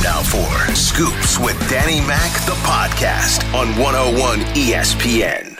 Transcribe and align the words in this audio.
Time 0.00 0.02
now 0.02 0.22
for 0.22 0.74
Scoops 0.74 1.38
with 1.38 1.58
Danny 1.68 2.00
Mac, 2.00 2.32
the 2.46 2.52
podcast 2.62 3.44
on 3.54 3.68
101 3.76 4.40
ESPN. 4.54 5.58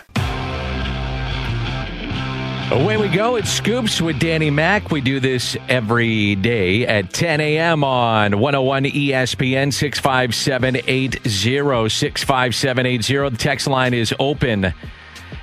Away 2.71 2.97
we 2.97 3.09
go. 3.09 3.37
It's 3.37 3.51
Scoops 3.51 4.01
with 4.01 4.19
Danny 4.19 4.51
Mac. 4.51 4.91
We 4.91 5.01
do 5.01 5.21
this 5.21 5.57
every 5.69 6.37
day 6.37 6.87
at 6.87 7.13
10 7.13 7.41
a.m. 7.41 7.83
on 7.83 8.39
101 8.39 8.85
ESPN 8.85 9.73
65780. 9.73 11.89
65780. 11.89 13.31
The 13.31 13.37
text 13.37 13.67
line 13.67 13.95
is 13.95 14.15
open. 14.19 14.73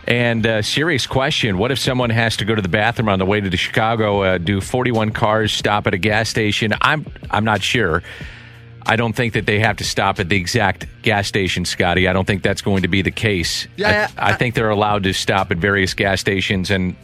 And 0.08 0.48
uh, 0.48 0.62
serious 0.62 1.06
question: 1.06 1.58
What 1.58 1.72
if 1.72 1.80
someone 1.80 2.10
has 2.10 2.38
to 2.38 2.46
go 2.46 2.56
to 2.56 2.62
the 2.62 2.70
bathroom 2.70 3.10
on 3.10 3.20
the 3.20 3.26
way 3.26 3.42
to 3.42 3.50
the 3.50 3.58
Chicago? 3.58 4.24
Uh, 4.24 4.38
do 4.38 4.62
41 4.62 5.12
cars 5.12 5.52
stop 5.52 5.86
at 5.88 5.94
a 5.94 5.98
gas 5.98 6.30
station? 6.30 6.74
I'm 6.82 7.06
I'm 7.30 7.44
not 7.44 7.62
sure. 7.62 8.02
I 8.88 8.96
don't 8.96 9.14
think 9.14 9.34
that 9.34 9.46
they 9.46 9.60
have 9.60 9.78
to 9.78 9.84
stop 9.84 10.20
at 10.20 10.30
the 10.30 10.38
exact 10.38 10.88
gas 11.02 11.28
station, 11.28 11.66
Scotty. 11.66 12.08
I 12.08 12.14
don't 12.14 12.26
think 12.26 12.42
that's 12.42 12.62
going 12.62 12.84
to 12.84 12.88
be 12.88 13.02
the 13.02 13.12
case. 13.12 13.68
Yeah, 13.76 14.10
I, 14.18 14.30
I, 14.30 14.32
I 14.32 14.34
think 14.34 14.56
they're 14.56 14.70
allowed 14.70 15.04
to 15.04 15.14
stop 15.14 15.52
at 15.52 15.58
various 15.58 15.94
gas 15.94 16.22
stations 16.22 16.72
and 16.72 16.96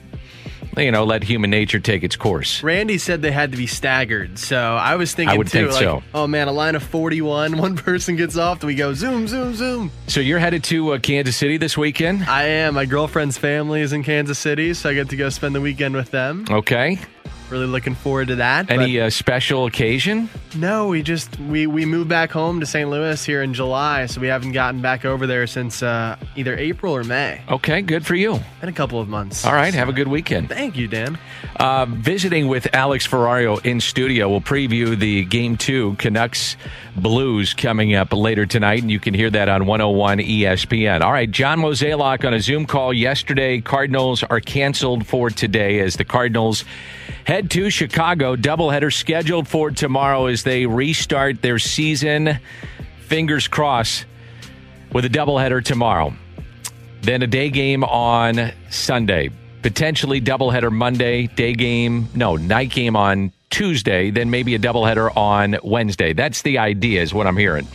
you 0.77 0.91
know, 0.91 1.03
let 1.03 1.23
human 1.23 1.49
nature 1.49 1.79
take 1.79 2.03
its 2.03 2.15
course. 2.15 2.63
Randy 2.63 2.97
said 2.97 3.21
they 3.21 3.31
had 3.31 3.51
to 3.51 3.57
be 3.57 3.67
staggered, 3.67 4.39
so 4.39 4.57
I 4.57 4.95
was 4.95 5.13
thinking 5.13 5.35
I 5.35 5.37
would 5.37 5.47
too, 5.47 5.69
think 5.69 5.71
like, 5.73 5.81
so. 5.81 6.03
oh 6.13 6.27
man, 6.27 6.47
a 6.47 6.51
line 6.51 6.75
of 6.75 6.83
41, 6.83 7.57
one 7.57 7.75
person 7.75 8.15
gets 8.15 8.37
off, 8.37 8.63
we 8.63 8.75
go 8.75 8.93
zoom, 8.93 9.27
zoom, 9.27 9.53
zoom. 9.53 9.91
So 10.07 10.19
you're 10.19 10.39
headed 10.39 10.63
to 10.65 10.93
uh, 10.93 10.99
Kansas 10.99 11.35
City 11.35 11.57
this 11.57 11.77
weekend? 11.77 12.23
I 12.23 12.43
am. 12.43 12.75
My 12.75 12.85
girlfriend's 12.85 13.37
family 13.37 13.81
is 13.81 13.93
in 13.93 14.03
Kansas 14.03 14.39
City, 14.39 14.73
so 14.73 14.89
I 14.89 14.93
get 14.93 15.09
to 15.09 15.15
go 15.15 15.29
spend 15.29 15.55
the 15.55 15.61
weekend 15.61 15.95
with 15.95 16.11
them. 16.11 16.45
Okay. 16.49 16.99
Really 17.53 17.67
looking 17.67 17.93
forward 17.93 18.29
to 18.29 18.37
that. 18.37 18.71
Any 18.71 18.99
uh, 18.99 19.11
special 19.11 19.67
occasion? 19.67 20.27
No, 20.55 20.87
we 20.87 21.03
just 21.03 21.39
we 21.39 21.67
we 21.67 21.85
moved 21.85 22.09
back 22.09 22.31
home 22.31 22.59
to 22.61 22.65
St. 22.65 22.89
Louis 22.89 23.23
here 23.23 23.43
in 23.43 23.53
July, 23.53 24.07
so 24.07 24.19
we 24.19 24.25
haven't 24.25 24.53
gotten 24.53 24.81
back 24.81 25.05
over 25.05 25.27
there 25.27 25.45
since 25.45 25.83
uh, 25.83 26.17
either 26.35 26.57
April 26.57 26.95
or 26.95 27.03
May. 27.03 27.41
Okay, 27.47 27.83
good 27.83 28.07
for 28.07 28.15
you. 28.15 28.39
In 28.63 28.69
a 28.69 28.73
couple 28.73 28.99
of 28.99 29.07
months. 29.07 29.45
All 29.45 29.53
right, 29.53 29.71
have 29.71 29.87
a 29.87 29.93
good 29.93 30.07
weekend. 30.07 30.49
Thank 30.49 30.75
you, 30.77 30.87
Dan. 30.87 31.19
Uh, 31.55 31.85
visiting 31.85 32.47
with 32.47 32.73
Alex 32.73 33.07
Ferrario 33.07 33.63
in 33.63 33.79
studio. 33.79 34.27
We'll 34.29 34.41
preview 34.41 34.97
the 34.97 35.23
game 35.23 35.55
two 35.55 35.93
Canucks 35.99 36.57
Blues 36.95 37.53
coming 37.53 37.93
up 37.93 38.13
later 38.13 38.47
tonight, 38.47 38.81
and 38.81 38.89
you 38.89 38.99
can 38.99 39.13
hear 39.13 39.29
that 39.29 39.47
on 39.47 39.67
101 39.67 40.17
ESPN. 40.17 41.01
All 41.01 41.11
right, 41.11 41.29
John 41.29 41.59
Mozeliak 41.59 42.25
on 42.25 42.33
a 42.33 42.39
Zoom 42.39 42.65
call 42.65 42.91
yesterday. 42.93 43.61
Cardinals 43.61 44.23
are 44.23 44.39
canceled 44.39 45.05
for 45.05 45.29
today 45.29 45.81
as 45.81 45.97
the 45.97 46.05
Cardinals 46.05 46.65
head 47.25 47.49
to 47.51 47.69
Chicago. 47.69 48.35
Doubleheader 48.35 48.93
scheduled 48.93 49.47
for 49.47 49.71
tomorrow 49.71 50.27
as 50.27 50.43
they 50.43 50.65
restart 50.65 51.41
their 51.41 51.59
season. 51.59 52.39
Fingers 53.07 53.47
crossed 53.47 54.05
with 54.91 55.05
a 55.05 55.09
doubleheader 55.09 55.63
tomorrow. 55.63 56.13
Then 57.01 57.21
a 57.21 57.27
day 57.27 57.49
game 57.49 57.83
on 57.83 58.51
Sunday. 58.69 59.29
Potentially 59.61 60.21
doubleheader 60.21 60.71
Monday, 60.71 61.27
day 61.27 61.53
game, 61.53 62.07
no, 62.13 62.35
night 62.35 62.69
game 62.69 62.95
on 62.95 63.31
Tuesday, 63.49 64.09
then 64.09 64.29
maybe 64.29 64.55
a 64.55 64.59
doubleheader 64.59 65.15
on 65.15 65.57
Wednesday. 65.63 66.13
That's 66.13 66.41
the 66.41 66.57
idea, 66.57 67.01
is 67.01 67.13
what 67.13 67.27
I'm 67.27 67.37
hearing. 67.37 67.67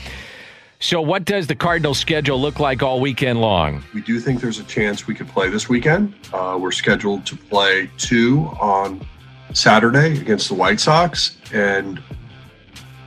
So, 0.81 1.01
what 1.01 1.25
does 1.25 1.47
the 1.47 1.55
Cardinals' 1.55 1.99
schedule 1.99 2.41
look 2.41 2.61
like 2.61 2.83
all 2.83 3.01
weekend 3.01 3.41
long? 3.41 3.83
We 3.95 4.01
do 4.01 4.21
think 4.21 4.41
there's 4.41 4.59
a 4.61 4.65
chance 4.65 5.07
we 5.07 5.15
could 5.15 5.29
play 5.29 5.49
this 5.49 5.69
weekend. 5.69 6.15
Uh, 6.33 6.59
we're 6.61 6.73
scheduled 6.73 7.27
to 7.27 7.37
play 7.37 7.91
two 7.97 8.41
on 8.61 9.05
Saturday 9.53 10.21
against 10.21 10.49
the 10.49 10.55
White 10.55 10.81
Sox, 10.81 11.37
and 11.53 12.01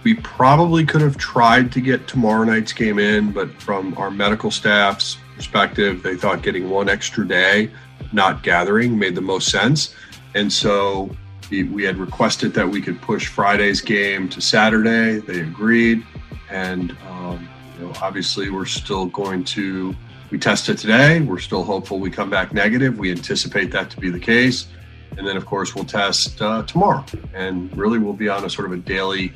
we 0.03 0.15
probably 0.15 0.85
could 0.85 1.01
have 1.01 1.17
tried 1.17 1.71
to 1.73 1.81
get 1.81 2.07
tomorrow 2.07 2.43
night's 2.43 2.73
game 2.73 2.99
in, 2.99 3.31
but 3.31 3.51
from 3.61 3.95
our 3.97 4.09
medical 4.09 4.49
staff's 4.49 5.17
perspective, 5.35 6.01
they 6.03 6.15
thought 6.15 6.41
getting 6.41 6.69
one 6.69 6.89
extra 6.89 7.27
day, 7.27 7.69
not 8.11 8.43
gathering, 8.43 8.97
made 8.97 9.15
the 9.15 9.21
most 9.21 9.49
sense. 9.49 9.93
And 10.33 10.51
so 10.51 11.15
we, 11.51 11.83
had 11.83 11.97
requested 11.97 12.53
that 12.53 12.67
we 12.67 12.81
could 12.81 13.01
push 13.01 13.27
Friday's 13.27 13.81
game 13.81 14.29
to 14.29 14.41
Saturday. 14.41 15.19
They 15.19 15.41
agreed. 15.41 16.05
And, 16.49 16.95
um, 17.07 17.47
you 17.77 17.85
know, 17.85 17.93
obviously, 18.01 18.49
we're 18.49 18.65
still 18.65 19.07
going 19.07 19.43
to, 19.45 19.95
we 20.29 20.37
tested 20.37 20.77
today. 20.77 21.19
We're 21.19 21.39
still 21.39 21.63
hopeful 21.63 21.99
we 21.99 22.09
come 22.09 22.29
back 22.29 22.53
negative. 22.53 22.97
We 22.97 23.11
anticipate 23.11 23.71
that 23.71 23.89
to 23.91 23.99
be 23.99 24.09
the 24.09 24.19
case. 24.19 24.67
And 25.17 25.27
then, 25.27 25.37
of 25.37 25.45
course, 25.45 25.75
we'll 25.75 25.85
test 25.85 26.41
uh, 26.41 26.63
tomorrow. 26.63 27.05
And 27.33 27.75
really, 27.77 27.99
we'll 27.99 28.13
be 28.13 28.29
on 28.29 28.45
a 28.45 28.49
sort 28.49 28.67
of 28.67 28.73
a 28.73 28.77
daily 28.77 29.33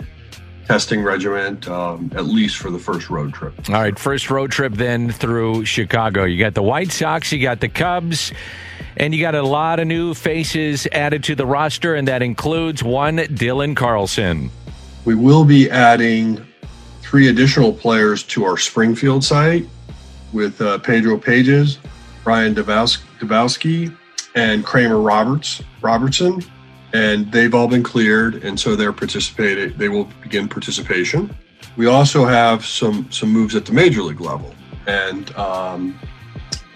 testing 0.65 1.03
regiment, 1.03 1.67
um, 1.67 2.11
at 2.15 2.25
least 2.25 2.57
for 2.57 2.71
the 2.71 2.79
first 2.79 3.09
road 3.09 3.33
trip. 3.33 3.53
All 3.69 3.75
right, 3.75 3.97
first 3.97 4.31
road 4.31 4.51
trip 4.51 4.73
then 4.73 5.11
through 5.11 5.65
Chicago. 5.65 6.23
You 6.23 6.39
got 6.39 6.55
the 6.55 6.63
White 6.63 6.91
Sox, 6.91 7.31
you 7.31 7.41
got 7.41 7.59
the 7.59 7.69
Cubs, 7.69 8.33
and 8.97 9.13
you 9.13 9.21
got 9.21 9.35
a 9.35 9.43
lot 9.43 9.79
of 9.79 9.87
new 9.87 10.13
faces 10.13 10.87
added 10.91 11.23
to 11.25 11.35
the 11.35 11.45
roster, 11.45 11.95
and 11.95 12.07
that 12.07 12.21
includes 12.21 12.83
one 12.83 13.17
Dylan 13.17 13.75
Carlson. 13.75 14.49
We 15.05 15.13
will 15.13 15.45
be 15.45 15.69
adding 15.69 16.43
three 17.01 17.27
additional 17.27 17.71
players 17.71 18.23
to 18.23 18.43
our 18.45 18.57
Springfield 18.57 19.23
site 19.23 19.67
with 20.33 20.59
uh, 20.61 20.79
Pedro 20.79 21.17
Pages, 21.17 21.77
Brian 22.23 22.55
Dabowski, 22.55 23.95
and 24.35 24.63
Kramer 24.65 24.99
Roberts 24.99 25.63
Robertson 25.81 26.43
and 26.95 27.29
they've 27.31 27.53
all 27.53 27.67
been 27.67 27.83
cleared, 27.83 28.35
and 28.45 28.57
so 28.57 28.75
they're 28.75 28.93
participating. 28.93 29.77
They 29.77 29.89
will 29.89 30.05
begin 30.23 30.47
participation. 30.47 31.35
We 31.75 31.87
also 31.87 32.23
have 32.25 32.65
some 32.65 33.11
some 33.11 33.29
moves 33.29 33.53
at 33.55 33.65
the 33.65 33.73
major 33.73 34.01
league 34.01 34.21
level, 34.21 34.55
and 34.87 35.35
um, 35.35 35.99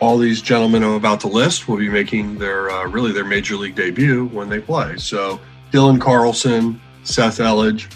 all 0.02 0.18
these 0.18 0.42
gentlemen 0.42 0.84
I'm 0.84 0.92
about 0.92 1.22
to 1.22 1.28
list 1.28 1.70
will 1.70 1.78
be 1.78 1.88
making 1.88 2.38
their 2.38 2.70
uh, 2.70 2.88
really 2.88 3.14
their 3.14 3.24
major 3.24 3.56
league 3.56 3.76
debut 3.76 4.26
when 4.28 4.50
they 4.50 4.60
play. 4.60 4.98
So 4.98 5.40
Dylan 5.72 6.02
Carlson, 6.02 6.82
Seth 7.04 7.38
Elledge, 7.38 7.90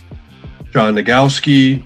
John 0.72 0.96
Nogowski. 0.96 1.86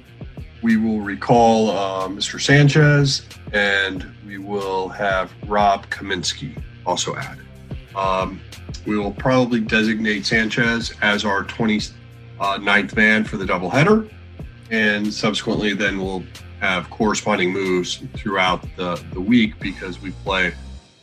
We 0.62 0.76
will 0.76 1.02
recall 1.02 1.70
uh, 1.70 2.08
Mr. 2.08 2.42
Sanchez, 2.42 3.28
and 3.54 4.06
we 4.26 4.38
will 4.38 4.90
have 4.90 5.32
Rob 5.48 5.88
Kaminsky 5.90 6.62
also 6.86 7.16
added. 7.16 7.47
Um, 7.98 8.40
we 8.86 8.98
will 8.98 9.12
probably 9.12 9.60
designate 9.60 10.26
Sanchez 10.26 10.94
as 11.02 11.26
our 11.26 11.44
29th 11.44 12.96
man 12.96 13.24
for 13.24 13.38
the 13.38 13.46
doubleheader. 13.46 14.10
And 14.70 15.14
subsequently, 15.14 15.74
then 15.74 15.98
we'll 15.98 16.24
have 16.60 16.90
corresponding 16.90 17.52
moves 17.52 18.04
throughout 18.16 18.66
the, 18.76 18.96
the 19.14 19.22
week 19.22 19.60
because 19.60 20.02
we 20.02 20.12
play 20.12 20.54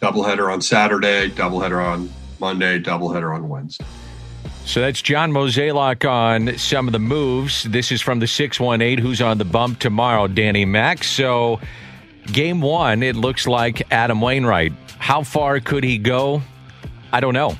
doubleheader 0.00 0.52
on 0.52 0.60
Saturday, 0.62 1.30
doubleheader 1.30 1.84
on 1.84 2.10
Monday, 2.40 2.80
doubleheader 2.80 3.34
on 3.34 3.48
Wednesday. 3.48 3.84
So 4.64 4.80
that's 4.80 5.02
John 5.02 5.30
Mozeliak 5.30 6.08
on 6.08 6.56
some 6.56 6.88
of 6.88 6.92
the 6.92 6.98
moves. 6.98 7.64
This 7.64 7.92
is 7.92 8.00
from 8.00 8.20
the 8.20 8.26
618 8.26 8.98
who's 8.98 9.20
on 9.20 9.38
the 9.38 9.44
bump 9.44 9.78
tomorrow, 9.78 10.26
Danny 10.26 10.64
Max. 10.64 11.08
So 11.08 11.60
game 12.32 12.62
one, 12.62 13.02
it 13.02 13.14
looks 13.14 13.46
like 13.46 13.86
Adam 13.92 14.20
Wainwright. 14.20 14.72
How 14.98 15.22
far 15.22 15.60
could 15.60 15.84
he 15.84 15.98
go? 15.98 16.42
I 17.14 17.20
don't 17.20 17.32
know. 17.32 17.56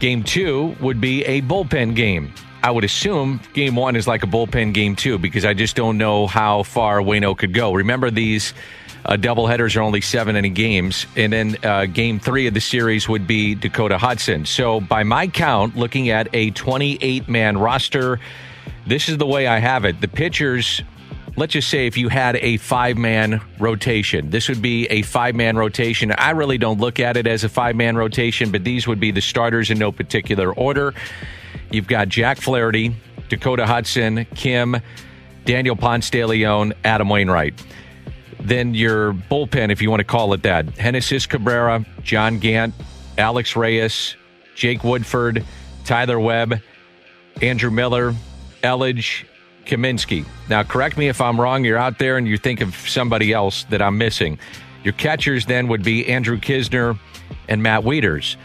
Game 0.00 0.24
two 0.24 0.74
would 0.80 1.00
be 1.00 1.24
a 1.26 1.42
bullpen 1.42 1.94
game. 1.94 2.34
I 2.60 2.72
would 2.72 2.82
assume 2.82 3.40
game 3.54 3.76
one 3.76 3.94
is 3.94 4.08
like 4.08 4.24
a 4.24 4.26
bullpen 4.26 4.74
game 4.74 4.96
too, 4.96 5.16
because 5.16 5.44
I 5.44 5.54
just 5.54 5.76
don't 5.76 5.96
know 5.96 6.26
how 6.26 6.64
far 6.64 6.98
Wayno 6.98 7.38
could 7.38 7.54
go. 7.54 7.72
Remember, 7.72 8.10
these 8.10 8.52
uh, 9.04 9.14
double 9.14 9.46
headers 9.46 9.76
are 9.76 9.82
only 9.82 10.00
seven 10.00 10.34
inning 10.34 10.54
games, 10.54 11.06
and 11.14 11.32
then 11.32 11.56
uh, 11.62 11.86
game 11.86 12.18
three 12.18 12.48
of 12.48 12.54
the 12.54 12.60
series 12.60 13.08
would 13.08 13.28
be 13.28 13.54
Dakota 13.54 13.96
Hudson. 13.96 14.44
So, 14.44 14.80
by 14.80 15.04
my 15.04 15.28
count, 15.28 15.76
looking 15.76 16.10
at 16.10 16.26
a 16.32 16.50
28 16.50 17.28
man 17.28 17.58
roster, 17.58 18.18
this 18.88 19.08
is 19.08 19.18
the 19.18 19.26
way 19.26 19.46
I 19.46 19.60
have 19.60 19.84
it. 19.84 20.00
The 20.00 20.08
pitchers 20.08 20.82
let's 21.40 21.54
just 21.54 21.68
say 21.68 21.86
if 21.86 21.96
you 21.96 22.10
had 22.10 22.36
a 22.36 22.58
five 22.58 22.98
man 22.98 23.40
rotation, 23.58 24.28
this 24.28 24.48
would 24.48 24.60
be 24.60 24.86
a 24.86 25.00
five 25.02 25.34
man 25.34 25.56
rotation. 25.56 26.12
I 26.12 26.30
really 26.30 26.58
don't 26.58 26.78
look 26.78 27.00
at 27.00 27.16
it 27.16 27.26
as 27.26 27.44
a 27.44 27.48
five 27.48 27.74
man 27.74 27.96
rotation, 27.96 28.52
but 28.52 28.62
these 28.62 28.86
would 28.86 29.00
be 29.00 29.10
the 29.10 29.22
starters 29.22 29.70
in 29.70 29.78
no 29.78 29.90
particular 29.90 30.52
order. 30.52 30.94
You've 31.70 31.86
got 31.86 32.10
Jack 32.10 32.40
Flaherty, 32.40 32.94
Dakota 33.30 33.66
Hudson, 33.66 34.26
Kim, 34.34 34.76
Daniel 35.46 35.76
Ponce 35.76 36.10
de 36.10 36.24
Leon, 36.24 36.74
Adam 36.84 37.08
Wainwright. 37.08 37.54
Then 38.38 38.74
your 38.74 39.14
bullpen, 39.14 39.70
if 39.70 39.80
you 39.80 39.90
want 39.90 40.00
to 40.00 40.04
call 40.04 40.34
it 40.34 40.42
that 40.42 40.74
Genesis 40.76 41.26
Cabrera, 41.26 41.86
John 42.02 42.38
Gant, 42.38 42.74
Alex 43.16 43.56
Reyes, 43.56 44.14
Jake 44.54 44.84
Woodford, 44.84 45.44
Tyler 45.84 46.20
Webb, 46.20 46.60
Andrew 47.40 47.70
Miller, 47.70 48.14
Elledge, 48.62 49.24
Kaminsky. 49.70 50.26
Now, 50.48 50.64
correct 50.64 50.98
me 50.98 51.08
if 51.08 51.20
I'm 51.20 51.40
wrong. 51.40 51.64
You're 51.64 51.78
out 51.78 51.98
there 51.98 52.16
and 52.16 52.26
you 52.26 52.36
think 52.36 52.60
of 52.60 52.74
somebody 52.74 53.32
else 53.32 53.64
that 53.70 53.80
I'm 53.80 53.96
missing. 53.96 54.38
Your 54.82 54.94
catchers 54.94 55.46
then 55.46 55.68
would 55.68 55.84
be 55.84 56.06
Andrew 56.08 56.38
Knizner 56.38 56.98
and 57.48 57.62
Matt 57.62 57.84
Wieters. 57.84 58.36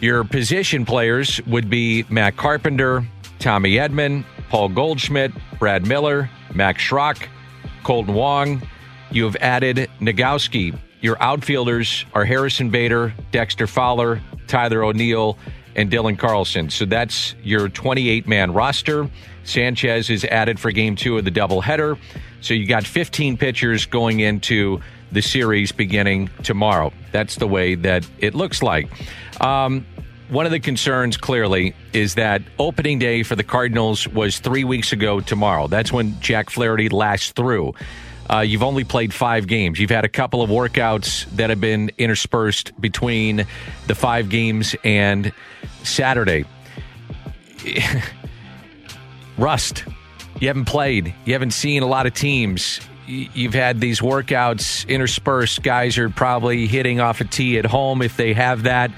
Your 0.00 0.24
position 0.24 0.84
players 0.84 1.40
would 1.46 1.70
be 1.70 2.04
Matt 2.08 2.36
Carpenter, 2.36 3.06
Tommy 3.38 3.74
Edman, 3.74 4.24
Paul 4.48 4.68
Goldschmidt, 4.70 5.32
Brad 5.58 5.86
Miller, 5.86 6.28
Max 6.54 6.82
Schrock, 6.82 7.28
Kolten 7.84 8.14
Wong. 8.14 8.60
You 9.10 9.24
have 9.24 9.36
added 9.36 9.88
Nogowski. 10.00 10.76
Your 11.00 11.22
outfielders 11.22 12.04
are 12.14 12.24
Harrison 12.24 12.70
Bader, 12.70 13.14
Dexter 13.30 13.68
Fowler, 13.68 14.20
Tyler 14.48 14.82
O'Neill, 14.82 15.38
and 15.78 15.88
Dylan 15.92 16.18
Carlson. 16.18 16.68
So 16.70 16.84
that's 16.84 17.36
your 17.44 17.68
28 17.68 18.26
man 18.26 18.52
roster. 18.52 19.08
Sanchez 19.44 20.10
is 20.10 20.24
added 20.24 20.58
for 20.58 20.72
game 20.72 20.96
two 20.96 21.16
of 21.16 21.24
the 21.24 21.30
doubleheader. 21.30 21.96
So 22.40 22.52
you 22.52 22.66
got 22.66 22.84
15 22.84 23.36
pitchers 23.36 23.86
going 23.86 24.18
into 24.18 24.80
the 25.12 25.22
series 25.22 25.70
beginning 25.70 26.30
tomorrow. 26.42 26.92
That's 27.12 27.36
the 27.36 27.46
way 27.46 27.76
that 27.76 28.04
it 28.18 28.34
looks 28.34 28.60
like. 28.60 28.88
Um, 29.40 29.86
one 30.30 30.46
of 30.46 30.52
the 30.52 30.60
concerns 30.60 31.16
clearly 31.16 31.74
is 31.92 32.16
that 32.16 32.42
opening 32.58 32.98
day 32.98 33.22
for 33.22 33.36
the 33.36 33.44
Cardinals 33.44 34.06
was 34.08 34.40
three 34.40 34.64
weeks 34.64 34.92
ago 34.92 35.20
tomorrow. 35.20 35.68
That's 35.68 35.92
when 35.92 36.20
Jack 36.20 36.50
Flaherty 36.50 36.88
last 36.88 37.36
threw. 37.36 37.72
Uh, 38.30 38.40
you've 38.40 38.62
only 38.62 38.84
played 38.84 39.14
five 39.14 39.46
games. 39.46 39.78
You've 39.78 39.90
had 39.90 40.04
a 40.04 40.08
couple 40.08 40.42
of 40.42 40.50
workouts 40.50 41.24
that 41.36 41.50
have 41.50 41.60
been 41.60 41.90
interspersed 41.96 42.78
between 42.80 43.46
the 43.86 43.94
five 43.94 44.28
games 44.28 44.76
and 44.84 45.32
Saturday. 45.82 46.44
Rust. 49.38 49.84
You 50.40 50.48
haven't 50.48 50.66
played. 50.66 51.14
You 51.24 51.32
haven't 51.32 51.52
seen 51.52 51.82
a 51.82 51.86
lot 51.86 52.06
of 52.06 52.14
teams. 52.14 52.80
You've 53.06 53.54
had 53.54 53.80
these 53.80 54.00
workouts 54.00 54.86
interspersed. 54.86 55.62
Guys 55.62 55.96
are 55.96 56.10
probably 56.10 56.66
hitting 56.66 57.00
off 57.00 57.20
a 57.22 57.24
tee 57.24 57.58
at 57.58 57.64
home 57.64 58.02
if 58.02 58.16
they 58.16 58.34
have 58.34 58.64
that. 58.64 58.90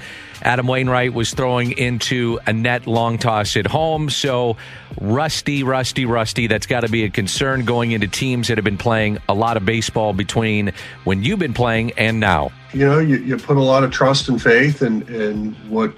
Adam 0.43 0.67
Wainwright 0.67 1.13
was 1.13 1.35
throwing 1.35 1.73
into 1.73 2.39
a 2.47 2.53
net 2.53 2.87
long 2.87 3.19
toss 3.19 3.57
at 3.57 3.67
home. 3.67 4.11
So 4.11 4.57
rusty, 5.01 5.63
rusty, 5.63 6.05
rusty. 6.05 6.47
That's 6.47 6.67
got 6.67 6.81
to 6.81 6.89
be 6.89 7.05
a 7.05 7.11
concern 7.11 7.65
going 7.65 7.93
into 7.93 8.09
teams 8.09 8.49
that 8.49 8.59
have 8.59 8.65
been 8.65 8.79
playing 8.79 9.19
a 9.29 9.35
lot 9.35 9.57
of 9.57 9.65
baseball 9.65 10.13
between 10.13 10.73
when 11.05 11.23
you've 11.23 11.39
been 11.39 11.55
playing 11.55 11.93
and 11.93 12.21
now. 12.21 12.53
You 12.73 12.87
know, 12.87 12.99
you, 12.99 13.17
you 13.19 13.37
put 13.37 13.57
a 13.57 13.63
lot 13.63 13.85
of 13.85 13.91
trust 13.91 14.29
and 14.29 14.41
faith 14.41 14.83
in, 14.83 15.03
in 15.09 15.53
what 15.69 15.93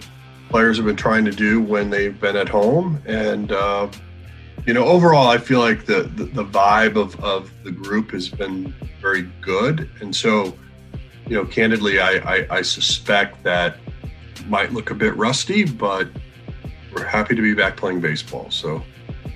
players 0.49 0.77
have 0.77 0.87
been 0.87 0.97
trying 0.97 1.25
to 1.25 1.31
do 1.31 1.61
when 1.61 1.91
they've 1.91 2.19
been 2.21 2.37
at 2.37 2.49
home. 2.49 3.00
And, 3.06 3.53
uh, 3.53 3.89
you 4.67 4.75
know, 4.75 4.85
overall, 4.85 5.29
I 5.29 5.39
feel 5.39 5.61
like 5.61 5.87
the, 5.87 6.03
the, 6.03 6.25
the 6.25 6.44
vibe 6.44 6.97
of, 6.97 7.19
of 7.23 7.50
the 7.65 7.71
group 7.71 8.11
has 8.12 8.29
been 8.29 8.75
very 9.00 9.23
good. 9.41 9.89
And 10.00 10.15
so, 10.15 10.56
you 11.27 11.37
know, 11.37 11.44
candidly, 11.44 12.00
I, 12.00 12.37
I, 12.37 12.47
I 12.50 12.62
suspect 12.62 13.43
that 13.44 13.79
might 14.49 14.73
look 14.73 14.91
a 14.91 14.94
bit 14.94 15.17
rusty, 15.17 15.65
but 15.65 16.09
we're 16.93 17.05
happy 17.05 17.35
to 17.35 17.43
be 17.43 17.55
back 17.55 17.77
playing 17.77 18.00
baseball. 18.00 18.50
So 18.50 18.83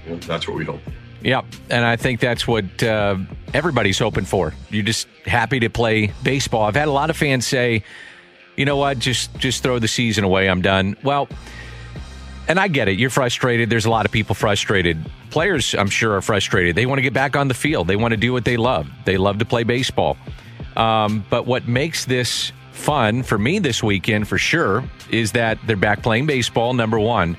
you 0.05 0.12
know, 0.12 0.17
that's 0.19 0.47
what 0.47 0.56
we 0.56 0.64
hope. 0.64 0.81
Yep, 1.23 1.44
and 1.70 1.85
I 1.85 1.97
think 1.97 2.20
that's 2.20 2.47
what 2.47 2.82
uh, 2.82 3.17
everybody's 3.55 3.99
hoping 3.99 4.25
for. 4.25 4.55
You're 4.70 4.85
just 4.85 5.08
happy 5.25 5.58
to 5.61 5.70
play 5.70 6.12
baseball. 6.23 6.64
I've 6.64 6.76
had 6.76 6.88
a 6.88 6.93
lot 6.93 7.11
of 7.11 7.17
fans 7.17 7.47
say, 7.47 7.82
"You 8.56 8.64
know 8.64 8.76
what? 8.76 8.99
Just 8.99 9.35
just 9.38 9.62
throw 9.62 9.79
the 9.79 9.88
season 9.88 10.25
away. 10.25 10.49
I'm 10.49 10.62
done." 10.62 10.97
Well, 11.03 11.29
and 12.49 12.61
I 12.61 12.69
get 12.69 12.88
it. 12.88 12.99
You're 12.99 13.11
frustrated. 13.11 13.70
There's 13.70 13.87
a 13.87 13.91
lot 13.91 14.06
of 14.06 14.12
people 14.12 14.35
frustrated. 14.35 15.05
Players, 15.31 15.75
I'm 15.75 15.88
sure, 15.88 16.14
are 16.14 16.23
frustrated. 16.23 16.76
They 16.76 16.87
want 16.87 16.99
to 16.99 17.03
get 17.03 17.12
back 17.12 17.35
on 17.35 17.49
the 17.49 17.55
field. 17.55 17.88
They 17.88 17.97
want 17.97 18.12
to 18.12 18.17
do 18.17 18.32
what 18.32 18.44
they 18.44 18.56
love. 18.56 18.88
They 19.05 19.17
love 19.17 19.38
to 19.38 19.44
play 19.44 19.64
baseball. 19.64 20.17
Um, 20.76 21.25
but 21.31 21.47
what 21.47 21.67
makes 21.67 22.05
this 22.05 22.53
fun 22.76 23.23
for 23.23 23.38
me 23.38 23.58
this 23.58 23.82
weekend 23.82 24.28
for 24.28 24.38
sure 24.38 24.84
is 25.11 25.32
that 25.32 25.58
they're 25.67 25.76
back 25.76 26.02
playing 26.02 26.26
baseball, 26.26 26.75
number 26.75 26.99
one. 26.99 27.37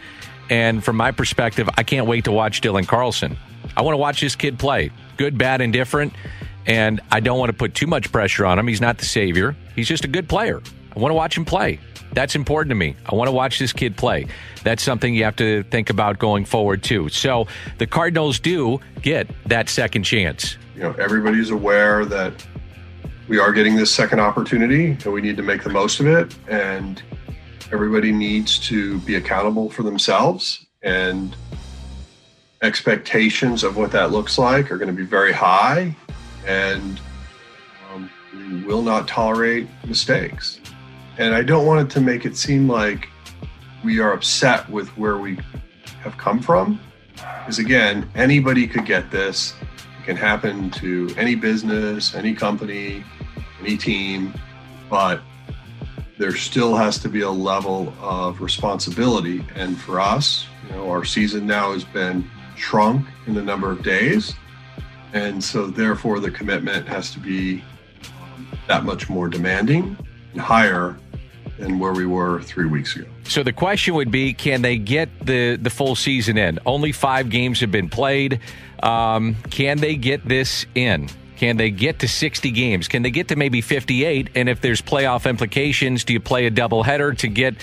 And 0.50 0.84
from 0.84 0.96
my 0.96 1.12
perspective, 1.12 1.70
I 1.78 1.84
can't 1.84 2.08
wait 2.08 2.26
to 2.26 2.32
watch 2.32 2.62
Dylan 2.62 2.88
Carlson. 2.88 3.38
I 3.76 3.82
want 3.82 3.94
to 3.94 3.98
watch 3.98 4.22
this 4.22 4.36
kid 4.36 4.58
play, 4.58 4.92
good, 5.18 5.38
bad, 5.38 5.62
and 5.62 5.72
different. 5.72 6.14
And 6.66 7.00
I 7.12 7.20
don't 7.20 7.40
want 7.40 7.50
to 7.50 7.58
put 7.58 7.76
too 7.76 7.88
much 7.88 8.12
pressure 8.12 8.46
on 8.46 8.60
him. 8.60 8.68
He's 8.68 8.82
not 8.82 8.98
the 8.98 9.06
savior, 9.06 9.56
he's 9.76 9.88
just 9.88 10.04
a 10.04 10.08
good 10.08 10.28
player. 10.28 10.62
I 10.96 11.00
want 11.00 11.12
to 11.12 11.16
watch 11.16 11.38
him 11.38 11.46
play. 11.46 11.80
That's 12.14 12.36
important 12.36 12.72
to 12.72 12.76
me. 12.76 12.96
I 13.06 13.14
want 13.14 13.28
to 13.28 13.32
watch 13.32 13.60
this 13.60 13.72
kid 13.72 13.96
play. 13.96 14.28
That's 14.64 14.82
something 14.82 15.14
you 15.14 15.24
have 15.26 15.36
to 15.36 15.64
think 15.64 15.90
about 15.90 16.18
going 16.18 16.46
forward, 16.46 16.82
too. 16.82 17.10
So 17.10 17.48
the 17.78 17.86
Cardinals 17.86 18.40
do 18.40 18.80
get 19.02 19.28
that 19.46 19.70
second 19.70 20.04
chance. 20.04 20.58
You 20.76 20.84
know, 20.84 20.96
everybody's 20.98 21.52
aware 21.52 22.06
that 22.06 22.46
we 23.28 23.40
are 23.40 23.52
getting 23.52 23.76
this 23.76 23.92
second 23.92 24.20
opportunity 24.20 24.92
and 24.92 25.06
we 25.06 25.22
need 25.22 25.38
to 25.38 25.44
make 25.44 25.64
the 25.64 25.70
most 25.70 26.00
of 26.00 26.08
it. 26.08 26.36
And 26.48 27.02
everybody 27.72 28.12
needs 28.12 28.58
to 28.60 29.00
be 29.02 29.16
accountable 29.16 29.70
for 29.70 29.84
themselves 29.84 30.66
and 30.84 31.36
expectations 32.62 33.64
of 33.64 33.78
what 33.78 33.92
that 33.92 34.12
looks 34.12 34.38
like 34.38 34.72
are 34.72 34.78
going 34.78 34.88
to 34.88 34.94
be 34.94 35.06
very 35.06 35.34
high 35.34 35.96
and 36.46 37.00
um, 37.94 38.10
we 38.34 38.64
will 38.64 38.82
not 38.82 39.08
tolerate 39.08 39.68
mistakes 39.86 40.60
and 41.20 41.36
i 41.36 41.44
don't 41.44 41.68
want 41.68 41.80
it 41.80 41.92
to 41.92 42.02
make 42.02 42.26
it 42.26 42.36
seem 42.36 42.68
like 42.68 43.10
we 43.84 44.00
are 44.00 44.14
upset 44.14 44.68
with 44.70 44.88
where 44.98 45.18
we 45.18 45.38
have 46.02 46.18
come 46.18 46.40
from 46.40 46.80
because 47.40 47.60
again 47.60 48.10
anybody 48.16 48.66
could 48.66 48.86
get 48.86 49.12
this 49.12 49.54
it 50.00 50.06
can 50.06 50.16
happen 50.16 50.72
to 50.72 51.14
any 51.16 51.36
business 51.36 52.16
any 52.16 52.34
company 52.34 53.04
any 53.60 53.78
team, 53.78 54.34
but 54.90 55.22
there 56.18 56.36
still 56.36 56.76
has 56.76 56.98
to 57.00 57.10
be 57.10 57.22
a 57.22 57.30
level 57.30 57.94
of 58.02 58.42
responsibility. 58.42 59.46
And 59.56 59.78
for 59.80 60.00
us, 60.00 60.48
you 60.68 60.76
know, 60.76 60.90
our 60.90 61.06
season 61.06 61.46
now 61.46 61.74
has 61.74 61.84
been 61.84 62.30
shrunk 62.56 63.06
in 63.28 63.34
the 63.34 63.44
number 63.44 63.72
of 63.72 63.84
days. 63.84 64.34
And 65.14 65.44
so, 65.44 65.68
therefore, 65.68 66.20
the 66.20 66.32
commitment 66.32 66.88
has 66.88 67.12
to 67.12 67.20
be 67.20 67.64
um, 68.22 68.48
that 68.68 68.84
much 68.84 69.10
more 69.10 69.30
demanding 69.30 69.98
and 70.34 70.42
higher 70.42 70.98
than 71.58 71.80
where 71.80 71.94
we 71.94 72.06
were 72.06 72.42
three 72.42 72.68
weeks 72.68 72.96
ago. 72.96 73.08
So 73.24 73.44
the 73.44 73.54
question 73.54 73.96
would 73.96 74.12
be: 74.12 74.34
Can 74.34 74.62
they 74.62 74.78
get 74.78 75.10
the 75.26 75.56
the 75.56 75.70
full 75.70 75.96
season 75.96 76.38
in? 76.38 76.60
Only 76.66 76.92
five 76.92 77.30
games 77.30 77.60
have 77.62 77.72
been 77.72 77.90
played. 77.90 78.40
Um, 78.84 79.36
can 79.50 79.80
they 79.80 79.96
get 79.96 80.28
this 80.28 80.66
in? 80.76 81.10
Can 81.38 81.58
they 81.58 81.70
get 81.70 82.00
to 82.00 82.08
60 82.08 82.50
games? 82.50 82.88
Can 82.88 83.04
they 83.04 83.12
get 83.12 83.28
to 83.28 83.36
maybe 83.36 83.62
58? 83.62 84.30
And 84.34 84.50
if 84.50 84.60
there's 84.60 84.82
playoff 84.82 85.30
implications, 85.30 86.04
do 86.04 86.14
you 86.14 86.20
play 86.20 86.48
a 86.48 86.52
doubleheader 86.52 87.16
to 87.20 87.28
get 87.28 87.56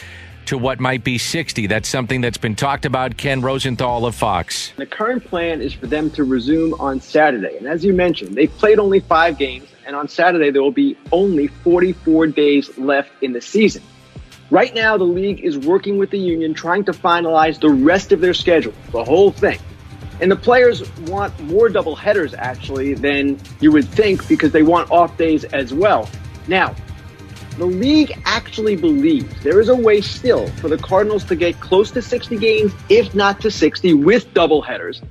to 0.46 0.56
what 0.56 0.78
might 0.78 1.02
be 1.02 1.18
60? 1.18 1.66
That's 1.66 1.88
something 1.88 2.20
that's 2.20 2.38
been 2.38 2.54
talked 2.54 2.86
about. 2.86 3.16
Ken 3.16 3.40
Rosenthal 3.40 4.06
of 4.06 4.14
Fox. 4.14 4.72
The 4.76 4.86
current 4.86 5.24
plan 5.24 5.60
is 5.60 5.72
for 5.72 5.88
them 5.88 6.08
to 6.10 6.22
resume 6.22 6.74
on 6.74 7.00
Saturday. 7.00 7.56
And 7.56 7.66
as 7.66 7.84
you 7.84 7.92
mentioned, 7.92 8.36
they 8.36 8.46
played 8.46 8.78
only 8.78 9.00
five 9.00 9.38
games. 9.38 9.66
And 9.84 9.96
on 9.96 10.06
Saturday, 10.06 10.52
there 10.52 10.62
will 10.62 10.70
be 10.70 10.96
only 11.10 11.48
44 11.48 12.28
days 12.28 12.78
left 12.78 13.10
in 13.22 13.32
the 13.32 13.40
season. 13.40 13.82
Right 14.50 14.72
now, 14.72 14.96
the 14.96 15.04
league 15.04 15.40
is 15.40 15.58
working 15.58 15.98
with 15.98 16.10
the 16.10 16.18
union 16.18 16.54
trying 16.54 16.84
to 16.84 16.92
finalize 16.92 17.58
the 17.58 17.70
rest 17.70 18.12
of 18.12 18.20
their 18.20 18.34
schedule, 18.34 18.72
the 18.92 19.02
whole 19.02 19.32
thing. 19.32 19.58
And 20.20 20.30
the 20.30 20.36
players 20.36 20.88
want 21.00 21.38
more 21.40 21.68
double 21.68 21.96
headers 21.96 22.34
actually 22.34 22.94
than 22.94 23.38
you 23.60 23.72
would 23.72 23.88
think 23.88 24.26
because 24.28 24.52
they 24.52 24.62
want 24.62 24.90
off 24.90 25.16
days 25.16 25.44
as 25.44 25.74
well. 25.74 26.08
Now, 26.46 26.74
the 27.58 27.64
league 27.64 28.12
actually 28.24 28.76
believes 28.76 29.42
there 29.42 29.60
is 29.60 29.68
a 29.68 29.76
way 29.76 30.00
still 30.00 30.48
for 30.56 30.68
the 30.68 30.78
Cardinals 30.78 31.24
to 31.24 31.36
get 31.36 31.60
close 31.60 31.90
to 31.92 32.02
60 32.02 32.36
games, 32.36 32.72
if 32.88 33.14
not 33.14 33.40
to 33.42 33.50
60, 33.50 33.94
with 33.94 34.32
double 34.34 34.60
headers. 34.60 35.02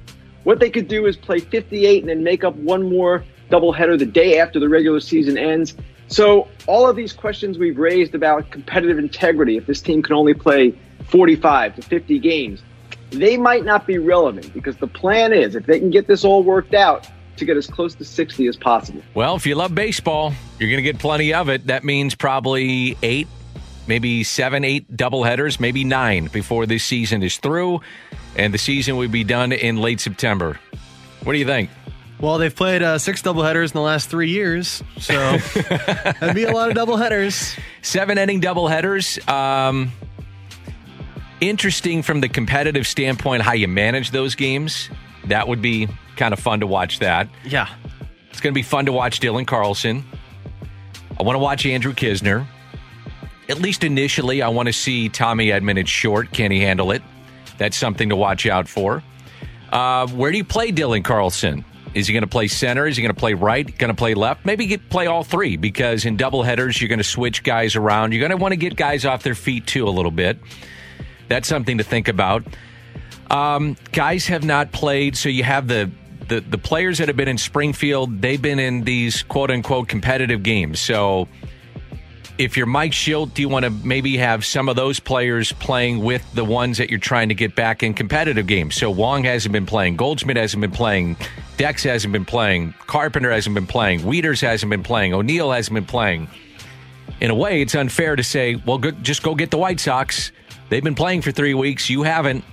What 0.43 0.59
they 0.59 0.69
could 0.69 0.87
do 0.87 1.05
is 1.05 1.15
play 1.15 1.39
58 1.39 2.01
and 2.01 2.09
then 2.09 2.23
make 2.23 2.43
up 2.43 2.55
one 2.55 2.89
more 2.89 3.23
doubleheader 3.49 3.97
the 3.97 4.05
day 4.05 4.39
after 4.39 4.59
the 4.59 4.67
regular 4.67 4.99
season 4.99 5.37
ends. 5.37 5.75
So, 6.07 6.49
all 6.67 6.87
of 6.87 6.95
these 6.95 7.13
questions 7.13 7.57
we've 7.57 7.77
raised 7.77 8.13
about 8.13 8.51
competitive 8.51 8.97
integrity, 8.97 9.55
if 9.55 9.65
this 9.65 9.81
team 9.81 10.01
can 10.01 10.13
only 10.13 10.33
play 10.33 10.73
45 11.07 11.77
to 11.77 11.81
50 11.81 12.19
games, 12.19 12.61
they 13.13 13.37
might 13.37 13.65
not 13.65 13.85
be 13.87 13.97
relevant 13.97 14.53
because 14.53 14.77
the 14.77 14.87
plan 14.87 15.33
is 15.33 15.55
if 15.55 15.65
they 15.65 15.79
can 15.79 15.89
get 15.89 16.07
this 16.07 16.23
all 16.23 16.43
worked 16.43 16.73
out 16.73 17.07
to 17.37 17.45
get 17.45 17.57
as 17.57 17.67
close 17.67 17.95
to 17.95 18.05
60 18.05 18.47
as 18.47 18.55
possible. 18.55 19.01
Well, 19.13 19.35
if 19.35 19.45
you 19.45 19.55
love 19.55 19.73
baseball, 19.73 20.33
you're 20.59 20.69
going 20.69 20.83
to 20.83 20.83
get 20.83 20.99
plenty 20.99 21.33
of 21.33 21.49
it. 21.49 21.67
That 21.67 21.83
means 21.83 22.15
probably 22.15 22.97
eight, 23.01 23.27
maybe 23.87 24.23
seven, 24.23 24.63
eight 24.63 24.95
doubleheaders, 24.95 25.59
maybe 25.59 25.83
nine 25.83 26.27
before 26.27 26.65
this 26.65 26.83
season 26.83 27.23
is 27.23 27.37
through. 27.37 27.81
And 28.35 28.53
the 28.53 28.57
season 28.57 28.97
would 28.97 29.11
be 29.11 29.23
done 29.23 29.51
in 29.51 29.77
late 29.77 29.99
September. 29.99 30.59
What 31.23 31.33
do 31.33 31.39
you 31.39 31.45
think? 31.45 31.69
Well, 32.19 32.37
they've 32.37 32.55
played 32.55 32.81
uh, 32.81 32.99
six 32.99 33.21
doubleheaders 33.21 33.65
in 33.65 33.73
the 33.73 33.81
last 33.81 34.09
three 34.09 34.29
years, 34.29 34.81
so 34.97 35.13
that'd 35.37 36.33
be 36.33 36.45
a 36.45 36.53
lot 36.53 36.69
of 36.69 36.77
doubleheaders. 36.77 37.59
Seven 37.81 38.17
inning 38.17 38.39
doubleheaders. 38.39 39.27
Um, 39.27 39.91
interesting 41.49 42.01
from 42.01 42.21
the 42.21 42.29
competitive 42.29 42.87
standpoint 42.87 43.43
how 43.43 43.53
you 43.53 43.67
manage 43.67 44.11
those 44.11 44.35
games. 44.35 44.89
That 45.27 45.47
would 45.47 45.61
be 45.61 45.87
kind 46.15 46.33
of 46.33 46.39
fun 46.39 46.59
to 46.59 46.67
watch 46.67 46.99
that. 46.99 47.29
Yeah. 47.45 47.69
It's 48.29 48.41
going 48.41 48.53
to 48.53 48.55
be 48.57 48.63
fun 48.63 48.85
to 48.85 48.91
watch 48.91 49.19
Dylan 49.19 49.45
Carlson. 49.45 50.03
I 51.19 51.23
want 51.23 51.35
to 51.35 51.39
watch 51.39 51.65
Andrew 51.65 51.93
Knizner. 51.93 52.45
At 53.49 53.59
least 53.59 53.83
initially, 53.83 54.41
I 54.41 54.49
want 54.49 54.67
to 54.67 54.73
see 54.73 55.09
Tommy 55.09 55.47
Edman 55.47 55.79
at 55.79 55.87
short. 55.87 56.31
Can 56.31 56.51
he 56.51 56.59
handle 56.61 56.91
it? 56.91 57.01
That's 57.57 57.77
something 57.77 58.09
to 58.09 58.15
watch 58.15 58.45
out 58.45 58.67
for. 58.67 59.03
Uh, 59.71 60.07
where 60.07 60.31
do 60.31 60.37
you 60.37 60.43
play 60.43 60.71
Dylan 60.71 61.03
Carlson? 61.03 61.63
Is 61.93 62.07
he 62.07 62.13
going 62.13 62.23
to 62.23 62.29
play 62.29 62.47
center? 62.47 62.87
Is 62.87 62.97
he 62.97 63.03
going 63.03 63.13
to 63.13 63.19
play 63.19 63.35
right? 63.35 63.77
Going 63.77 63.89
to 63.89 63.95
play 63.95 64.15
left? 64.15 64.45
Maybe 64.45 64.65
get, 64.65 64.89
play 64.89 65.05
all 65.05 65.23
three 65.23 65.57
because 65.57 66.05
in 66.05 66.17
double 66.17 66.41
headers, 66.41 66.81
you're 66.81 66.89
going 66.89 66.99
to 66.99 67.03
switch 67.03 67.43
guys 67.43 67.75
around. 67.75 68.13
You're 68.13 68.21
going 68.21 68.31
to 68.31 68.37
want 68.37 68.53
to 68.53 68.57
get 68.57 68.75
guys 68.75 69.05
off 69.05 69.21
their 69.21 69.35
feet 69.35 69.67
too 69.67 69.87
a 69.87 69.91
little 69.91 70.11
bit. 70.11 70.39
That's 71.29 71.47
something 71.47 71.77
to 71.77 71.83
think 71.83 72.07
about. 72.07 72.43
Um, 73.29 73.77
guys 73.91 74.27
have 74.27 74.43
not 74.43 74.71
played, 74.71 75.17
so 75.17 75.29
you 75.29 75.43
have 75.43 75.67
the, 75.67 75.89
the 76.27 76.41
the 76.41 76.57
players 76.57 76.99
that 76.99 77.07
have 77.07 77.17
been 77.17 77.27
in 77.27 77.37
Springfield. 77.37 78.21
They've 78.21 78.41
been 78.41 78.59
in 78.59 78.83
these 78.83 79.23
quote 79.23 79.49
unquote 79.49 79.87
competitive 79.87 80.43
games. 80.43 80.79
So 80.79 81.27
if 82.37 82.57
you're 82.57 82.65
Mike 82.65 82.91
Shildt, 82.91 83.33
do 83.33 83.41
you 83.41 83.49
want 83.49 83.63
to 83.63 83.69
maybe 83.69 84.17
have 84.17 84.43
some 84.45 84.67
of 84.67 84.75
those 84.75 84.99
players 84.99 85.51
playing 85.51 86.03
with 86.03 86.23
the 86.33 86.43
ones 86.43 86.77
that 86.79 86.89
you're 86.89 86.99
trying 86.99 87.29
to 87.29 87.35
get 87.35 87.55
back 87.55 87.83
in 87.83 87.93
competitive 87.93 88.47
games? 88.47 88.75
So 88.75 88.89
Wong 88.89 89.23
hasn't 89.23 89.53
been 89.53 89.65
playing, 89.65 89.97
Goldschmidt 89.97 90.37
hasn't 90.37 90.61
been 90.61 90.71
playing, 90.71 91.15
Dex 91.57 91.83
hasn't 91.83 92.11
been 92.11 92.25
playing, 92.25 92.73
Carpenter 92.87 93.31
hasn't 93.31 93.53
been 93.53 93.67
playing, 93.67 94.01
Wieters 94.01 94.41
hasn't 94.41 94.69
been 94.69 94.83
playing, 94.83 95.13
O'Neill 95.13 95.51
hasn't 95.51 95.75
been 95.75 95.85
playing. 95.85 96.27
In 97.21 97.29
a 97.29 97.35
way, 97.35 97.61
it's 97.61 97.75
unfair 97.75 98.15
to 98.15 98.23
say, 98.23 98.55
well, 98.55 98.79
go, 98.79 98.91
just 98.91 99.23
go 99.23 99.35
get 99.35 99.51
the 99.51 99.57
White 99.57 99.79
Sox. 99.79 100.31
They've 100.69 100.83
been 100.83 100.95
playing 100.95 101.21
for 101.21 101.31
three 101.31 101.53
weeks. 101.53 101.89
You 101.89 102.03
haven't. 102.03 102.43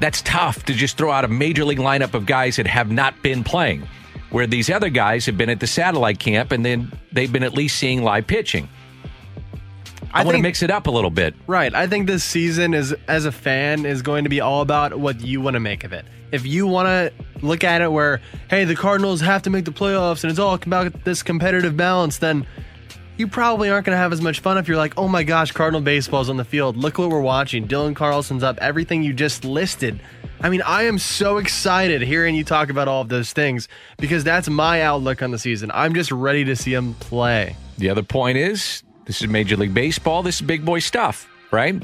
That's 0.00 0.22
tough 0.22 0.64
to 0.64 0.74
just 0.74 0.96
throw 0.96 1.10
out 1.10 1.24
a 1.24 1.28
major 1.28 1.64
league 1.64 1.78
lineup 1.78 2.14
of 2.14 2.26
guys 2.26 2.56
that 2.56 2.66
have 2.66 2.90
not 2.90 3.22
been 3.22 3.44
playing 3.44 3.86
where 4.34 4.48
these 4.48 4.68
other 4.68 4.88
guys 4.88 5.26
have 5.26 5.38
been 5.38 5.48
at 5.48 5.60
the 5.60 5.66
satellite 5.66 6.18
camp 6.18 6.50
and 6.50 6.64
then 6.64 6.90
they've 7.12 7.32
been 7.32 7.44
at 7.44 7.54
least 7.54 7.78
seeing 7.78 8.02
live 8.02 8.26
pitching. 8.26 8.68
I, 10.12 10.22
I 10.22 10.24
want 10.24 10.36
to 10.36 10.42
mix 10.42 10.60
it 10.64 10.72
up 10.72 10.88
a 10.88 10.90
little 10.90 11.10
bit. 11.10 11.34
Right. 11.46 11.72
I 11.72 11.86
think 11.86 12.08
this 12.08 12.24
season 12.24 12.74
is 12.74 12.92
as 13.06 13.26
a 13.26 13.32
fan 13.32 13.86
is 13.86 14.02
going 14.02 14.24
to 14.24 14.30
be 14.30 14.40
all 14.40 14.60
about 14.60 14.98
what 14.98 15.20
you 15.20 15.40
want 15.40 15.54
to 15.54 15.60
make 15.60 15.84
of 15.84 15.92
it. 15.92 16.04
If 16.32 16.44
you 16.46 16.66
want 16.66 16.86
to 16.88 17.12
look 17.46 17.62
at 17.62 17.80
it 17.80 17.92
where 17.92 18.20
hey, 18.50 18.64
the 18.64 18.74
Cardinals 18.74 19.20
have 19.20 19.42
to 19.42 19.50
make 19.50 19.66
the 19.66 19.72
playoffs 19.72 20.24
and 20.24 20.32
it's 20.32 20.40
all 20.40 20.54
about 20.54 21.04
this 21.04 21.22
competitive 21.22 21.76
balance, 21.76 22.18
then 22.18 22.44
you 23.16 23.28
probably 23.28 23.70
aren't 23.70 23.86
going 23.86 23.94
to 23.94 24.00
have 24.00 24.12
as 24.12 24.20
much 24.20 24.40
fun 24.40 24.58
if 24.58 24.68
you're 24.68 24.76
like, 24.76 24.94
"Oh 24.96 25.08
my 25.08 25.22
gosh, 25.22 25.52
Cardinal 25.52 25.80
baseball's 25.80 26.28
on 26.28 26.36
the 26.36 26.44
field. 26.44 26.76
Look 26.76 26.98
what 26.98 27.10
we're 27.10 27.20
watching. 27.20 27.68
Dylan 27.68 27.94
Carlson's 27.94 28.42
up. 28.42 28.58
Everything 28.58 29.02
you 29.02 29.12
just 29.12 29.44
listed." 29.44 30.00
I 30.40 30.50
mean, 30.50 30.62
I 30.62 30.82
am 30.82 30.98
so 30.98 31.38
excited 31.38 32.02
hearing 32.02 32.34
you 32.34 32.44
talk 32.44 32.68
about 32.68 32.86
all 32.86 33.00
of 33.00 33.08
those 33.08 33.32
things 33.32 33.66
because 33.96 34.24
that's 34.24 34.48
my 34.48 34.82
outlook 34.82 35.22
on 35.22 35.30
the 35.30 35.38
season. 35.38 35.70
I'm 35.72 35.94
just 35.94 36.12
ready 36.12 36.44
to 36.44 36.54
see 36.54 36.74
him 36.74 36.92
play. 36.94 37.56
The 37.78 37.88
other 37.88 38.02
point 38.02 38.36
is 38.36 38.82
this 39.06 39.22
is 39.22 39.28
Major 39.28 39.56
League 39.56 39.72
Baseball. 39.72 40.22
This 40.22 40.36
is 40.36 40.42
big 40.42 40.64
boy 40.64 40.80
stuff, 40.80 41.26
right? 41.50 41.82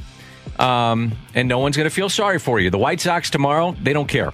Um, 0.59 1.13
and 1.35 1.49
no 1.49 1.59
one's 1.59 1.77
going 1.77 1.89
to 1.89 1.95
feel 1.95 2.09
sorry 2.11 2.39
for 2.39 2.61
you. 2.61 2.71
The 2.71 2.79
White 2.79 3.01
Sox 3.01 3.31
tomorrow, 3.31 3.75
they 3.83 3.93
don't 3.93 4.09
care. 4.09 4.33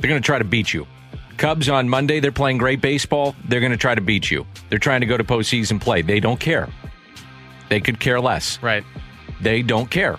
They're 0.00 0.08
going 0.08 0.20
to 0.20 0.26
try 0.26 0.38
to 0.38 0.44
beat 0.44 0.74
you. 0.74 0.86
Cubs 1.40 1.70
on 1.70 1.88
Monday, 1.88 2.20
they're 2.20 2.32
playing 2.32 2.58
great 2.58 2.82
baseball. 2.82 3.34
They're 3.48 3.60
going 3.60 3.72
to 3.72 3.78
try 3.78 3.94
to 3.94 4.02
beat 4.02 4.30
you. 4.30 4.46
They're 4.68 4.78
trying 4.78 5.00
to 5.00 5.06
go 5.06 5.16
to 5.16 5.24
postseason 5.24 5.80
play. 5.80 6.02
They 6.02 6.20
don't 6.20 6.38
care. 6.38 6.68
They 7.70 7.80
could 7.80 7.98
care 7.98 8.20
less. 8.20 8.62
Right. 8.62 8.84
They 9.40 9.62
don't 9.62 9.90
care. 9.90 10.18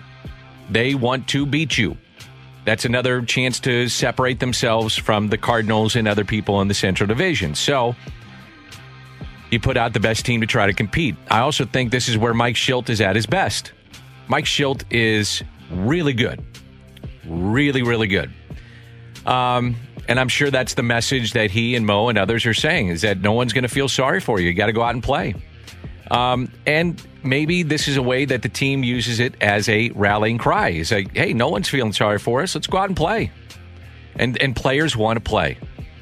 They 0.68 0.96
want 0.96 1.28
to 1.28 1.46
beat 1.46 1.78
you. 1.78 1.96
That's 2.64 2.84
another 2.84 3.22
chance 3.22 3.60
to 3.60 3.88
separate 3.88 4.40
themselves 4.40 4.96
from 4.96 5.28
the 5.28 5.38
Cardinals 5.38 5.94
and 5.94 6.08
other 6.08 6.24
people 6.24 6.60
in 6.60 6.66
the 6.66 6.74
Central 6.74 7.06
Division. 7.06 7.54
So 7.54 7.94
you 9.52 9.60
put 9.60 9.76
out 9.76 9.92
the 9.92 10.00
best 10.00 10.26
team 10.26 10.40
to 10.40 10.46
try 10.48 10.66
to 10.66 10.72
compete. 10.72 11.14
I 11.30 11.38
also 11.38 11.64
think 11.64 11.92
this 11.92 12.08
is 12.08 12.18
where 12.18 12.34
Mike 12.34 12.56
Shildt 12.56 12.90
is 12.90 13.00
at 13.00 13.14
his 13.14 13.26
best. 13.26 13.70
Mike 14.26 14.46
Shildt 14.46 14.82
is 14.90 15.44
really 15.70 16.14
good. 16.14 16.44
Really, 17.24 17.82
really 17.82 18.08
good. 18.08 18.32
Um, 19.24 19.76
and 20.08 20.18
I'm 20.18 20.28
sure 20.28 20.50
that's 20.50 20.74
the 20.74 20.82
message 20.82 21.32
that 21.32 21.50
he 21.50 21.76
and 21.76 21.86
Mo 21.86 22.08
and 22.08 22.18
others 22.18 22.46
are 22.46 22.54
saying 22.54 22.88
is 22.88 23.02
that 23.02 23.20
no 23.20 23.32
one's 23.32 23.52
going 23.52 23.62
to 23.62 23.68
feel 23.68 23.88
sorry 23.88 24.20
for 24.20 24.40
you. 24.40 24.48
You 24.48 24.54
got 24.54 24.66
to 24.66 24.72
go 24.72 24.82
out 24.82 24.94
and 24.94 25.02
play. 25.02 25.34
Um, 26.10 26.50
and 26.66 27.02
maybe 27.22 27.62
this 27.62 27.88
is 27.88 27.96
a 27.96 28.02
way 28.02 28.24
that 28.24 28.42
the 28.42 28.48
team 28.48 28.82
uses 28.82 29.20
it 29.20 29.34
as 29.40 29.68
a 29.68 29.90
rallying 29.90 30.38
cry. 30.38 30.68
It's 30.70 30.90
like, 30.90 31.16
hey, 31.16 31.32
no 31.32 31.48
one's 31.48 31.68
feeling 31.68 31.92
sorry 31.92 32.18
for 32.18 32.42
us. 32.42 32.54
Let's 32.54 32.66
go 32.66 32.78
out 32.78 32.88
and 32.88 32.96
play. 32.96 33.30
And 34.16 34.36
and 34.42 34.54
players 34.54 34.94
want 34.94 35.16
to 35.16 35.22
play. 35.22 35.56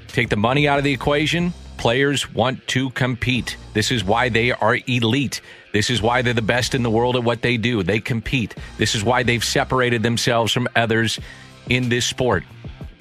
Take 0.09 0.31
the 0.31 0.37
money 0.37 0.67
out 0.67 0.79
of 0.79 0.85
the 0.85 0.93
equation. 0.93 1.53
Players 1.77 2.33
want 2.35 2.67
to 2.69 2.91
compete. 2.91 3.57
This 3.73 3.93
is 3.93 4.03
why 4.03 4.29
they 4.29 4.51
are 4.51 4.79
elite. 4.89 5.41
This 5.73 5.91
is 5.91 6.03
why 6.03 6.23
they're 6.23 6.35
the 6.35 6.43
best 6.43 6.75
in 6.75 6.83
the 6.83 6.91
world 6.91 7.15
at 7.15 7.23
what 7.23 7.43
they 7.43 7.57
do. 7.57 7.85
They 7.85 8.01
compete. 8.01 8.57
This 8.79 8.97
is 8.97 9.05
why 9.05 9.23
they've 9.23 9.45
separated 9.45 10.03
themselves 10.03 10.53
from 10.53 10.69
others 10.75 11.21
in 11.69 11.89
this 11.89 12.05
sport 12.05 12.43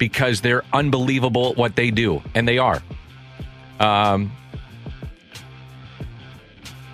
because 0.00 0.40
they're 0.40 0.64
unbelievable 0.72 1.50
at 1.50 1.56
what 1.56 1.76
they 1.76 1.92
do, 1.92 2.20
and 2.34 2.48
they 2.48 2.58
are. 2.58 2.82
Um, 3.78 4.32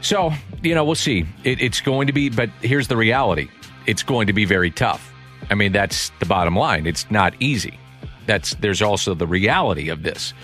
so, 0.03 0.33
you 0.63 0.75
know, 0.75 0.85
we'll 0.85 0.97
see. 0.97 1.25
It, 1.45 1.63
it's 1.63 1.81
going 1.81 2.09
to 2.09 2.13
be, 2.13 2.29
but 2.29 2.51
here's 2.61 2.89
the 2.89 2.97
reality 2.97 3.49
it's 3.87 4.03
going 4.03 4.27
to 4.27 4.33
be 4.33 4.45
very 4.45 4.71
tough. 4.71 5.13
I 5.49 5.55
mean, 5.55 5.71
that's 5.73 6.11
the 6.19 6.27
bottom 6.27 6.57
line. 6.57 6.87
It's 6.87 7.09
not 7.11 7.35
easy. 7.41 7.79
That's 8.27 8.55
there's 8.57 8.83
also 8.83 9.15
the 9.15 9.27
reality 9.27 9.89
of 9.89 10.03
this. 10.03 10.35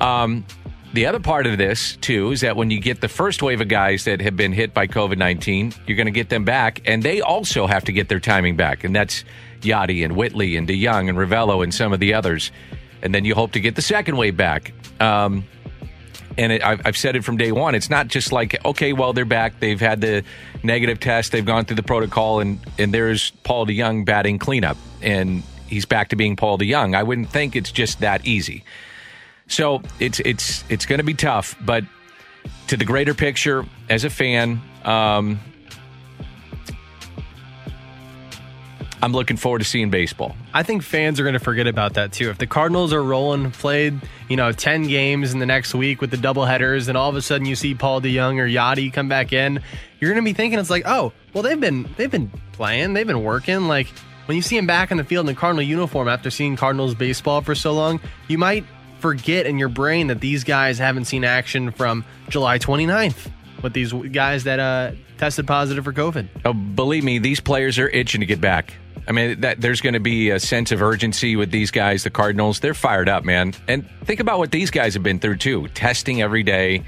Um, 0.00 0.44
the 0.92 1.06
other 1.06 1.20
part 1.20 1.46
of 1.46 1.56
this 1.56 1.94
too 1.96 2.32
is 2.32 2.40
that 2.40 2.56
when 2.56 2.72
you 2.72 2.80
get 2.80 3.00
the 3.00 3.08
first 3.08 3.42
wave 3.42 3.60
of 3.60 3.68
guys 3.68 4.04
that 4.04 4.20
have 4.20 4.36
been 4.36 4.52
hit 4.52 4.74
by 4.74 4.88
COVID 4.88 5.16
nineteen, 5.16 5.72
you're 5.86 5.96
going 5.96 6.06
to 6.06 6.12
get 6.12 6.28
them 6.28 6.44
back, 6.44 6.80
and 6.84 7.04
they 7.04 7.20
also 7.20 7.68
have 7.68 7.84
to 7.84 7.92
get 7.92 8.08
their 8.08 8.18
timing 8.18 8.56
back, 8.56 8.82
and 8.82 8.96
that's 8.96 9.24
Yadi 9.62 10.04
and 10.04 10.16
Whitley 10.16 10.56
and 10.56 10.66
DeJong 10.68 11.08
and 11.08 11.18
Ravelo 11.18 11.62
and 11.62 11.74
some 11.74 11.92
of 11.92 12.00
the 12.00 12.14
others, 12.14 12.50
and 13.02 13.14
then 13.14 13.24
you 13.24 13.34
hope 13.34 13.52
to 13.52 13.60
get 13.60 13.76
the 13.76 13.82
second 13.82 14.16
wave 14.16 14.36
back. 14.36 14.72
Um, 15.00 15.44
and 16.38 16.52
it, 16.52 16.64
I've, 16.64 16.80
I've 16.86 16.96
said 16.96 17.16
it 17.16 17.24
from 17.24 17.36
day 17.36 17.52
one. 17.52 17.74
It's 17.74 17.90
not 17.90 18.08
just 18.08 18.32
like, 18.32 18.64
okay, 18.64 18.92
well, 18.92 19.12
they're 19.12 19.24
back. 19.24 19.60
They've 19.60 19.80
had 19.80 20.00
the 20.00 20.24
negative 20.62 21.00
test. 21.00 21.32
They've 21.32 21.44
gone 21.44 21.64
through 21.64 21.76
the 21.76 21.82
protocol, 21.82 22.40
and 22.40 22.60
and 22.78 22.94
there's 22.94 23.30
Paul 23.42 23.66
DeJong 23.66 24.04
batting 24.04 24.38
cleanup, 24.38 24.76
and 25.02 25.42
he's 25.66 25.84
back 25.84 26.08
to 26.08 26.16
being 26.16 26.36
Paul 26.36 26.58
DeJong. 26.58 26.94
I 26.94 27.02
wouldn't 27.02 27.30
think 27.30 27.56
it's 27.56 27.72
just 27.72 28.00
that 28.00 28.26
easy. 28.26 28.64
So 29.48 29.82
it's 29.98 30.20
it's 30.20 30.64
it's 30.68 30.86
going 30.86 30.98
to 31.00 31.04
be 31.04 31.14
tough, 31.14 31.56
but 31.60 31.84
to 32.68 32.76
the 32.76 32.84
greater 32.84 33.14
picture, 33.14 33.66
as 33.88 34.04
a 34.04 34.10
fan, 34.10 34.62
um, 34.84 35.40
I'm 39.02 39.12
looking 39.12 39.36
forward 39.36 39.60
to 39.60 39.64
seeing 39.64 39.90
baseball. 39.90 40.36
I 40.52 40.62
think 40.62 40.82
fans 40.82 41.18
are 41.20 41.22
going 41.22 41.34
to 41.34 41.40
forget 41.40 41.66
about 41.66 41.94
that 41.94 42.12
too. 42.12 42.28
If 42.28 42.38
the 42.38 42.46
Cardinals 42.46 42.92
are 42.92 43.02
rolling, 43.02 43.50
played, 43.50 43.98
you 44.28 44.36
know, 44.36 44.52
10 44.52 44.88
games 44.88 45.32
in 45.32 45.38
the 45.38 45.46
next 45.46 45.74
week 45.74 46.00
with 46.00 46.10
the 46.10 46.16
double 46.18 46.44
headers, 46.44 46.88
and 46.88 46.98
all 46.98 47.08
of 47.08 47.16
a 47.16 47.22
sudden 47.22 47.46
you 47.46 47.56
see 47.56 47.74
Paul 47.74 48.00
DeJong 48.02 48.38
or 48.38 48.46
Yadi 48.46 48.92
come 48.92 49.08
back 49.08 49.32
in, 49.32 49.62
you're 49.98 50.12
going 50.12 50.22
to 50.22 50.28
be 50.28 50.34
thinking 50.34 50.58
it's 50.58 50.70
like, 50.70 50.82
oh, 50.86 51.12
well, 51.32 51.42
they've 51.42 51.60
been 51.60 51.88
they've 51.96 52.10
been 52.10 52.30
playing, 52.52 52.92
they've 52.92 53.06
been 53.06 53.24
working. 53.24 53.68
Like 53.68 53.88
when 54.26 54.36
you 54.36 54.42
see 54.42 54.56
him 54.56 54.66
back 54.66 54.90
in 54.90 54.98
the 54.98 55.04
field 55.04 55.28
in 55.28 55.34
the 55.34 55.38
Cardinal 55.38 55.62
uniform 55.62 56.08
after 56.08 56.30
seeing 56.30 56.56
Cardinals 56.56 56.94
baseball 56.94 57.40
for 57.40 57.54
so 57.54 57.72
long, 57.72 58.00
you 58.28 58.36
might 58.36 58.64
forget 58.98 59.46
in 59.46 59.58
your 59.58 59.68
brain 59.70 60.08
that 60.08 60.20
these 60.20 60.44
guys 60.44 60.78
haven't 60.78 61.06
seen 61.06 61.24
action 61.24 61.70
from 61.70 62.04
July 62.28 62.58
29th 62.58 63.30
with 63.62 63.72
these 63.72 63.92
guys 63.92 64.44
that 64.44 64.60
uh, 64.60 64.92
tested 65.18 65.46
positive 65.46 65.84
for 65.84 65.92
COVID. 65.92 66.28
Oh, 66.44 66.52
believe 66.52 67.04
me, 67.04 67.18
these 67.18 67.40
players 67.40 67.78
are 67.78 67.88
itching 67.88 68.20
to 68.20 68.26
get 68.26 68.40
back. 68.40 68.74
I 69.08 69.12
mean, 69.12 69.40
that 69.40 69.60
there's 69.60 69.80
going 69.80 69.94
to 69.94 70.00
be 70.00 70.30
a 70.30 70.38
sense 70.38 70.72
of 70.72 70.82
urgency 70.82 71.36
with 71.36 71.50
these 71.50 71.70
guys, 71.70 72.04
the 72.04 72.10
Cardinals. 72.10 72.60
They're 72.60 72.74
fired 72.74 73.08
up, 73.08 73.24
man. 73.24 73.54
And 73.66 73.88
think 74.04 74.20
about 74.20 74.38
what 74.38 74.52
these 74.52 74.70
guys 74.70 74.94
have 74.94 75.02
been 75.02 75.18
through 75.18 75.36
too: 75.36 75.68
testing 75.68 76.22
every 76.22 76.42
day. 76.42 76.84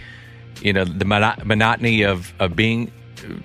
You 0.61 0.73
know, 0.73 0.85
the 0.85 1.05
monotony 1.05 2.03
of 2.03 2.33
of 2.39 2.55
being 2.55 2.93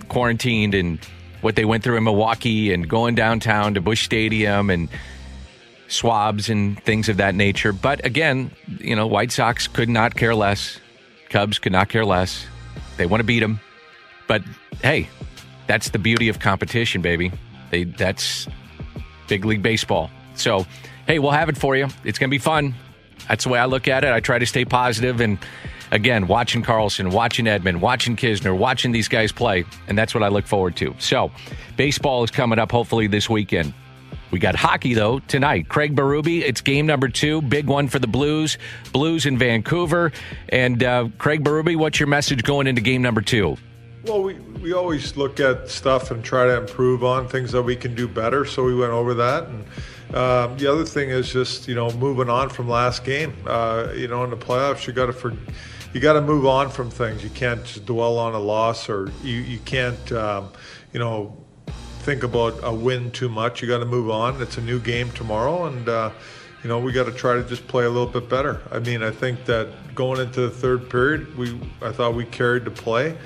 quarantined 0.10 0.74
and 0.74 1.00
what 1.42 1.56
they 1.56 1.66
went 1.66 1.84
through 1.84 1.98
in 1.98 2.04
Milwaukee 2.04 2.74
and 2.74 2.90
going 2.90 3.16
downtown 3.16 3.74
to 3.76 3.82
Busch 3.82 4.04
Stadium 4.04 4.70
and 4.70 4.90
swabs 5.88 6.50
and 6.50 6.82
things 6.84 7.10
of 7.10 7.18
that 7.18 7.36
nature. 7.36 7.72
But 7.72 8.06
again, 8.06 8.52
you 8.80 8.96
know, 8.96 9.08
White 9.08 9.32
Sox 9.32 9.68
could 9.68 9.90
not 9.90 10.16
care 10.16 10.36
less. 10.36 10.80
Cubs 11.30 11.60
could 11.60 11.72
not 11.72 11.90
care 11.90 12.06
less. 12.06 12.46
They 12.98 13.06
want 13.06 13.22
to 13.22 13.26
beat 13.26 13.40
them. 13.40 13.60
But 14.28 14.44
hey, 14.82 15.10
that's 15.68 15.90
the 15.90 16.00
beauty 16.00 16.30
of 16.30 16.40
competition, 16.40 17.02
baby. 17.02 17.32
They 17.72 17.84
that's 17.86 18.48
big 19.28 19.46
league 19.46 19.62
baseball. 19.62 20.10
So, 20.36 20.66
hey, 21.08 21.20
we'll 21.20 21.32
have 21.32 21.50
it 21.50 21.58
for 21.58 21.76
you. 21.76 21.88
It's 22.04 22.20
going 22.20 22.30
to 22.30 22.34
be 22.34 22.38
fun. 22.38 22.74
That's 23.28 23.44
the 23.44 23.50
way 23.50 23.60
I 23.60 23.66
look 23.66 23.88
at 23.88 24.04
it. 24.04 24.12
I 24.12 24.20
try 24.20 24.40
to 24.40 24.46
stay 24.46 24.66
positive 24.66 25.20
and 25.20 25.38
again, 25.92 26.28
watching 26.28 26.62
Carlson, 26.62 27.10
watching 27.10 27.46
Edman, 27.46 27.80
watching 27.80 28.16
Knizner, 28.16 28.58
watching 28.58 28.92
these 28.92 29.08
guys 29.08 29.32
play, 29.32 29.66
and 29.88 29.98
that's 29.98 30.14
what 30.14 30.24
I 30.24 30.28
look 30.28 30.46
forward 30.46 30.76
to. 30.78 30.96
So, 31.00 31.32
baseball 31.76 32.24
is 32.24 32.32
coming 32.32 32.60
up 32.60 32.72
hopefully 32.72 33.08
this 33.08 33.30
weekend. 33.30 33.74
We 34.30 34.40
got 34.40 34.56
hockey 34.56 34.94
though 34.94 35.20
tonight. 35.20 35.70
Craig 35.70 35.96
Berube, 35.96 36.42
it's 36.42 36.62
game 36.62 36.86
number 36.86 37.08
two, 37.08 37.42
big 37.42 37.68
one 37.68 37.88
for 37.88 38.00
the 38.00 38.08
Blues. 38.08 38.58
Blues 38.92 39.26
in 39.26 39.38
Vancouver, 39.38 40.12
and 40.50 40.84
uh, 40.84 41.08
Craig 41.18 41.44
Berube, 41.44 41.78
what's 41.78 42.00
your 42.00 42.08
message 42.08 42.44
going 42.44 42.68
into 42.68 42.82
game 42.82 43.02
number 43.02 43.22
two? 43.22 43.58
Well, 44.08 44.24
we, 44.24 44.36
we 44.64 44.72
always 44.74 45.18
look 45.18 45.42
at 45.42 45.70
stuff 45.70 46.12
and 46.12 46.24
try 46.24 46.46
to 46.46 46.56
improve 46.56 47.04
on 47.04 47.28
things 47.28 47.52
that 47.52 47.62
we 47.62 47.76
can 47.76 47.94
do 47.94 48.08
better. 48.08 48.46
So 48.46 48.64
we 48.64 48.74
went 48.74 48.94
over 48.94 49.14
that, 49.16 49.48
and 49.48 49.66
Um, 50.14 50.58
the 50.58 50.68
other 50.68 50.86
thing 50.86 51.10
is 51.10 51.34
just 51.34 51.68
you 51.68 51.76
know 51.76 51.92
moving 51.92 52.30
on 52.30 52.50
from 52.50 52.70
last 52.70 53.04
game. 53.04 53.34
Uh, 53.46 53.90
you 53.94 54.08
know, 54.08 54.24
in 54.24 54.30
the 54.30 54.38
playoffs, 54.38 54.88
you 54.88 54.94
got 54.94 55.08
to 55.08 55.14
for, 55.14 55.34
you 55.94 56.00
got 56.00 56.14
to 56.14 56.22
move 56.22 56.46
on 56.46 56.70
from 56.70 56.90
things. 56.90 57.22
You 57.24 57.30
can't 57.30 57.86
dwell 57.86 58.18
on 58.18 58.34
a 58.34 58.40
loss, 58.40 58.88
or 58.88 59.12
you 59.22 59.36
you 59.36 59.60
can't 59.66 60.12
um, 60.14 60.50
you 60.94 61.00
know 61.00 61.36
think 62.04 62.24
about 62.24 62.58
a 62.64 62.74
win 62.74 63.12
too 63.12 63.28
much. 63.28 63.62
You 63.62 63.68
got 63.68 63.80
to 63.80 63.86
move 63.86 64.10
on. 64.10 64.42
It's 64.42 64.58
a 64.58 64.62
new 64.62 64.80
game 64.80 65.12
tomorrow, 65.12 65.66
and 65.66 65.90
uh, 65.90 66.12
you 66.64 66.70
know 66.70 66.80
we 66.80 66.94
got 66.94 67.08
to 67.08 67.12
try 67.12 67.36
to 67.36 67.44
just 67.44 67.68
play 67.68 67.84
a 67.84 67.90
little 67.90 68.08
bit 68.08 68.30
better. 68.30 68.62
I 68.72 68.80
mean, 68.80 69.04
I 69.04 69.12
think 69.12 69.44
that 69.44 69.68
going 69.94 70.22
into 70.22 70.40
the 70.40 70.52
third 70.52 70.90
period, 70.90 71.38
we 71.38 71.60
I 71.82 71.92
thought 71.92 72.14
we 72.16 72.24
carried 72.24 72.64
the 72.64 72.72
play, 72.72 73.18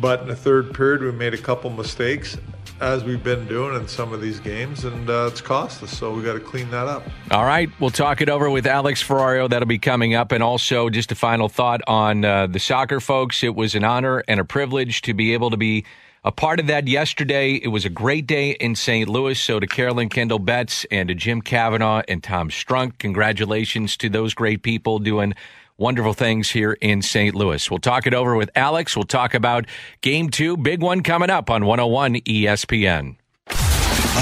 but 0.00 0.22
in 0.22 0.28
the 0.28 0.36
third 0.36 0.74
period 0.74 1.02
we 1.02 1.12
made 1.12 1.34
a 1.34 1.38
couple 1.38 1.70
mistakes, 1.70 2.36
as 2.80 3.04
we've 3.04 3.22
been 3.22 3.46
doing 3.46 3.74
in 3.74 3.88
some 3.88 4.12
of 4.12 4.20
these 4.20 4.38
games, 4.38 4.84
and 4.84 5.08
uh, 5.08 5.28
it's 5.30 5.40
cost 5.40 5.82
us. 5.82 5.96
So 5.96 6.12
we 6.12 6.22
got 6.22 6.34
to 6.34 6.40
clean 6.40 6.70
that 6.70 6.86
up. 6.86 7.02
All 7.30 7.44
right, 7.44 7.70
we'll 7.80 7.90
talk 7.90 8.20
it 8.20 8.28
over 8.28 8.50
with 8.50 8.66
Alex 8.66 9.02
Ferrario. 9.02 9.48
That'll 9.48 9.66
be 9.66 9.78
coming 9.78 10.14
up, 10.14 10.32
and 10.32 10.42
also 10.42 10.90
just 10.90 11.10
a 11.12 11.14
final 11.14 11.48
thought 11.48 11.80
on 11.86 12.24
uh, 12.24 12.46
the 12.46 12.58
soccer 12.58 13.00
folks. 13.00 13.42
It 13.42 13.54
was 13.54 13.74
an 13.74 13.84
honor 13.84 14.22
and 14.28 14.40
a 14.40 14.44
privilege 14.44 15.02
to 15.02 15.14
be 15.14 15.32
able 15.32 15.50
to 15.50 15.56
be 15.56 15.84
a 16.22 16.32
part 16.32 16.58
of 16.58 16.66
that 16.66 16.88
yesterday. 16.88 17.54
It 17.54 17.68
was 17.68 17.84
a 17.84 17.88
great 17.88 18.26
day 18.26 18.50
in 18.50 18.74
St. 18.74 19.08
Louis. 19.08 19.38
So 19.38 19.60
to 19.60 19.66
Carolyn 19.66 20.08
Kindle 20.08 20.40
Betts 20.40 20.84
and 20.90 21.08
to 21.08 21.14
Jim 21.14 21.40
Kavanaugh 21.40 22.02
and 22.08 22.22
Tom 22.22 22.50
Strunk, 22.50 22.98
congratulations 22.98 23.96
to 23.98 24.08
those 24.08 24.34
great 24.34 24.62
people 24.62 24.98
doing 24.98 25.34
wonderful 25.78 26.14
things 26.14 26.50
here 26.50 26.72
in 26.72 27.02
St. 27.02 27.34
Louis. 27.34 27.70
We'll 27.70 27.78
talk 27.78 28.06
it 28.06 28.14
over 28.14 28.36
with 28.36 28.50
Alex. 28.54 28.96
We'll 28.96 29.04
talk 29.04 29.34
about 29.34 29.66
game 30.00 30.30
two, 30.30 30.56
big 30.56 30.82
one 30.82 31.02
coming 31.02 31.30
up 31.30 31.50
on 31.50 31.64
101 31.66 32.16
ESPN. 32.16 33.16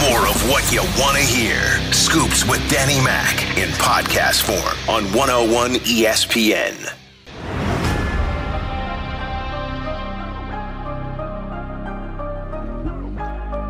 More 0.08 0.26
of 0.26 0.50
what 0.50 0.70
you 0.73 0.80
want 1.00 1.16
to 1.16 1.23
hear. 1.23 1.61
Scoops 1.92 2.44
with 2.44 2.68
Danny 2.68 3.02
Mac 3.04 3.40
in 3.56 3.68
podcast 3.70 4.42
form 4.42 4.96
on 4.96 5.04
101 5.14 5.75
ESPN. 5.76 7.03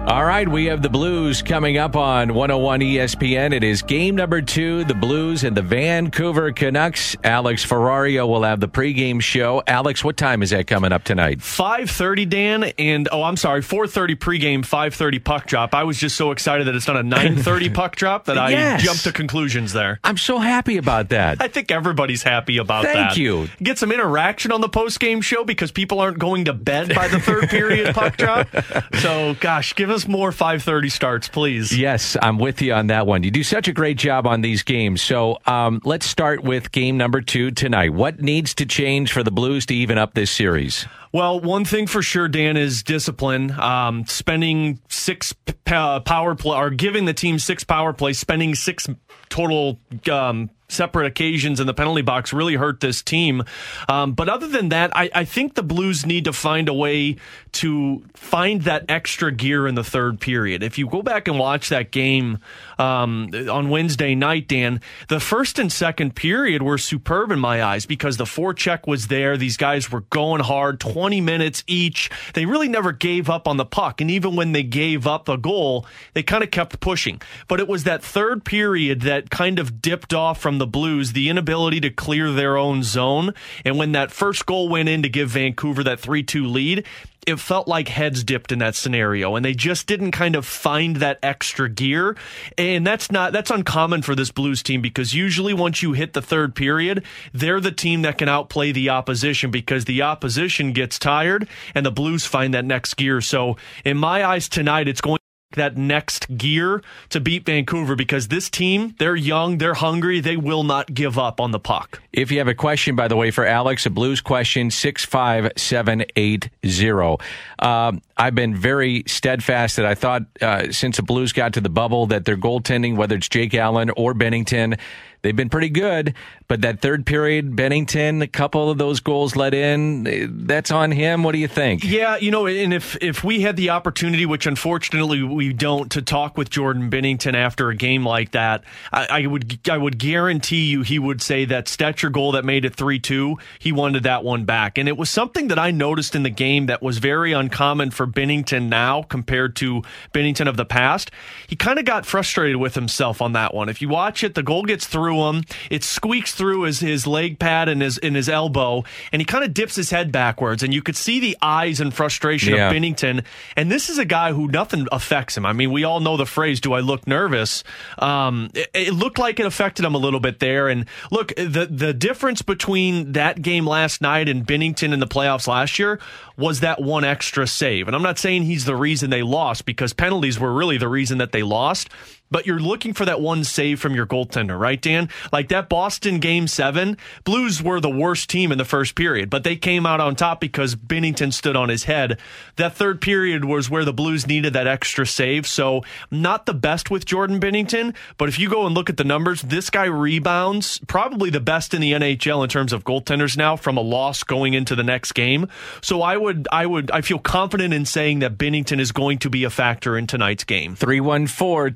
All 0.06 0.22
right, 0.26 0.46
we 0.46 0.66
have 0.66 0.82
the 0.82 0.90
Blues 0.90 1.40
coming 1.40 1.78
up 1.78 1.96
on 1.96 2.34
101 2.34 2.80
ESPN. 2.80 3.54
It 3.54 3.64
is 3.64 3.80
game 3.80 4.14
number 4.14 4.42
two, 4.42 4.84
the 4.84 4.94
Blues 4.94 5.44
and 5.44 5.56
the 5.56 5.62
Vancouver 5.62 6.52
Canucks. 6.52 7.16
Alex 7.24 7.64
Ferrario 7.64 8.28
will 8.28 8.42
have 8.42 8.60
the 8.60 8.68
pregame 8.68 9.22
show. 9.22 9.62
Alex, 9.66 10.04
what 10.04 10.18
time 10.18 10.42
is 10.42 10.50
that 10.50 10.66
coming 10.66 10.92
up 10.92 11.04
tonight? 11.04 11.38
5.30, 11.38 12.28
Dan, 12.28 12.64
and, 12.78 13.08
oh, 13.12 13.22
I'm 13.22 13.38
sorry, 13.38 13.62
4.30 13.62 14.16
pregame, 14.16 14.58
5.30 14.60 15.24
puck 15.24 15.46
drop. 15.46 15.74
I 15.74 15.84
was 15.84 15.96
just 15.96 16.16
so 16.16 16.32
excited 16.32 16.66
that 16.66 16.74
it's 16.74 16.86
not 16.86 16.98
a 16.98 17.02
9.30 17.02 17.72
puck 17.74 17.96
drop 17.96 18.26
that 18.26 18.36
Yes. 18.50 18.82
I 18.82 18.84
jumped 18.84 19.04
to 19.04 19.12
conclusions 19.12 19.72
there. 19.72 20.00
I'm 20.04 20.18
so 20.18 20.38
happy 20.38 20.76
about 20.76 21.08
that. 21.08 21.40
I 21.40 21.48
think 21.48 21.70
everybody's 21.70 22.22
happy 22.22 22.58
about 22.58 22.84
Thank 22.84 22.94
that. 22.96 23.04
Thank 23.08 23.18
you. 23.18 23.48
Get 23.62 23.78
some 23.78 23.90
interaction 23.90 24.52
on 24.52 24.60
the 24.60 24.68
postgame 24.68 25.22
show 25.22 25.44
because 25.44 25.72
people 25.72 25.98
aren't 25.98 26.18
going 26.18 26.44
to 26.44 26.52
bed 26.52 26.94
by 26.94 27.08
the 27.08 27.18
third 27.20 27.48
period 27.48 27.94
puck 27.94 28.18
drop. 28.18 28.48
So, 29.04 29.34
gosh, 29.40 29.74
give 29.74 29.90
us 29.90 29.93
more 30.08 30.32
5:30 30.32 30.90
starts, 30.90 31.28
please. 31.28 31.76
Yes, 31.76 32.16
I'm 32.20 32.38
with 32.38 32.60
you 32.60 32.72
on 32.74 32.88
that 32.88 33.06
one. 33.06 33.22
You 33.22 33.30
do 33.30 33.44
such 33.44 33.68
a 33.68 33.72
great 33.72 33.96
job 33.96 34.26
on 34.26 34.40
these 34.40 34.62
games. 34.62 35.00
So 35.00 35.38
um, 35.46 35.80
let's 35.84 36.06
start 36.06 36.42
with 36.42 36.72
game 36.72 36.96
number 36.96 37.20
two 37.20 37.52
tonight. 37.52 37.94
What 37.94 38.20
needs 38.20 38.54
to 38.56 38.66
change 38.66 39.12
for 39.12 39.22
the 39.22 39.30
Blues 39.30 39.66
to 39.66 39.74
even 39.74 39.96
up 39.96 40.14
this 40.14 40.30
series? 40.30 40.86
Well, 41.14 41.38
one 41.38 41.64
thing 41.64 41.86
for 41.86 42.02
sure, 42.02 42.26
Dan, 42.26 42.56
is 42.56 42.82
discipline. 42.82 43.52
Um, 43.52 44.04
spending 44.04 44.80
six 44.88 45.32
p- 45.32 45.52
power 45.64 46.34
play 46.34 46.56
or 46.56 46.70
giving 46.70 47.04
the 47.04 47.14
team 47.14 47.38
six 47.38 47.62
power 47.62 47.92
plays, 47.92 48.18
spending 48.18 48.56
six 48.56 48.88
total 49.28 49.78
um, 50.10 50.50
separate 50.68 51.06
occasions 51.06 51.60
in 51.60 51.68
the 51.68 51.74
penalty 51.74 52.02
box 52.02 52.32
really 52.32 52.56
hurt 52.56 52.80
this 52.80 53.00
team. 53.00 53.44
Um, 53.88 54.14
but 54.14 54.28
other 54.28 54.48
than 54.48 54.70
that, 54.70 54.90
I, 54.96 55.08
I 55.14 55.24
think 55.24 55.54
the 55.54 55.62
Blues 55.62 56.04
need 56.04 56.24
to 56.24 56.32
find 56.32 56.68
a 56.68 56.74
way 56.74 57.16
to 57.52 58.04
find 58.14 58.62
that 58.62 58.86
extra 58.88 59.30
gear 59.30 59.68
in 59.68 59.76
the 59.76 59.84
third 59.84 60.18
period. 60.18 60.64
If 60.64 60.78
you 60.78 60.88
go 60.88 61.00
back 61.00 61.28
and 61.28 61.38
watch 61.38 61.68
that 61.68 61.92
game 61.92 62.38
um, 62.78 63.30
on 63.50 63.68
Wednesday 63.68 64.14
night, 64.14 64.48
Dan, 64.48 64.80
the 65.08 65.20
first 65.20 65.58
and 65.58 65.72
second 65.72 66.14
period 66.14 66.62
were 66.62 66.78
superb 66.78 67.30
in 67.30 67.38
my 67.38 67.62
eyes 67.62 67.86
because 67.86 68.16
the 68.16 68.24
forecheck 68.24 68.86
was 68.86 69.08
there. 69.08 69.36
These 69.36 69.56
guys 69.56 69.90
were 69.90 70.02
going 70.02 70.42
hard, 70.42 70.80
20 70.80 71.20
minutes 71.20 71.64
each. 71.66 72.10
They 72.34 72.46
really 72.46 72.68
never 72.68 72.92
gave 72.92 73.30
up 73.30 73.46
on 73.48 73.56
the 73.56 73.64
puck. 73.64 74.00
And 74.00 74.10
even 74.10 74.36
when 74.36 74.52
they 74.52 74.62
gave 74.62 75.06
up 75.06 75.28
a 75.28 75.36
goal, 75.36 75.86
they 76.14 76.22
kind 76.22 76.44
of 76.44 76.50
kept 76.50 76.80
pushing. 76.80 77.20
But 77.48 77.60
it 77.60 77.68
was 77.68 77.84
that 77.84 78.02
third 78.02 78.44
period 78.44 79.02
that 79.02 79.30
kind 79.30 79.58
of 79.58 79.80
dipped 79.80 80.14
off 80.14 80.40
from 80.40 80.58
the 80.58 80.66
Blues, 80.66 81.12
the 81.12 81.28
inability 81.28 81.80
to 81.80 81.90
clear 81.90 82.32
their 82.32 82.56
own 82.56 82.82
zone. 82.82 83.34
And 83.64 83.78
when 83.78 83.92
that 83.92 84.10
first 84.10 84.46
goal 84.46 84.68
went 84.68 84.88
in 84.88 85.02
to 85.02 85.08
give 85.08 85.30
Vancouver 85.30 85.82
that 85.84 86.00
3 86.00 86.22
2 86.22 86.46
lead, 86.46 86.84
it 87.26 87.40
felt 87.40 87.68
like 87.68 87.88
heads 87.88 88.24
dipped 88.24 88.52
in 88.52 88.58
that 88.60 88.74
scenario 88.74 89.36
and 89.36 89.44
they 89.44 89.54
just 89.54 89.86
didn't 89.86 90.12
kind 90.12 90.36
of 90.36 90.46
find 90.46 90.96
that 90.96 91.18
extra 91.22 91.68
gear. 91.68 92.16
And 92.58 92.86
that's 92.86 93.10
not 93.10 93.32
that's 93.32 93.50
uncommon 93.50 94.02
for 94.02 94.14
this 94.14 94.30
blues 94.30 94.62
team 94.62 94.80
because 94.80 95.14
usually 95.14 95.54
once 95.54 95.82
you 95.82 95.92
hit 95.92 96.12
the 96.12 96.22
third 96.22 96.54
period 96.54 97.04
they're 97.32 97.60
the 97.60 97.72
team 97.72 98.02
that 98.02 98.18
can 98.18 98.28
outplay 98.28 98.72
the 98.72 98.90
opposition 98.90 99.50
because 99.50 99.84
the 99.84 100.02
opposition 100.02 100.72
gets 100.72 100.98
tired 100.98 101.48
and 101.74 101.84
the 101.84 101.90
blues 101.90 102.24
find 102.24 102.54
that 102.54 102.64
next 102.64 102.94
gear. 102.94 103.20
So 103.20 103.56
in 103.84 103.96
my 103.96 104.24
eyes 104.24 104.48
tonight 104.48 104.88
it's 104.88 105.00
going 105.00 105.18
that 105.54 105.76
next 105.76 106.36
gear 106.36 106.82
to 107.10 107.20
beat 107.20 107.44
Vancouver 107.44 107.96
because 107.96 108.28
this 108.28 108.50
team, 108.50 108.94
they're 108.98 109.16
young, 109.16 109.58
they're 109.58 109.74
hungry, 109.74 110.20
they 110.20 110.36
will 110.36 110.64
not 110.64 110.92
give 110.92 111.18
up 111.18 111.40
on 111.40 111.50
the 111.50 111.58
puck. 111.58 112.00
If 112.12 112.30
you 112.30 112.38
have 112.38 112.48
a 112.48 112.54
question, 112.54 112.96
by 112.96 113.08
the 113.08 113.16
way, 113.16 113.30
for 113.30 113.44
Alex, 113.44 113.86
a 113.86 113.90
blues 113.90 114.20
question, 114.20 114.70
65780. 114.70 117.18
Um, 117.58 118.02
I've 118.16 118.34
been 118.34 118.54
very 118.54 119.04
steadfast 119.06 119.76
that 119.76 119.86
I 119.86 119.94
thought 119.94 120.22
uh, 120.40 120.70
since 120.70 120.96
the 120.96 121.02
Blues 121.02 121.32
got 121.32 121.54
to 121.54 121.60
the 121.60 121.68
bubble 121.68 122.06
that 122.06 122.24
their 122.24 122.36
goaltending, 122.36 122.96
whether 122.96 123.16
it's 123.16 123.28
Jake 123.28 123.54
Allen 123.54 123.90
or 123.96 124.14
Binnington, 124.14 124.78
they've 125.22 125.34
been 125.34 125.48
pretty 125.48 125.70
good. 125.70 126.14
But 126.54 126.60
that 126.60 126.80
third 126.80 127.04
period, 127.04 127.56
Binnington, 127.56 128.22
a 128.22 128.28
couple 128.28 128.70
of 128.70 128.78
those 128.78 129.00
goals 129.00 129.34
let 129.34 129.54
in, 129.54 130.46
that's 130.46 130.70
on 130.70 130.92
him. 130.92 131.24
What 131.24 131.32
do 131.32 131.38
you 131.38 131.48
think? 131.48 131.82
Yeah, 131.82 132.16
you 132.16 132.30
know, 132.30 132.46
and 132.46 132.72
if 132.72 132.96
if 133.02 133.24
we 133.24 133.40
had 133.40 133.56
the 133.56 133.70
opportunity, 133.70 134.24
which 134.24 134.46
unfortunately 134.46 135.20
we 135.24 135.52
don't, 135.52 135.90
to 135.90 136.00
talk 136.00 136.38
with 136.38 136.50
Jordan 136.50 136.92
Binnington 136.92 137.34
after 137.34 137.70
a 137.70 137.74
game 137.74 138.06
like 138.06 138.30
that, 138.30 138.62
I, 138.92 139.22
I 139.22 139.26
would 139.26 139.68
I 139.68 139.76
would 139.76 139.98
guarantee 139.98 140.66
you 140.66 140.82
he 140.82 140.96
would 141.00 141.20
say 141.20 141.44
that 141.46 141.66
Stecher 141.66 142.12
goal 142.12 142.30
that 142.30 142.44
made 142.44 142.64
it 142.64 142.76
three 142.76 143.00
two, 143.00 143.36
he 143.58 143.72
wanted 143.72 144.04
that 144.04 144.22
one 144.22 144.44
back, 144.44 144.78
and 144.78 144.88
it 144.88 144.96
was 144.96 145.10
something 145.10 145.48
that 145.48 145.58
I 145.58 145.72
noticed 145.72 146.14
in 146.14 146.22
the 146.22 146.30
game 146.30 146.66
that 146.66 146.82
was 146.84 146.98
very 146.98 147.32
uncommon 147.32 147.90
for 147.90 148.06
Binnington 148.06 148.68
now 148.68 149.02
compared 149.02 149.56
to 149.56 149.82
Binnington 150.12 150.48
of 150.48 150.56
the 150.56 150.64
past. 150.64 151.10
He 151.48 151.56
kind 151.56 151.80
of 151.80 151.84
got 151.84 152.06
frustrated 152.06 152.58
with 152.58 152.76
himself 152.76 153.20
on 153.20 153.32
that 153.32 153.52
one. 153.52 153.68
If 153.68 153.82
you 153.82 153.88
watch 153.88 154.22
it, 154.22 154.36
the 154.36 154.44
goal 154.44 154.62
gets 154.62 154.86
through 154.86 155.20
him, 155.28 155.42
it 155.68 155.82
squeaks 155.82 156.32
through 156.32 156.43
his 156.62 156.80
his 156.80 157.06
leg 157.06 157.38
pad 157.38 157.68
and 157.68 157.82
his 157.82 157.98
in 157.98 158.14
his 158.14 158.28
elbow, 158.28 158.84
and 159.12 159.20
he 159.20 159.26
kind 159.26 159.44
of 159.44 159.52
dips 159.54 159.74
his 159.76 159.90
head 159.90 160.12
backwards, 160.12 160.62
and 160.62 160.72
you 160.72 160.82
could 160.82 160.96
see 160.96 161.20
the 161.20 161.36
eyes 161.42 161.80
and 161.80 161.92
frustration 161.92 162.54
Yeah. 162.54 162.68
of 162.68 162.74
Binnington. 162.74 163.24
And 163.56 163.70
this 163.70 163.88
is 163.90 163.98
a 163.98 164.04
guy 164.04 164.32
who 164.32 164.48
nothing 164.48 164.86
affects 164.92 165.36
him. 165.36 165.44
I 165.46 165.52
mean, 165.52 165.72
we 165.72 165.84
all 165.84 166.00
know 166.00 166.16
the 166.16 166.26
phrase, 166.26 166.60
"Do 166.60 166.72
I 166.72 166.80
look 166.80 167.06
nervous?" 167.06 167.64
Um, 167.98 168.50
it, 168.54 168.70
it 168.74 168.92
looked 168.94 169.18
like 169.18 169.40
it 169.40 169.46
affected 169.46 169.84
him 169.84 169.94
a 169.94 169.98
little 169.98 170.20
bit 170.20 170.38
there. 170.40 170.68
And 170.68 170.86
look, 171.10 171.34
the 171.36 171.68
the 171.70 171.92
difference 171.94 172.42
between 172.42 173.12
that 173.12 173.42
game 173.42 173.66
last 173.66 174.00
night 174.00 174.28
and 174.28 174.46
Binnington 174.46 174.92
in 174.92 175.00
the 175.00 175.06
playoffs 175.06 175.48
last 175.48 175.78
year 175.78 175.98
was 176.36 176.60
that 176.60 176.80
one 176.82 177.04
extra 177.04 177.46
save. 177.46 177.86
And 177.86 177.94
I'm 177.94 178.02
not 178.02 178.18
saying 178.18 178.42
he's 178.42 178.64
the 178.64 178.74
reason 178.76 179.10
they 179.10 179.22
lost 179.22 179.66
because 179.66 179.92
penalties 179.92 180.38
were 180.38 180.52
really 180.52 180.78
the 180.78 180.88
reason 180.88 181.18
that 181.18 181.32
they 181.32 181.42
lost. 181.42 181.88
But 182.34 182.46
you're 182.46 182.58
looking 182.58 182.94
for 182.94 183.04
that 183.04 183.20
one 183.20 183.44
save 183.44 183.78
from 183.78 183.94
your 183.94 184.08
goaltender, 184.08 184.58
right, 184.58 184.82
Dan? 184.82 185.08
Like 185.32 185.50
that 185.50 185.68
Boston 185.68 186.18
game 186.18 186.48
seven, 186.48 186.98
Blues 187.22 187.62
were 187.62 187.78
the 187.78 187.88
worst 187.88 188.28
team 188.28 188.50
in 188.50 188.58
the 188.58 188.64
first 188.64 188.96
period, 188.96 189.30
but 189.30 189.44
they 189.44 189.54
came 189.54 189.86
out 189.86 190.00
on 190.00 190.16
top 190.16 190.40
because 190.40 190.74
Binnington 190.74 191.32
stood 191.32 191.54
on 191.54 191.68
his 191.68 191.84
head. 191.84 192.18
That 192.56 192.74
third 192.74 193.00
period 193.00 193.44
was 193.44 193.70
where 193.70 193.84
the 193.84 193.92
Blues 193.92 194.26
needed 194.26 194.52
that 194.54 194.66
extra 194.66 195.06
save. 195.06 195.46
So, 195.46 195.84
not 196.10 196.44
the 196.44 196.54
best 196.54 196.90
with 196.90 197.04
Jordan 197.04 197.38
Binnington, 197.38 197.94
but 198.18 198.28
if 198.28 198.36
you 198.36 198.50
go 198.50 198.66
and 198.66 198.74
look 198.74 198.90
at 198.90 198.96
the 198.96 199.04
numbers, 199.04 199.40
this 199.42 199.70
guy 199.70 199.84
rebounds 199.84 200.80
probably 200.88 201.30
the 201.30 201.38
best 201.38 201.72
in 201.72 201.80
the 201.80 201.92
NHL 201.92 202.42
in 202.42 202.48
terms 202.50 202.72
of 202.72 202.82
goaltenders 202.82 203.36
now 203.36 203.54
from 203.54 203.76
a 203.76 203.80
loss 203.80 204.24
going 204.24 204.54
into 204.54 204.74
the 204.74 204.82
next 204.82 205.12
game. 205.12 205.46
So, 205.82 206.02
I 206.02 206.16
would, 206.16 206.48
I 206.50 206.66
would, 206.66 206.90
I 206.90 207.00
feel 207.00 207.20
confident 207.20 207.72
in 207.72 207.86
saying 207.86 208.18
that 208.18 208.36
Binnington 208.36 208.80
is 208.80 208.90
going 208.90 209.18
to 209.18 209.30
be 209.30 209.44
a 209.44 209.50
factor 209.50 209.96
in 209.96 210.08
tonight's 210.08 210.42
game. 210.42 210.74
314 210.74 211.70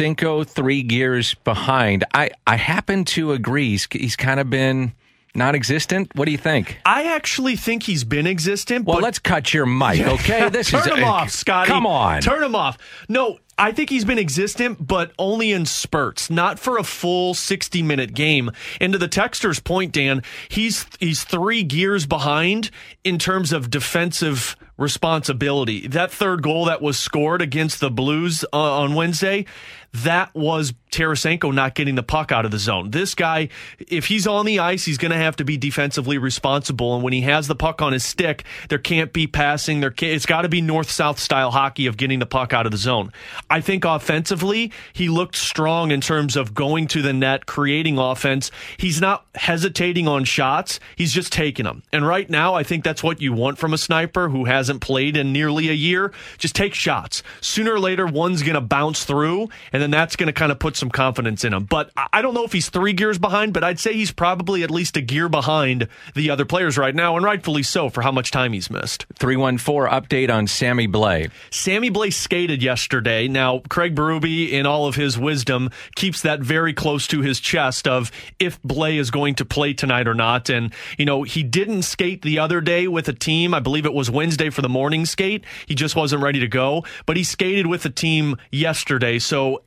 Tarasenko, 0.00 0.46
three 0.46 0.82
gears 0.82 1.34
behind. 1.34 2.04
I, 2.14 2.30
I 2.46 2.56
happen 2.56 3.04
to 3.06 3.32
agree. 3.32 3.70
He's, 3.70 3.86
he's 3.90 4.16
kind 4.16 4.40
of 4.40 4.48
been 4.48 4.92
non 5.34 5.54
existent. 5.54 6.10
What 6.14 6.24
do 6.24 6.32
you 6.32 6.38
think? 6.38 6.78
I 6.86 7.14
actually 7.14 7.56
think 7.56 7.82
he's 7.82 8.04
been 8.04 8.26
existent. 8.26 8.86
Well, 8.86 8.96
but 8.96 9.02
let's 9.02 9.18
cut 9.18 9.52
your 9.52 9.66
mic, 9.66 10.00
okay? 10.00 10.48
This 10.48 10.70
Turn 10.70 10.80
is 10.80 10.86
him 10.86 11.04
off, 11.04 11.30
Scotty. 11.30 11.70
Come 11.70 11.86
on. 11.86 12.22
Turn 12.22 12.42
him 12.42 12.54
off. 12.54 12.78
No, 13.08 13.38
I 13.60 13.72
think 13.72 13.90
he's 13.90 14.06
been 14.06 14.18
existent, 14.18 14.86
but 14.86 15.12
only 15.18 15.52
in 15.52 15.66
spurts, 15.66 16.30
not 16.30 16.58
for 16.58 16.78
a 16.78 16.82
full 16.82 17.34
60 17.34 17.82
minute 17.82 18.14
game. 18.14 18.50
And 18.80 18.94
to 18.94 18.98
the 18.98 19.06
texter's 19.06 19.60
point, 19.60 19.92
Dan, 19.92 20.22
he's 20.48 20.86
he's 20.98 21.24
three 21.24 21.62
gears 21.62 22.06
behind 22.06 22.70
in 23.04 23.18
terms 23.18 23.52
of 23.52 23.68
defensive 23.68 24.56
responsibility. 24.80 25.86
That 25.86 26.10
third 26.10 26.42
goal 26.42 26.64
that 26.64 26.80
was 26.80 26.98
scored 26.98 27.42
against 27.42 27.80
the 27.80 27.90
Blues 27.90 28.46
uh, 28.50 28.80
on 28.80 28.94
Wednesday, 28.94 29.44
that 29.92 30.34
was 30.34 30.72
Tarasenko 30.90 31.52
not 31.52 31.74
getting 31.74 31.96
the 31.96 32.02
puck 32.02 32.32
out 32.32 32.44
of 32.44 32.50
the 32.50 32.58
zone. 32.58 32.90
This 32.90 33.14
guy, 33.14 33.50
if 33.78 34.06
he's 34.06 34.26
on 34.26 34.46
the 34.46 34.60
ice, 34.60 34.84
he's 34.84 34.98
going 34.98 35.10
to 35.10 35.18
have 35.18 35.36
to 35.36 35.44
be 35.44 35.56
defensively 35.56 36.16
responsible. 36.16 36.94
And 36.94 37.04
when 37.04 37.12
he 37.12 37.22
has 37.22 37.46
the 37.46 37.54
puck 37.54 37.82
on 37.82 37.92
his 37.92 38.04
stick, 38.04 38.44
there 38.68 38.78
can't 38.78 39.12
be 39.12 39.26
passing. 39.26 39.80
There 39.80 39.90
can't, 39.90 40.14
it's 40.14 40.26
got 40.26 40.42
to 40.42 40.48
be 40.48 40.60
north 40.60 40.90
south 40.90 41.18
style 41.18 41.50
hockey 41.50 41.86
of 41.86 41.96
getting 41.96 42.18
the 42.18 42.26
puck 42.26 42.52
out 42.52 42.66
of 42.66 42.72
the 42.72 42.78
zone. 42.78 43.12
I 43.50 43.60
think 43.60 43.84
offensively, 43.84 44.70
he 44.92 45.08
looked 45.08 45.34
strong 45.34 45.90
in 45.90 46.00
terms 46.00 46.36
of 46.36 46.54
going 46.54 46.86
to 46.88 47.02
the 47.02 47.12
net, 47.12 47.46
creating 47.46 47.98
offense. 47.98 48.52
He's 48.76 49.00
not 49.00 49.26
hesitating 49.34 50.06
on 50.06 50.24
shots. 50.24 50.78
He's 50.94 51.12
just 51.12 51.32
taking 51.32 51.64
them. 51.64 51.82
And 51.92 52.06
right 52.06 52.30
now, 52.30 52.54
I 52.54 52.62
think 52.62 52.84
that's 52.84 53.02
what 53.02 53.20
you 53.20 53.32
want 53.32 53.58
from 53.58 53.74
a 53.74 53.78
sniper 53.78 54.28
who 54.28 54.44
hasn't 54.44 54.80
played 54.80 55.16
in 55.16 55.32
nearly 55.32 55.68
a 55.68 55.72
year. 55.72 56.12
Just 56.38 56.54
take 56.54 56.74
shots. 56.74 57.24
Sooner 57.40 57.74
or 57.74 57.80
later, 57.80 58.06
one's 58.06 58.42
going 58.42 58.54
to 58.54 58.60
bounce 58.60 59.04
through, 59.04 59.48
and 59.72 59.82
then 59.82 59.90
that's 59.90 60.14
going 60.14 60.28
to 60.28 60.32
kind 60.32 60.52
of 60.52 60.60
put 60.60 60.76
some 60.76 60.90
confidence 60.90 61.44
in 61.44 61.52
him. 61.52 61.64
But 61.64 61.90
I 62.12 62.22
don't 62.22 62.34
know 62.34 62.44
if 62.44 62.52
he's 62.52 62.68
three 62.68 62.92
gears 62.92 63.18
behind, 63.18 63.52
but 63.52 63.64
I'd 63.64 63.80
say 63.80 63.94
he's 63.94 64.12
probably 64.12 64.62
at 64.62 64.70
least 64.70 64.96
a 64.96 65.00
gear 65.00 65.28
behind 65.28 65.88
the 66.14 66.30
other 66.30 66.44
players 66.44 66.78
right 66.78 66.94
now, 66.94 67.16
and 67.16 67.24
rightfully 67.24 67.64
so 67.64 67.90
for 67.90 68.02
how 68.02 68.12
much 68.12 68.30
time 68.30 68.52
he's 68.52 68.70
missed. 68.70 69.06
314 69.18 69.90
update 69.90 70.32
on 70.32 70.46
Sammy 70.46 70.86
Blais. 70.86 71.32
Sammy 71.50 71.90
Blais 71.90 72.12
skated 72.12 72.62
yesterday. 72.62 73.26
Now, 73.26 73.39
Craig 73.68 73.94
Berube, 73.94 74.50
in 74.50 74.66
all 74.66 74.86
of 74.86 74.94
his 74.94 75.18
wisdom, 75.18 75.70
keeps 75.96 76.22
that 76.22 76.40
very 76.40 76.72
close 76.72 77.06
to 77.08 77.20
his 77.20 77.40
chest 77.40 77.86
of 77.88 78.10
if 78.38 78.60
Blais 78.62 78.98
is 78.98 79.10
going 79.10 79.34
to 79.36 79.44
play 79.44 79.72
tonight 79.72 80.06
or 80.06 80.14
not. 80.14 80.48
And, 80.48 80.72
you 80.98 81.04
know, 81.04 81.22
he 81.22 81.42
didn't 81.42 81.82
skate 81.82 82.22
the 82.22 82.38
other 82.38 82.60
day 82.60 82.88
with 82.88 83.08
a 83.08 83.12
team. 83.12 83.54
I 83.54 83.60
believe 83.60 83.86
it 83.86 83.94
was 83.94 84.10
Wednesday 84.10 84.50
for 84.50 84.62
the 84.62 84.68
morning 84.68 85.06
skate. 85.06 85.44
He 85.66 85.74
just 85.74 85.96
wasn't 85.96 86.22
ready 86.22 86.40
to 86.40 86.48
go, 86.48 86.84
but 87.06 87.16
he 87.16 87.24
skated 87.24 87.66
with 87.66 87.82
the 87.82 87.90
team 87.90 88.36
yesterday. 88.50 89.18
So 89.18 89.62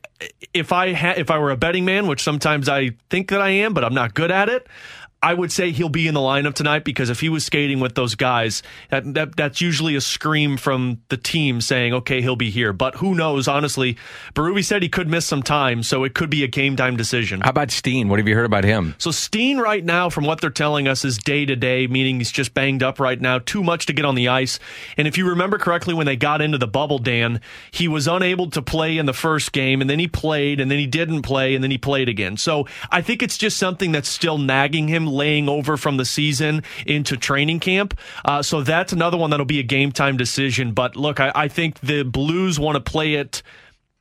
if 0.52 0.72
I 0.72 0.92
ha- 0.92 1.14
if 1.16 1.30
I 1.30 1.38
were 1.38 1.50
a 1.50 1.56
betting 1.56 1.84
man, 1.84 2.06
which 2.06 2.22
sometimes 2.22 2.68
I 2.68 2.92
think 3.10 3.30
that 3.30 3.40
I 3.40 3.50
am, 3.50 3.74
but 3.74 3.84
I'm 3.84 3.94
not 3.94 4.14
good 4.14 4.30
at 4.30 4.48
it, 4.48 4.66
I 5.24 5.32
would 5.32 5.50
say 5.50 5.70
he'll 5.70 5.88
be 5.88 6.06
in 6.06 6.12
the 6.12 6.20
lineup 6.20 6.52
tonight 6.52 6.84
because 6.84 7.08
if 7.08 7.20
he 7.20 7.30
was 7.30 7.46
skating 7.46 7.80
with 7.80 7.94
those 7.94 8.14
guys, 8.14 8.62
that, 8.90 9.14
that, 9.14 9.36
that's 9.36 9.58
usually 9.58 9.96
a 9.96 10.00
scream 10.02 10.58
from 10.58 11.00
the 11.08 11.16
team 11.16 11.62
saying, 11.62 11.94
okay, 11.94 12.20
he'll 12.20 12.36
be 12.36 12.50
here. 12.50 12.74
But 12.74 12.96
who 12.96 13.14
knows? 13.14 13.48
Honestly, 13.48 13.96
Berube 14.34 14.62
said 14.62 14.82
he 14.82 14.90
could 14.90 15.08
miss 15.08 15.24
some 15.24 15.42
time, 15.42 15.82
so 15.82 16.04
it 16.04 16.14
could 16.14 16.28
be 16.28 16.44
a 16.44 16.46
game 16.46 16.76
time 16.76 16.98
decision. 16.98 17.40
How 17.40 17.48
about 17.48 17.70
Steen? 17.70 18.10
What 18.10 18.18
have 18.18 18.28
you 18.28 18.34
heard 18.34 18.44
about 18.44 18.64
him? 18.64 18.96
So 18.98 19.10
Steen 19.10 19.56
right 19.56 19.82
now, 19.82 20.10
from 20.10 20.24
what 20.24 20.42
they're 20.42 20.50
telling 20.50 20.86
us, 20.86 21.06
is 21.06 21.16
day 21.16 21.46
to 21.46 21.56
day, 21.56 21.86
meaning 21.86 22.18
he's 22.18 22.30
just 22.30 22.52
banged 22.52 22.82
up 22.82 23.00
right 23.00 23.18
now, 23.18 23.38
too 23.38 23.64
much 23.64 23.86
to 23.86 23.94
get 23.94 24.04
on 24.04 24.16
the 24.16 24.28
ice. 24.28 24.58
And 24.98 25.08
if 25.08 25.16
you 25.16 25.26
remember 25.26 25.56
correctly, 25.56 25.94
when 25.94 26.04
they 26.04 26.16
got 26.16 26.42
into 26.42 26.58
the 26.58 26.68
bubble, 26.68 26.98
Dan, 26.98 27.40
he 27.70 27.88
was 27.88 28.06
unable 28.06 28.50
to 28.50 28.60
play 28.60 28.98
in 28.98 29.06
the 29.06 29.14
first 29.14 29.52
game, 29.52 29.80
and 29.80 29.88
then 29.88 29.98
he 29.98 30.06
played, 30.06 30.60
and 30.60 30.70
then 30.70 30.78
he 30.78 30.86
didn't 30.86 31.22
play, 31.22 31.54
and 31.54 31.64
then 31.64 31.70
he 31.70 31.78
played 31.78 32.10
again. 32.10 32.36
So 32.36 32.68
I 32.90 33.00
think 33.00 33.22
it's 33.22 33.38
just 33.38 33.56
something 33.56 33.90
that's 33.90 34.10
still 34.10 34.36
nagging 34.36 34.88
him 34.88 35.13
laying 35.14 35.48
over 35.48 35.76
from 35.76 35.96
the 35.96 36.04
season 36.04 36.62
into 36.86 37.16
training 37.16 37.60
camp. 37.60 37.98
Uh, 38.24 38.42
so 38.42 38.62
that's 38.62 38.92
another 38.92 39.16
one 39.16 39.30
that'll 39.30 39.46
be 39.46 39.60
a 39.60 39.64
game 39.64 39.92
time 39.92 40.16
decision. 40.16 40.72
But 40.72 40.96
look, 40.96 41.20
I, 41.20 41.32
I 41.34 41.48
think 41.48 41.80
the 41.80 42.02
Blues 42.02 42.58
want 42.58 42.76
to 42.76 42.80
play 42.80 43.14
it 43.14 43.42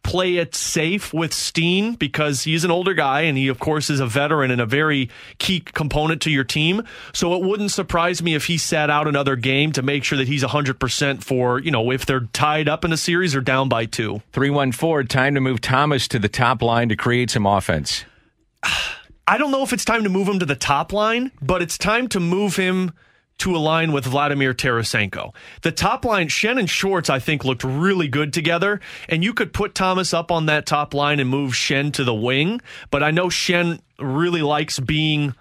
play 0.03 0.35
it 0.35 0.53
safe 0.53 1.13
with 1.13 1.33
Steen 1.33 1.95
because 1.95 2.43
he's 2.43 2.63
an 2.63 2.71
older 2.71 2.93
guy 2.93 3.21
and 3.21 3.37
he, 3.37 3.47
of 3.47 3.59
course, 3.59 3.89
is 3.89 3.99
a 3.99 4.05
veteran 4.05 4.51
and 4.51 4.61
a 4.61 4.65
very 4.65 5.09
key 5.39 5.61
component 5.61 6.21
to 6.23 6.29
your 6.29 6.43
team. 6.43 6.83
So 7.13 7.33
it 7.33 7.41
wouldn't 7.41 7.71
surprise 7.71 8.21
me 8.21 8.35
if 8.35 8.45
he 8.45 8.57
sat 8.57 8.89
out 8.89 9.07
another 9.07 9.35
game 9.35 9.71
to 9.71 9.81
make 9.81 10.03
sure 10.03 10.17
that 10.17 10.27
he's 10.27 10.43
100% 10.43 11.23
for, 11.23 11.59
you 11.59 11.71
know, 11.71 11.89
if 11.89 12.05
they're 12.05 12.27
tied 12.33 12.69
up 12.69 12.85
in 12.85 12.91
a 12.91 12.97
series 12.97 13.33
or 13.35 13.41
down 13.41 13.69
by 13.69 13.85
two. 13.85 14.21
314, 14.33 15.07
time 15.07 15.35
to 15.35 15.41
move 15.41 15.61
Thomas 15.61 16.07
to 16.09 16.19
the 16.19 16.29
top 16.29 16.61
line 16.61 16.89
to 16.89 16.95
create 16.95 17.31
some 17.31 17.45
offense. 17.45 18.05
I 19.27 19.37
don't 19.37 19.51
know 19.51 19.63
if 19.63 19.71
it's 19.71 19.85
time 19.85 20.03
to 20.03 20.09
move 20.09 20.27
him 20.27 20.39
to 20.39 20.45
the 20.45 20.55
top 20.55 20.91
line, 20.91 21.31
but 21.41 21.61
it's 21.61 21.77
time 21.77 22.09
to 22.09 22.19
move 22.19 22.57
him 22.57 22.91
to 23.39 23.55
align 23.55 23.91
with 23.91 24.05
Vladimir 24.05 24.53
Tarasenko. 24.53 25.33
The 25.61 25.71
top 25.71 26.05
line, 26.05 26.27
Schenn 26.27 26.59
and 26.59 26.69
Schwartz, 26.69 27.09
I 27.09 27.19
think, 27.19 27.43
looked 27.43 27.63
really 27.63 28.07
good 28.07 28.33
together. 28.33 28.79
And 29.09 29.23
you 29.23 29.33
could 29.33 29.53
put 29.53 29.75
Thomas 29.75 30.13
up 30.13 30.31
on 30.31 30.45
that 30.47 30.65
top 30.65 30.93
line 30.93 31.19
and 31.19 31.29
move 31.29 31.53
Schenn 31.53 31.93
to 31.93 32.03
the 32.03 32.13
wing. 32.13 32.61
But 32.91 33.01
I 33.01 33.11
know 33.11 33.27
Schenn 33.27 33.79
really 33.97 34.41
likes 34.41 34.79
being 34.79 35.33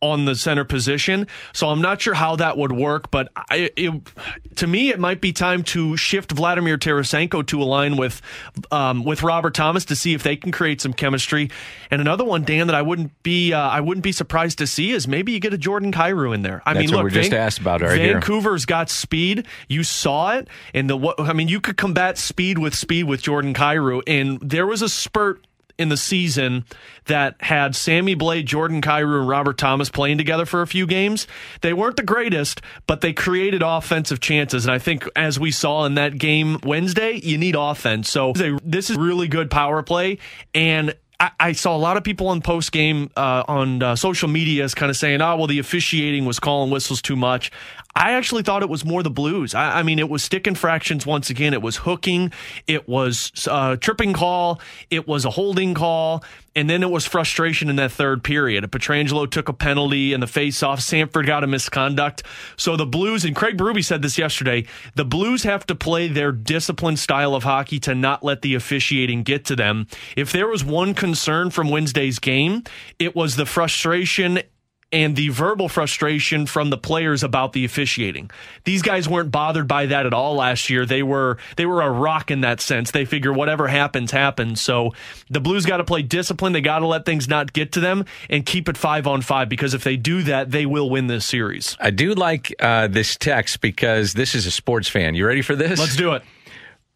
on 0.00 0.24
the 0.24 0.34
center 0.34 0.64
position. 0.64 1.26
So 1.52 1.68
I'm 1.68 1.80
not 1.80 2.00
sure 2.00 2.14
how 2.14 2.36
that 2.36 2.56
would 2.56 2.72
work, 2.72 3.10
but 3.10 3.30
I, 3.36 3.70
it, 3.76 4.00
to 4.56 4.66
me, 4.66 4.90
it 4.90 4.98
might 4.98 5.20
be 5.20 5.32
time 5.32 5.62
to 5.64 5.96
shift 5.96 6.32
Vladimir 6.32 6.78
Tarasenko 6.78 7.46
to 7.46 7.62
align 7.62 7.96
with 7.96 8.22
um, 8.70 9.04
with 9.04 9.22
Robert 9.22 9.54
Thomas 9.54 9.84
to 9.86 9.96
see 9.96 10.14
if 10.14 10.22
they 10.22 10.36
can 10.36 10.52
create 10.52 10.80
some 10.80 10.92
chemistry. 10.92 11.50
And 11.90 12.00
another 12.00 12.24
one, 12.24 12.44
Dan, 12.44 12.66
that 12.68 12.76
I 12.76 12.82
wouldn't 12.82 13.22
be 13.22 13.52
uh, 13.52 13.60
I 13.60 13.80
wouldn't 13.80 14.04
be 14.04 14.12
surprised 14.12 14.58
to 14.58 14.66
see 14.66 14.92
is 14.92 15.08
maybe 15.08 15.32
you 15.32 15.40
get 15.40 15.52
a 15.52 15.58
Jordan 15.58 15.92
Kyrou 15.92 16.34
in 16.34 16.42
there. 16.42 16.62
I 16.64 16.74
That's 16.74 16.86
mean, 16.86 16.94
look, 16.94 17.04
we're 17.04 17.10
just 17.10 17.30
Van- 17.30 17.40
asked 17.40 17.58
about 17.58 17.80
right 17.80 17.98
Vancouver's 17.98 18.62
here. 18.62 18.66
got 18.66 18.90
speed. 18.90 19.46
You 19.68 19.82
saw 19.82 20.36
it, 20.36 20.48
and 20.74 20.88
the 20.88 20.96
what 20.96 21.18
I 21.20 21.32
mean, 21.32 21.48
you 21.48 21.60
could 21.60 21.76
combat 21.76 22.18
speed 22.18 22.58
with 22.58 22.74
speed 22.74 23.04
with 23.04 23.22
Jordan 23.22 23.54
Kyrou, 23.54 24.02
and 24.06 24.38
there 24.40 24.66
was 24.66 24.82
a 24.82 24.88
spurt 24.88 25.44
in 25.78 25.88
the 25.88 25.96
season 25.96 26.64
that 27.06 27.36
had 27.40 27.74
Sammy 27.76 28.16
Blais, 28.16 28.44
Jordan 28.44 28.82
Kyrou, 28.82 29.20
and 29.20 29.28
Robert 29.28 29.56
Thomas 29.56 29.88
playing 29.88 30.18
together 30.18 30.44
for 30.44 30.60
a 30.62 30.66
few 30.66 30.86
games. 30.86 31.26
They 31.60 31.72
weren't 31.72 31.96
the 31.96 32.02
greatest, 32.02 32.60
but 32.86 33.00
they 33.00 33.12
created 33.12 33.62
offensive 33.64 34.20
chances. 34.20 34.66
And 34.66 34.72
I 34.72 34.78
think 34.78 35.08
as 35.14 35.38
we 35.38 35.50
saw 35.50 35.84
in 35.84 35.94
that 35.94 36.18
game 36.18 36.58
Wednesday, 36.64 37.20
you 37.22 37.38
need 37.38 37.54
offense. 37.56 38.10
So 38.10 38.32
this 38.64 38.90
is 38.90 38.96
really 38.96 39.28
good 39.28 39.50
power 39.50 39.82
play. 39.82 40.18
And 40.52 40.94
I, 41.20 41.52
saw 41.52 41.74
a 41.74 41.78
lot 41.78 41.96
of 41.96 42.04
people 42.04 42.28
on 42.28 42.42
post 42.42 42.70
game 42.70 43.10
uh, 43.16 43.42
on 43.48 43.82
uh, 43.82 43.96
social 43.96 44.28
media 44.28 44.62
is 44.62 44.74
kind 44.74 44.88
of 44.88 44.96
saying, 44.96 45.20
"Oh, 45.20 45.36
well, 45.36 45.46
the 45.48 45.58
officiating 45.58 46.26
was 46.26 46.38
calling 46.38 46.70
whistles 46.70 47.02
too 47.02 47.16
much." 47.16 47.50
I 47.94 48.12
actually 48.12 48.44
thought 48.44 48.62
it 48.62 48.68
was 48.68 48.84
more 48.84 49.02
the 49.02 49.10
Blues. 49.10 49.54
I, 49.54 49.80
I 49.80 49.82
mean, 49.82 49.98
it 49.98 50.08
was 50.08 50.22
stick 50.22 50.46
infractions 50.46 51.04
once 51.04 51.30
again. 51.30 51.52
It 51.52 51.62
was 51.62 51.78
hooking. 51.78 52.32
It 52.66 52.88
was 52.88 53.32
uh, 53.50 53.76
tripping 53.76 54.12
call. 54.12 54.60
It 54.88 55.08
was 55.08 55.24
a 55.24 55.30
holding 55.30 55.74
call. 55.74 56.22
And 56.54 56.70
then 56.70 56.82
it 56.82 56.90
was 56.90 57.06
frustration 57.06 57.68
in 57.68 57.76
that 57.76 57.90
third 57.90 58.22
period. 58.22 58.64
Pietrangelo 58.70 59.30
took 59.30 59.48
a 59.48 59.52
penalty 59.52 60.12
in 60.12 60.20
the 60.20 60.26
faceoff. 60.26 60.80
Sanford 60.80 61.26
got 61.26 61.42
a 61.42 61.46
misconduct. 61.46 62.22
So 62.56 62.76
the 62.76 62.86
Blues, 62.86 63.24
and 63.24 63.34
Craig 63.34 63.56
Berube 63.56 63.84
said 63.84 64.02
this 64.02 64.18
yesterday, 64.18 64.66
the 64.94 65.04
Blues 65.04 65.42
have 65.42 65.66
to 65.66 65.74
play 65.74 66.08
their 66.08 66.30
disciplined 66.30 66.98
style 66.98 67.34
of 67.34 67.42
hockey 67.42 67.80
to 67.80 67.94
not 67.94 68.22
let 68.22 68.42
the 68.42 68.54
officiating 68.54 69.22
get 69.22 69.44
to 69.46 69.56
them. 69.56 69.86
If 70.16 70.30
there 70.30 70.48
was 70.48 70.64
one 70.64 70.94
concern 70.94 71.50
from 71.50 71.68
Wednesday's 71.70 72.18
game, 72.18 72.64
it 72.98 73.16
was 73.16 73.36
the 73.36 73.46
frustration 73.46 74.40
and 74.90 75.16
the 75.16 75.28
verbal 75.28 75.68
frustration 75.68 76.46
from 76.46 76.70
the 76.70 76.78
players 76.78 77.22
about 77.22 77.52
the 77.52 77.64
officiating. 77.64 78.30
These 78.64 78.82
guys 78.82 79.08
weren't 79.08 79.30
bothered 79.30 79.68
by 79.68 79.86
that 79.86 80.06
at 80.06 80.14
all 80.14 80.36
last 80.36 80.70
year. 80.70 80.86
They 80.86 81.02
were 81.02 81.36
they 81.56 81.66
were 81.66 81.82
a 81.82 81.90
rock 81.90 82.30
in 82.30 82.40
that 82.40 82.60
sense. 82.60 82.90
They 82.90 83.04
figure 83.04 83.32
whatever 83.32 83.68
happens 83.68 84.10
happens. 84.10 84.60
So 84.60 84.94
the 85.28 85.40
Blues 85.40 85.66
got 85.66 85.78
to 85.78 85.84
play 85.84 86.02
discipline. 86.02 86.52
They 86.52 86.60
got 86.60 86.78
to 86.78 86.86
let 86.86 87.04
things 87.04 87.28
not 87.28 87.52
get 87.52 87.72
to 87.72 87.80
them 87.80 88.06
and 88.30 88.46
keep 88.46 88.68
it 88.68 88.76
5 88.76 89.06
on 89.06 89.22
5 89.22 89.48
because 89.48 89.74
if 89.74 89.84
they 89.84 89.96
do 89.96 90.22
that, 90.22 90.50
they 90.50 90.64
will 90.64 90.88
win 90.88 91.06
this 91.06 91.26
series. 91.26 91.76
I 91.80 91.90
do 91.90 92.14
like 92.14 92.54
uh, 92.58 92.88
this 92.88 93.16
text 93.16 93.60
because 93.60 94.14
this 94.14 94.34
is 94.34 94.46
a 94.46 94.50
sports 94.50 94.88
fan. 94.88 95.14
You 95.14 95.26
ready 95.26 95.42
for 95.42 95.54
this? 95.54 95.78
Let's 95.78 95.96
do 95.96 96.14
it. 96.14 96.22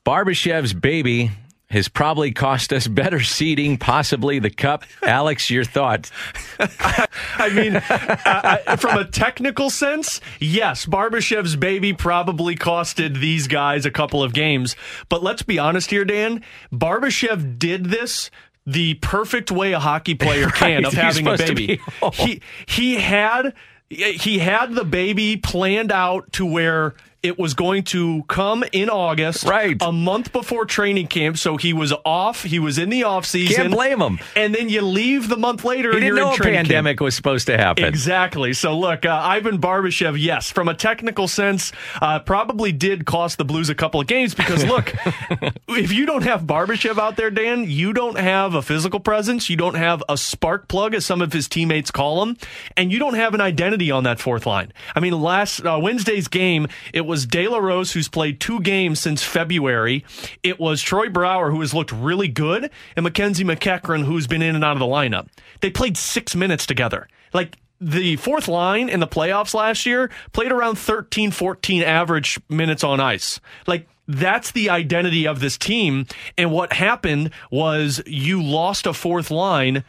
Barbashev's 0.05 0.73
baby 0.73 1.31
has 1.73 1.89
probably 1.89 2.33
cost 2.33 2.71
us 2.71 2.87
better 2.87 3.21
seating, 3.21 3.79
possibly 3.79 4.39
the 4.39 4.51
cup. 4.51 4.85
Alex, 5.03 5.49
your 5.49 5.65
thoughts? 5.65 6.13
I 6.59 7.51
mean, 7.55 7.77
uh, 7.77 8.77
from 8.77 8.99
a 8.99 9.07
technical 9.07 9.71
sense, 9.71 10.21
yes, 10.39 10.85
Barbashev's 10.85 11.57
baby 11.57 11.95
probably 11.95 12.57
costed 12.57 13.21
these 13.21 13.49
guys 13.49 13.87
a 13.87 13.91
couple 13.91 14.23
of 14.23 14.35
games. 14.35 14.77
But 15.09 15.23
let's 15.23 15.43
be 15.43 15.59
honest 15.59 15.91
here, 15.91 16.05
Dan. 16.05 16.45
Barbashev 16.71 17.59
did 17.59 17.87
this 17.87 18.31
the 18.67 18.95
perfect 18.95 19.51
way 19.51 19.73
a 19.73 19.81
hockey 19.81 20.15
player 20.15 20.49
can 20.51 20.85
right, 20.85 20.85
of 20.85 20.93
having 20.93 21.27
a 21.27 21.39
baby. 21.39 21.81
He 22.13 22.43
he 22.67 22.97
had 22.97 23.55
he 23.89 24.39
had 24.39 24.75
the 24.75 24.85
baby 24.85 25.39
planned 25.39 25.91
out 25.91 26.33
to 26.33 26.45
where 26.45 26.95
it 27.23 27.39
was 27.39 27.55
going 27.55 27.85
to 27.85 28.25
come 28.29 28.65
in 28.73 28.89
August, 28.91 29.45
Right. 29.45 29.77
a 29.81 29.93
month 29.93 30.33
before 30.33 30.65
training 30.65 31.07
camp. 31.07 31.39
So 31.39 31.57
he 31.57 31.73
was 31.73 31.93
off. 32.05 32.43
He 32.43 32.59
was 32.59 32.79
in 32.79 32.89
the 32.91 33.05
off 33.05 33.25
season. 33.27 33.57
Can't 33.57 33.73
blame 33.73 34.01
him. 34.01 34.19
And 34.35 34.55
then 34.55 34.69
you 34.69 34.83
leave 34.83 35.29
the 35.29 35.37
month 35.37 35.65
later. 35.65 35.91
He 35.91 35.97
and 35.99 36.03
didn't 36.03 36.17
you're 36.17 36.25
know 36.27 36.33
a 36.33 36.37
training 36.37 36.55
camp. 36.55 36.69
pandemic 36.69 37.01
was 37.01 37.15
supposed 37.15 37.47
to 37.47 37.57
happen. 37.57 37.85
Exactly. 37.85 38.53
So 38.53 38.77
look, 38.79 39.07
uh, 39.07 39.11
Ivan 39.23 39.61
Barbashev, 39.61 40.17
yes, 40.21 40.51
from 40.51 40.69
a 40.69 40.75
technical 40.75 41.29
sense, 41.29 41.71
uh, 42.01 42.19
probably 42.19 42.73
did 42.73 43.07
cost 43.07 43.39
the 43.39 43.45
Blues 43.45 43.69
a 43.71 43.75
couple 43.75 44.01
of 44.01 44.07
games 44.09 44.35
because 44.35 44.65
look, 44.65 44.93
if 45.69 45.93
you 45.93 46.07
don't 46.07 46.25
have 46.25 46.43
Barbashev 46.43 46.99
out 46.99 47.17
there, 47.17 47.31
Dan, 47.31 47.65
you 47.69 47.93
don't 47.93 48.19
have 48.19 48.55
a 48.55 48.63
physical 48.63 48.99
presence, 49.01 49.49
you 49.49 49.57
don't 49.57 49.75
have 49.77 50.03
a 50.09 50.17
spark 50.17 50.67
plug, 50.69 50.95
as 50.95 51.07
some 51.07 51.23
of 51.23 51.33
his 51.33 51.47
teammates 51.49 51.91
call 51.93 52.23
him, 52.25 52.37
and 52.77 52.91
you 52.93 52.99
don't 52.99 53.15
have 53.15 53.35
an 53.35 53.41
identity 53.41 53.91
on 53.91 54.05
that 54.05 54.19
fourth 54.19 54.45
line. 54.47 54.73
I 54.97 55.01
mean, 55.01 55.13
last 55.21 55.65
uh, 55.65 55.79
Wednesday's 55.81 56.27
game, 56.29 56.67
it 56.93 57.03
was 57.03 57.12
De 57.27 57.47
La 57.49 57.59
Rose 57.59 57.93
who's 57.93 58.09
played 58.09 58.41
two 58.41 58.61
games 58.61 59.01
since 59.01 59.23
February. 59.23 60.05
It 60.43 60.59
was 60.59 60.83
Troy 60.83 61.09
Brouwer 61.09 61.51
who 61.51 61.61
has 61.61 61.75
looked 61.75 61.93
really 61.93 62.29
good, 62.29 62.71
and 62.97 63.07
MacKenzie 63.07 63.45
MacEachern 63.45 64.05
who's 64.05 64.27
been 64.27 64.43
in 64.43 64.55
and 64.55 64.65
out 64.65 64.73
of 64.73 64.79
the 64.79 64.87
lineup. 64.87 65.29
They 65.61 65.71
played 65.71 65.97
six 65.97 66.35
minutes 66.35 66.67
together. 66.67 67.09
Like 67.33 67.57
the 67.83 68.17
fourth 68.17 68.49
line 68.49 68.89
in 68.89 69.01
the 69.01 69.07
playoffs 69.07 69.55
last 69.55 69.85
year 69.85 70.11
played 70.33 70.53
around 70.53 70.77
13, 70.77 71.33
14 71.33 71.83
average 71.83 72.41
minutes 72.49 72.85
on 72.85 73.01
ice. 73.01 73.41
Like, 73.67 73.89
that's 74.09 74.53
the 74.53 74.71
identity 74.71 75.27
of 75.27 75.41
this 75.41 75.57
team. 75.57 76.07
And 76.37 76.51
what 76.53 76.73
happened 76.73 77.31
was 77.51 78.03
you 78.07 78.43
lost 78.43 78.87
a 78.87 78.93
fourth 78.93 79.31
line 79.31 79.85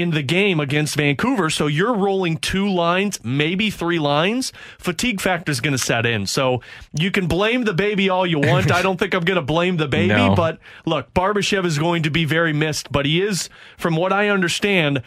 in 0.00 0.10
the 0.10 0.22
game 0.22 0.60
against 0.60 0.96
Vancouver. 0.96 1.50
So 1.50 1.66
you're 1.66 1.94
rolling 1.94 2.36
two 2.38 2.68
lines, 2.68 3.22
maybe 3.24 3.70
three 3.70 3.98
lines. 3.98 4.52
Fatigue 4.78 5.20
factor 5.20 5.50
is 5.52 5.60
going 5.60 5.72
to 5.72 5.78
set 5.78 6.06
in. 6.06 6.26
So 6.26 6.62
you 6.92 7.10
can 7.10 7.26
blame 7.26 7.64
the 7.64 7.74
baby 7.74 8.08
all 8.08 8.26
you 8.26 8.38
want. 8.38 8.70
I 8.72 8.82
don't 8.82 8.98
think 8.98 9.14
I'm 9.14 9.24
going 9.24 9.36
to 9.36 9.42
blame 9.42 9.76
the 9.76 9.88
baby, 9.88 10.08
No. 10.14 10.34
but 10.34 10.58
look, 10.86 11.12
Barbashev 11.14 11.64
is 11.64 11.78
going 11.78 12.02
to 12.04 12.10
be 12.10 12.24
very 12.24 12.52
missed, 12.52 12.90
but 12.90 13.06
he 13.06 13.20
is, 13.22 13.48
from 13.78 13.96
what 13.96 14.12
I 14.12 14.28
understand, 14.28 15.02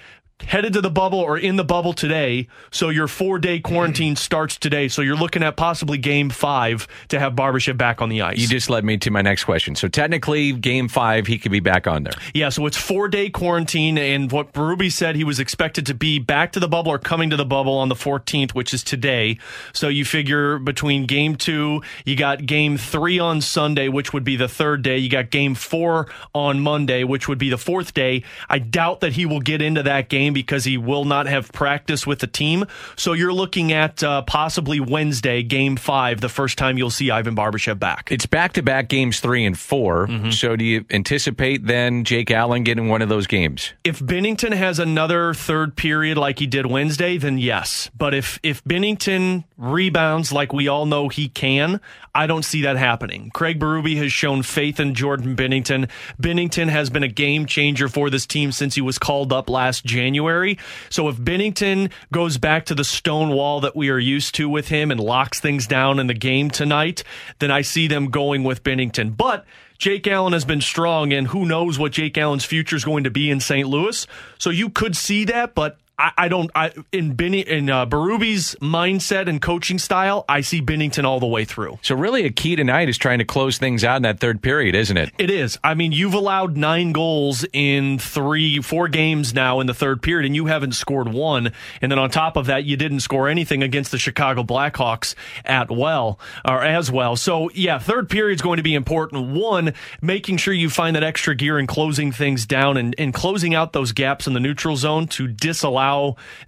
headed 0.46 0.74
to 0.74 0.82
the 0.82 0.90
bubble 0.90 1.20
or 1.20 1.38
in 1.38 1.56
the 1.56 1.64
bubble 1.64 1.94
today. 1.94 2.48
So 2.72 2.90
your 2.90 3.08
four 3.08 3.40
day 3.40 3.60
quarantine 3.60 4.16
starts 4.18 4.58
today. 4.58 4.88
So 4.88 5.02
you're 5.02 5.16
looking 5.16 5.44
at 5.44 5.56
possibly 5.56 5.98
game 5.98 6.30
five 6.30 6.88
to 7.10 7.20
have 7.20 7.34
Barbashev 7.34 7.78
back 7.78 8.02
on 8.02 8.10
the 8.10 8.22
ice. 8.22 8.38
You 8.38 8.48
just 8.48 8.70
led 8.70 8.84
me 8.84 8.98
to 8.98 9.12
my 9.12 9.22
next 9.22 9.44
question. 9.44 9.76
So 9.76 9.88
technically, 9.88 10.54
game 10.54 10.88
five, 10.88 11.28
he 11.28 11.38
could 11.38 11.52
be 11.52 11.60
back 11.60 11.88
on 11.88 12.04
there. 12.04 12.14
Yeah, 12.34 12.50
so 12.50 12.66
it's 12.66 12.78
four 12.78 13.08
day 13.08 13.30
quarantine, 13.30 13.98
and 13.98 14.32
what 14.32 14.54
Berube 14.54 14.92
said 14.92 15.16
he 15.16 15.24
was 15.24 15.40
expected 15.40 15.86
to 15.88 15.94
be 15.94 16.20
back 16.20 16.52
to 16.54 16.60
the 16.60 16.68
bubble 16.68 16.92
or 16.92 17.00
coming 17.00 17.30
to 17.30 17.38
the 17.38 17.46
bubble 17.46 17.78
on 17.78 17.90
the 17.90 17.96
14th, 17.96 18.52
which 18.52 18.74
is 18.74 18.84
today. 18.84 19.38
So 19.74 19.88
you 19.88 20.06
figure 20.06 20.60
between 20.60 21.06
game 21.06 21.36
two, 21.36 21.82
you 22.06 22.16
got 22.16 22.46
game 22.46 22.78
three 22.78 23.20
on 23.20 23.42
Sunday, 23.42 23.88
which 23.88 24.14
would 24.14 24.24
be 24.24 24.36
the 24.36 24.48
third 24.48 24.82
day. 24.82 24.98
You 24.98 25.10
got 25.10 25.30
game 25.30 25.56
four 25.56 26.08
on 26.34 26.60
Monday, 26.60 27.04
which 27.04 27.28
would 27.28 27.38
be 27.38 27.50
the 27.50 27.58
fourth 27.58 27.94
day. 27.94 28.24
I 28.50 28.60
doubt 28.60 29.02
that 29.02 29.14
he 29.14 29.26
will 29.26 29.42
get 29.42 29.62
into 29.62 29.84
that 29.84 30.10
game 30.10 30.33
because 30.34 30.64
he 30.66 30.78
will 30.78 31.06
not 31.06 31.28
have 31.28 31.52
practice 31.52 32.06
with 32.08 32.20
the 32.20 32.28
team. 32.28 32.66
So 32.96 33.14
you're 33.14 33.34
looking 33.34 33.72
at 33.72 34.04
uh, 34.04 34.24
possibly 34.24 34.80
Wednesday, 34.80 35.44
game 35.44 35.76
five, 35.76 36.22
the 36.22 36.30
first 36.30 36.58
time 36.58 36.78
you'll 36.78 36.90
see 36.90 37.12
Ivan 37.12 37.36
Barbashev 37.36 37.80
back. 37.80 38.12
It's 38.12 38.26
back 38.26 38.54
to 38.54 38.62
back 38.64 38.90
games 38.90 39.20
three 39.20 39.46
and 39.46 39.58
4 39.58 39.94
Mm-hmm. 39.94 40.30
So 40.32 40.56
do 40.56 40.64
you 40.66 40.86
anticipate 40.92 41.66
then 41.66 42.04
Jake 42.04 42.32
Allen 42.32 42.64
getting 42.64 42.90
one 42.90 43.02
of 43.02 43.10
those 43.10 43.28
games? 43.28 43.74
if 43.84 44.00
Binnington 44.00 44.54
has 44.54 44.80
another 44.80 45.34
third 45.34 45.76
period 45.76 46.18
like 46.18 46.40
he 46.40 46.48
did 46.48 46.66
Wednesday, 46.66 47.18
then 47.18 47.38
yes. 47.38 47.90
But 47.98 48.14
if 48.14 48.40
if 48.44 48.64
Binnington 48.64 49.44
rebounds 49.64 50.34
like 50.34 50.52
we 50.52 50.68
all 50.68 50.86
know 50.86 51.08
he 51.08 51.30
can, 51.30 51.80
I 52.14 52.28
don't 52.28 52.44
see 52.44 52.62
that 52.64 52.76
happening. 52.76 53.32
Craig 53.34 53.60
Berube 53.60 53.98
has 53.98 54.12
shown 54.12 54.44
faith 54.44 54.80
in 54.80 54.94
Jordan 54.94 55.36
Binnington. 55.36 55.90
Binnington 56.22 56.70
has 56.70 56.90
been 56.90 57.04
a 57.04 57.08
game 57.08 57.46
changer 57.46 57.88
for 57.88 58.10
this 58.10 58.26
team 58.26 58.52
since 58.52 58.76
he 58.76 58.82
was 58.82 59.00
called 59.00 59.32
up 59.32 59.50
last 59.50 59.86
January. 59.86 60.60
So 60.90 61.08
if 61.08 61.16
Binnington 61.16 61.92
goes 62.12 62.38
back 62.38 62.66
to 62.66 62.76
the 62.76 62.84
stone 62.84 63.30
wall 63.30 63.62
that 63.62 63.76
we 63.76 63.90
are 63.90 64.00
used 64.00 64.36
to 64.36 64.50
with 64.50 64.68
him 64.68 64.92
and 64.92 65.00
locks 65.00 65.40
things 65.40 65.66
down 65.66 66.00
in 66.00 66.08
the 66.08 66.14
game 66.14 66.52
tonight, 66.52 67.04
then 67.40 67.50
I 67.50 67.62
see 67.62 67.88
them 67.88 68.12
going 68.12 68.44
with 68.44 68.64
Binnington. 68.64 69.16
But 69.16 69.46
Jake 69.78 70.08
Allen 70.08 70.34
has 70.34 70.46
been 70.46 70.62
strong, 70.62 71.12
and 71.12 71.28
who 71.28 71.46
knows 71.46 71.80
what 71.80 71.92
Jake 71.92 72.18
Allen's 72.18 72.46
future 72.46 72.76
is 72.76 72.86
going 72.86 73.06
to 73.06 73.10
be 73.10 73.30
in 73.30 73.40
St. 73.40 73.68
Louis. 73.68 74.06
So 74.38 74.50
you 74.50 74.70
could 74.70 74.96
see 74.96 75.26
that, 75.26 75.56
but 75.56 75.78
I, 76.04 76.12
I 76.18 76.28
don't. 76.28 76.52
I, 76.54 76.74
in 76.92 77.14
Benny 77.14 77.40
in 77.40 77.70
uh, 77.70 77.86
Berube's 77.86 78.56
mindset 78.62 79.30
and 79.30 79.42
coaching 79.42 79.80
style, 79.80 80.26
I 80.28 80.42
see 80.42 80.62
Binnington 80.62 81.06
all 81.06 81.22
the 81.22 81.28
way 81.28 81.46
through. 81.46 81.80
So 81.82 81.96
really, 81.96 82.26
a 82.26 82.30
key 82.30 82.58
tonight 82.58 82.90
is 82.90 82.98
trying 82.98 83.20
to 83.20 83.26
close 83.26 83.58
things 83.58 83.86
out 83.86 83.96
in 83.96 84.02
that 84.04 84.20
third 84.20 84.42
period, 84.42 84.76
isn't 84.76 84.98
it? 84.98 85.12
It 85.18 85.30
is. 85.30 85.58
I 85.64 85.76
mean, 85.76 85.94
you've 85.94 86.14
allowed 86.14 86.58
nine 86.58 86.92
goals 86.92 87.46
in 87.54 88.00
three, 88.00 88.62
four 88.62 88.90
games 88.90 89.34
now 89.34 89.62
in 89.62 89.68
the 89.68 89.74
third 89.74 90.02
period, 90.02 90.26
and 90.26 90.36
you 90.36 90.48
haven't 90.48 90.74
scored 90.74 91.14
one. 91.14 91.54
And 91.82 91.90
then 91.90 92.00
on 92.00 92.10
top 92.10 92.36
of 92.36 92.48
that, 92.48 92.66
you 92.66 92.76
didn't 92.76 93.00
score 93.00 93.30
anything 93.30 93.64
against 93.64 93.92
the 93.92 93.98
Chicago 93.98 94.44
Blackhawks 94.44 95.16
at 95.46 95.72
well 95.72 96.20
or 96.44 96.62
as 96.62 96.92
well. 96.92 97.16
So 97.16 97.50
yeah, 97.54 97.80
third 97.80 98.10
period 98.10 98.36
is 98.36 98.42
going 98.42 98.58
to 98.58 98.64
be 98.64 98.76
important. 98.76 99.32
One, 99.32 99.74
making 100.02 100.36
sure 100.36 100.54
you 100.54 100.70
find 100.70 100.98
that 100.98 101.04
extra 101.04 101.34
gear 101.34 101.58
and 101.58 101.68
closing 101.68 102.12
things 102.12 102.46
down 102.46 102.76
and, 102.76 102.94
and 102.98 103.14
closing 103.14 103.56
out 103.56 103.72
those 103.72 103.94
gaps 103.94 104.28
in 104.28 104.34
the 104.34 104.42
neutral 104.42 104.76
zone 104.76 105.08
to 105.08 105.30
disallow 105.30 105.93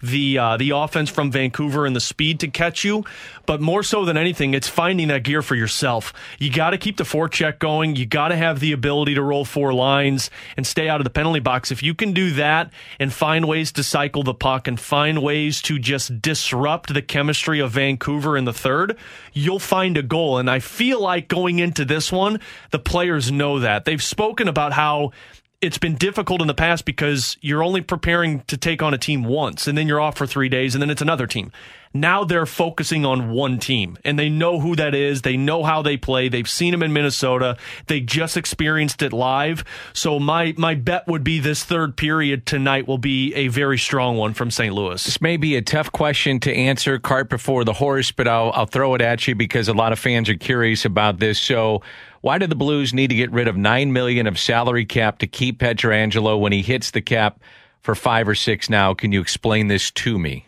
the 0.01 0.37
uh, 0.37 0.57
the 0.57 0.71
offense 0.71 1.09
from 1.09 1.31
Vancouver 1.31 1.85
and 1.85 1.95
the 1.95 1.99
speed 1.99 2.39
to 2.41 2.47
catch 2.47 2.83
you. 2.83 3.03
But 3.45 3.61
more 3.61 3.83
so 3.83 4.05
than 4.05 4.17
anything, 4.17 4.53
it's 4.53 4.67
finding 4.67 5.09
that 5.09 5.23
gear 5.23 5.41
for 5.41 5.55
yourself. 5.55 6.13
You 6.39 6.51
got 6.51 6.71
to 6.71 6.77
keep 6.77 6.97
the 6.97 7.03
forecheck 7.03 7.59
going. 7.59 7.95
You 7.95 8.05
got 8.05 8.29
to 8.29 8.35
have 8.35 8.59
the 8.59 8.71
ability 8.71 9.15
to 9.15 9.21
roll 9.21 9.45
four 9.45 9.73
lines 9.73 10.29
and 10.57 10.65
stay 10.65 10.89
out 10.89 10.99
of 10.99 11.03
the 11.03 11.11
penalty 11.11 11.39
box. 11.39 11.71
If 11.71 11.83
you 11.83 11.93
can 11.93 12.13
do 12.13 12.31
that 12.31 12.71
and 12.99 13.13
find 13.13 13.47
ways 13.47 13.71
to 13.73 13.83
cycle 13.83 14.23
the 14.23 14.33
puck 14.33 14.67
and 14.67 14.79
find 14.79 15.21
ways 15.21 15.61
to 15.63 15.77
just 15.77 16.21
disrupt 16.21 16.93
the 16.93 17.01
chemistry 17.01 17.59
of 17.59 17.71
Vancouver 17.71 18.35
in 18.35 18.45
the 18.45 18.53
third, 18.53 18.97
you'll 19.33 19.59
find 19.59 19.97
a 19.97 20.03
goal. 20.03 20.37
And 20.37 20.49
I 20.49 20.59
feel 20.59 21.01
like 21.01 21.27
going 21.27 21.59
into 21.59 21.85
this 21.85 22.11
one, 22.11 22.39
the 22.71 22.79
players 22.79 23.31
know 23.31 23.59
that. 23.59 23.85
They've 23.85 24.01
spoken 24.01 24.47
about 24.47 24.73
how 24.73 25.11
it's 25.65 25.77
been 25.77 25.95
difficult 25.95 26.41
in 26.41 26.47
the 26.47 26.53
past 26.53 26.85
because 26.85 27.37
you're 27.41 27.63
only 27.63 27.81
preparing 27.81 28.41
to 28.41 28.55
take 28.55 28.83
on 28.83 28.93
a 28.93 28.97
team 28.97 29.23
once 29.23 29.67
and 29.67 29.77
then 29.77 29.87
you're 29.87 29.99
off 29.99 30.17
for 30.17 30.27
three 30.27 30.49
days 30.49 30.75
and 30.75 30.81
then 30.81 30.89
it's 30.89 31.01
another 31.01 31.25
team. 31.27 31.51
Now 31.95 32.25
they're 32.25 32.45
focusing 32.45 33.05
on 33.05 33.31
one 33.31 33.57
team 33.57 33.97
and 34.03 34.19
they 34.19 34.27
know 34.27 34.59
who 34.59 34.75
that 34.75 34.93
is. 34.93 35.21
They 35.21 35.37
know 35.37 35.63
how 35.63 35.81
they 35.81 35.95
play. 35.95 36.27
They've 36.27 36.47
seen 36.47 36.71
them 36.71 36.83
in 36.83 36.91
Minnesota. 36.91 37.57
They 37.87 38.01
just 38.01 38.35
experienced 38.35 39.01
it 39.01 39.13
live. 39.13 39.63
So 39.93 40.19
my, 40.19 40.53
my 40.57 40.75
bet 40.75 41.07
would 41.07 41.23
be 41.23 41.39
this 41.39 41.63
third 41.63 41.95
period 41.95 42.45
tonight 42.45 42.85
will 42.85 42.97
be 42.97 43.33
a 43.33 43.47
very 43.47 43.77
strong 43.77 44.17
one 44.17 44.33
from 44.33 44.51
St. 44.51 44.75
Louis. 44.75 45.01
This 45.03 45.21
may 45.21 45.37
be 45.37 45.55
a 45.55 45.61
tough 45.61 45.91
question 45.91 46.39
to 46.41 46.53
answer, 46.53 46.99
cart 46.99 47.29
before 47.29 47.63
the 47.63 47.73
horse, 47.73 48.11
but 48.11 48.27
I'll, 48.27 48.51
I'll 48.53 48.65
throw 48.65 48.93
it 48.95 49.01
at 49.01 49.25
you 49.25 49.33
because 49.33 49.69
a 49.69 49.73
lot 49.73 49.93
of 49.93 49.99
fans 49.99 50.29
are 50.29 50.35
curious 50.35 50.83
about 50.83 51.19
this. 51.19 51.39
So, 51.39 51.81
why 52.25 52.39
do 52.39 52.47
the 52.47 52.55
Blues 52.55 52.91
need 52.91 53.09
to 53.09 53.15
get 53.15 53.31
rid 53.31 53.47
of 53.47 53.55
nine 53.55 53.93
million 53.93 54.25
of 54.25 54.39
salary 54.39 54.83
cap 54.83 55.19
to 55.19 55.27
keep 55.27 55.59
Pietrangelo 55.59 56.39
when 56.39 56.51
he 56.51 56.63
hits 56.63 56.89
the 56.89 56.99
cap 56.99 57.39
for 57.81 57.93
five 57.93 58.27
or 58.27 58.33
six 58.33 58.67
now? 58.67 58.95
Can 58.95 59.11
you 59.11 59.21
explain 59.21 59.67
this 59.67 59.91
to 59.91 60.17
me? 60.17 60.43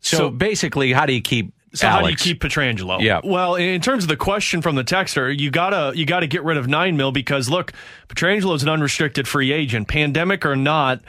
So, 0.00 0.16
So- 0.18 0.30
basically, 0.30 0.92
how 0.92 1.06
do 1.06 1.14
you 1.14 1.22
keep 1.22 1.54
So 1.72 1.88
how 1.88 2.02
do 2.02 2.10
you 2.10 2.16
keep 2.16 2.40
Pietrangelo? 2.40 3.00
Yeah. 3.00 3.20
Well, 3.22 3.54
in 3.54 3.80
terms 3.80 4.04
of 4.04 4.08
the 4.08 4.16
question 4.16 4.60
from 4.60 4.74
the 4.74 4.82
texter, 4.84 5.36
you 5.36 5.50
gotta 5.50 5.92
you 5.94 6.04
gotta 6.04 6.26
get 6.26 6.42
rid 6.42 6.56
of 6.56 6.66
nine 6.66 6.96
mil 6.96 7.12
because 7.12 7.48
look, 7.48 7.72
Pietrangelo 8.08 8.56
is 8.56 8.62
an 8.64 8.68
unrestricted 8.68 9.28
free 9.28 9.52
agent, 9.52 9.86
pandemic 9.86 10.44
or 10.44 10.56
not. 10.56 11.00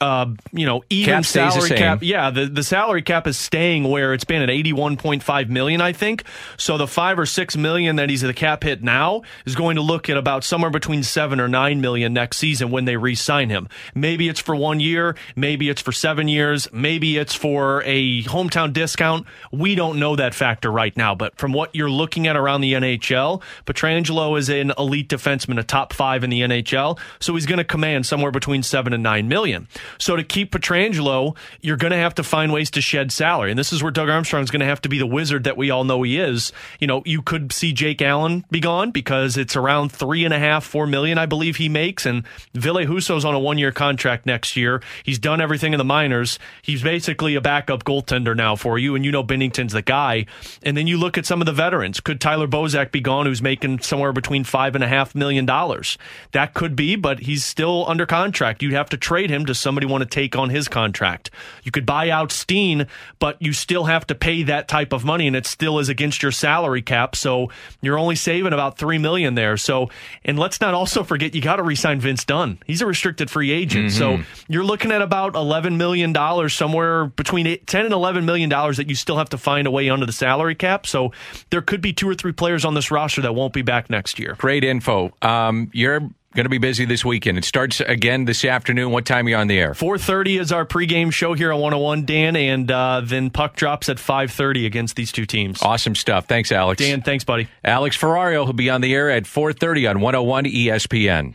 Uh, 0.00 0.34
you 0.52 0.66
know, 0.66 0.82
even 0.90 1.14
Cap 1.14 1.24
salary 1.24 1.70
cap. 1.70 1.98
Yeah, 2.02 2.30
the 2.30 2.46
the 2.46 2.62
salary 2.62 3.02
cap 3.02 3.26
is 3.26 3.36
staying 3.36 3.84
where 3.88 4.12
it's 4.14 4.24
been 4.24 4.42
at 4.42 4.50
eighty 4.50 4.72
one 4.72 4.96
point 4.96 5.22
five 5.22 5.50
million, 5.50 5.80
I 5.80 5.92
think. 5.92 6.24
So 6.56 6.78
the 6.78 6.86
five 6.86 7.18
or 7.18 7.26
six 7.26 7.56
million 7.56 7.96
that 7.96 8.10
he's 8.10 8.22
at 8.24 8.28
the 8.28 8.34
cap 8.34 8.64
hit 8.64 8.82
now 8.82 9.22
is 9.44 9.54
going 9.54 9.76
to 9.76 9.82
look 9.82 10.08
at 10.08 10.16
about 10.16 10.44
somewhere 10.44 10.70
between 10.70 11.02
seven 11.02 11.40
or 11.40 11.48
nine 11.48 11.80
million 11.80 12.12
next 12.12 12.38
season 12.38 12.70
when 12.70 12.84
they 12.84 12.96
re-sign 12.96 13.50
him. 13.50 13.68
Maybe 13.94 14.28
it's 14.28 14.40
for 14.40 14.54
one 14.54 14.80
year, 14.80 15.16
maybe 15.36 15.68
it's 15.68 15.82
for 15.82 15.92
seven 15.92 16.28
years, 16.28 16.68
maybe 16.72 17.16
it's 17.16 17.34
for 17.34 17.82
a 17.84 18.22
hometown 18.24 18.72
discount. 18.72 19.26
We 19.52 19.74
don't 19.74 19.98
know 19.98 20.07
that 20.16 20.34
factor 20.34 20.70
right 20.70 20.96
now, 20.96 21.14
but 21.14 21.36
from 21.36 21.52
what 21.52 21.74
you're 21.74 21.90
looking 21.90 22.26
at 22.26 22.36
around 22.36 22.60
the 22.60 22.74
NHL, 22.74 23.42
Pietrangelo 23.66 24.38
is 24.38 24.48
an 24.48 24.72
elite 24.78 25.08
defenseman, 25.08 25.58
a 25.58 25.62
top 25.62 25.92
five 25.92 26.24
in 26.24 26.30
the 26.30 26.40
NHL, 26.40 26.98
so 27.20 27.34
he's 27.34 27.46
going 27.46 27.58
to 27.58 27.64
command 27.64 28.06
somewhere 28.06 28.30
between 28.30 28.62
seven 28.62 28.92
and 28.92 29.02
nine 29.02 29.28
million. 29.28 29.68
So 29.98 30.16
to 30.16 30.24
keep 30.24 30.52
Pietrangelo, 30.52 31.36
you're 31.60 31.76
going 31.76 31.92
to 31.92 31.96
have 31.96 32.14
to 32.16 32.22
find 32.22 32.52
ways 32.52 32.70
to 32.72 32.80
shed 32.80 33.12
salary, 33.12 33.50
and 33.50 33.58
this 33.58 33.72
is 33.72 33.82
where 33.82 33.92
Doug 33.92 34.08
Armstrong's 34.08 34.50
going 34.50 34.60
to 34.60 34.66
have 34.66 34.82
to 34.82 34.88
be 34.88 34.98
the 34.98 35.06
wizard 35.06 35.44
that 35.44 35.56
we 35.56 35.70
all 35.70 35.84
know 35.84 36.02
he 36.02 36.18
is. 36.18 36.52
You 36.80 36.86
know, 36.86 37.02
you 37.04 37.22
could 37.22 37.52
see 37.52 37.72
Jake 37.72 38.02
Allen 38.02 38.44
be 38.50 38.60
gone 38.60 38.90
because 38.90 39.36
it's 39.36 39.56
around 39.56 39.92
three 39.92 40.24
and 40.24 40.34
a 40.34 40.38
half, 40.38 40.64
four 40.64 40.86
million, 40.86 41.18
I 41.18 41.26
believe 41.26 41.56
he 41.56 41.68
makes, 41.68 42.06
and 42.06 42.24
Ville 42.54 42.86
Husso's 42.86 43.24
on 43.24 43.34
a 43.34 43.38
one-year 43.38 43.72
contract 43.72 44.26
next 44.26 44.56
year. 44.56 44.82
He's 45.02 45.18
done 45.18 45.40
everything 45.40 45.72
in 45.72 45.78
the 45.78 45.84
minors. 45.84 46.38
He's 46.62 46.82
basically 46.82 47.34
a 47.34 47.40
backup 47.40 47.84
goaltender 47.84 48.36
now 48.36 48.56
for 48.56 48.78
you, 48.78 48.94
and 48.94 49.04
you 49.04 49.12
know 49.12 49.22
Binnington's 49.22 49.72
the 49.72 49.82
guy. 49.82 49.97
Guy. 49.98 50.26
And 50.62 50.76
then 50.76 50.86
you 50.86 50.96
look 50.96 51.18
at 51.18 51.26
some 51.26 51.40
of 51.42 51.46
the 51.46 51.52
veterans. 51.52 52.00
Could 52.00 52.20
Tyler 52.20 52.46
Bozak 52.46 52.92
be 52.92 53.00
gone, 53.00 53.26
who's 53.26 53.42
making 53.42 53.80
somewhere 53.80 54.12
between 54.12 54.44
five 54.44 54.74
and 54.74 54.84
a 54.84 54.88
half 54.88 55.14
million 55.14 55.44
dollars? 55.44 55.98
That 56.32 56.54
could 56.54 56.76
be, 56.76 56.96
but 56.96 57.20
he's 57.20 57.44
still 57.44 57.84
under 57.88 58.06
contract. 58.06 58.62
You'd 58.62 58.74
have 58.74 58.90
to 58.90 58.96
trade 58.96 59.30
him. 59.30 59.44
Does 59.44 59.58
somebody 59.58 59.86
want 59.86 60.02
to 60.02 60.08
take 60.08 60.36
on 60.36 60.50
his 60.50 60.68
contract? 60.68 61.30
You 61.64 61.72
could 61.72 61.86
buy 61.86 62.10
out 62.10 62.30
Steen, 62.30 62.86
but 63.18 63.40
you 63.42 63.52
still 63.52 63.84
have 63.84 64.06
to 64.06 64.14
pay 64.14 64.44
that 64.44 64.68
type 64.68 64.92
of 64.92 65.04
money, 65.04 65.26
and 65.26 65.34
it 65.34 65.46
still 65.46 65.78
is 65.78 65.88
against 65.88 66.22
your 66.22 66.32
salary 66.32 66.82
cap. 66.82 67.16
So 67.16 67.50
you're 67.80 67.98
only 67.98 68.16
saving 68.16 68.52
about 68.52 68.78
three 68.78 68.98
million 68.98 69.34
there. 69.34 69.56
So, 69.56 69.90
and 70.24 70.38
let's 70.38 70.60
not 70.60 70.74
also 70.74 71.02
forget 71.02 71.34
you 71.34 71.42
got 71.42 71.56
to 71.56 71.62
resign 71.62 72.00
Vince 72.00 72.24
Dunn. 72.24 72.58
He's 72.66 72.82
a 72.82 72.86
restricted 72.86 73.30
free 73.30 73.50
agent. 73.50 73.90
So 73.92 74.12
mm-hmm. 74.12 74.52
you're 74.52 74.64
looking 74.64 74.92
at 74.92 75.02
about 75.02 75.34
eleven 75.34 75.76
million 75.76 76.12
dollars, 76.12 76.54
somewhere 76.54 77.06
between 77.06 77.58
ten 77.66 77.84
and 77.84 77.94
eleven 77.94 78.24
million 78.24 78.48
dollars 78.48 78.76
that 78.76 78.88
you 78.88 78.94
still 78.94 79.16
have 79.16 79.30
to 79.30 79.38
find 79.38 79.66
a 79.66 79.70
way 79.70 79.87
under 79.90 80.06
the 80.06 80.12
salary 80.12 80.54
cap. 80.54 80.86
So 80.86 81.12
there 81.50 81.62
could 81.62 81.80
be 81.80 81.92
two 81.92 82.08
or 82.08 82.14
three 82.14 82.32
players 82.32 82.64
on 82.64 82.74
this 82.74 82.90
roster 82.90 83.22
that 83.22 83.34
won't 83.34 83.52
be 83.52 83.62
back 83.62 83.90
next 83.90 84.18
year. 84.18 84.34
Great 84.38 84.64
info. 84.64 85.12
Um, 85.22 85.70
you're 85.72 86.00
going 86.34 86.44
to 86.44 86.50
be 86.50 86.58
busy 86.58 86.84
this 86.84 87.04
weekend. 87.04 87.38
It 87.38 87.44
starts 87.44 87.80
again 87.80 88.24
this 88.24 88.44
afternoon. 88.44 88.92
What 88.92 89.06
time 89.06 89.26
are 89.26 89.30
you 89.30 89.36
on 89.36 89.46
the 89.46 89.58
air? 89.58 89.72
4.30 89.72 90.40
is 90.40 90.52
our 90.52 90.64
pregame 90.64 91.12
show 91.12 91.32
here 91.34 91.52
on 91.52 91.60
101, 91.60 92.04
Dan, 92.04 92.36
and 92.36 92.70
uh, 92.70 93.00
then 93.02 93.30
puck 93.30 93.56
drops 93.56 93.88
at 93.88 93.96
5.30 93.96 94.66
against 94.66 94.94
these 94.96 95.10
two 95.10 95.26
teams. 95.26 95.60
Awesome 95.62 95.94
stuff. 95.94 96.26
Thanks, 96.26 96.52
Alex. 96.52 96.78
Dan, 96.80 97.02
thanks, 97.02 97.24
buddy. 97.24 97.48
Alex 97.64 97.96
Ferrario 97.96 98.46
will 98.46 98.52
be 98.52 98.70
on 98.70 98.80
the 98.80 98.94
air 98.94 99.10
at 99.10 99.24
4:30 99.24 99.90
on 99.90 100.00
101 100.00 100.44
ESPN. 100.44 101.34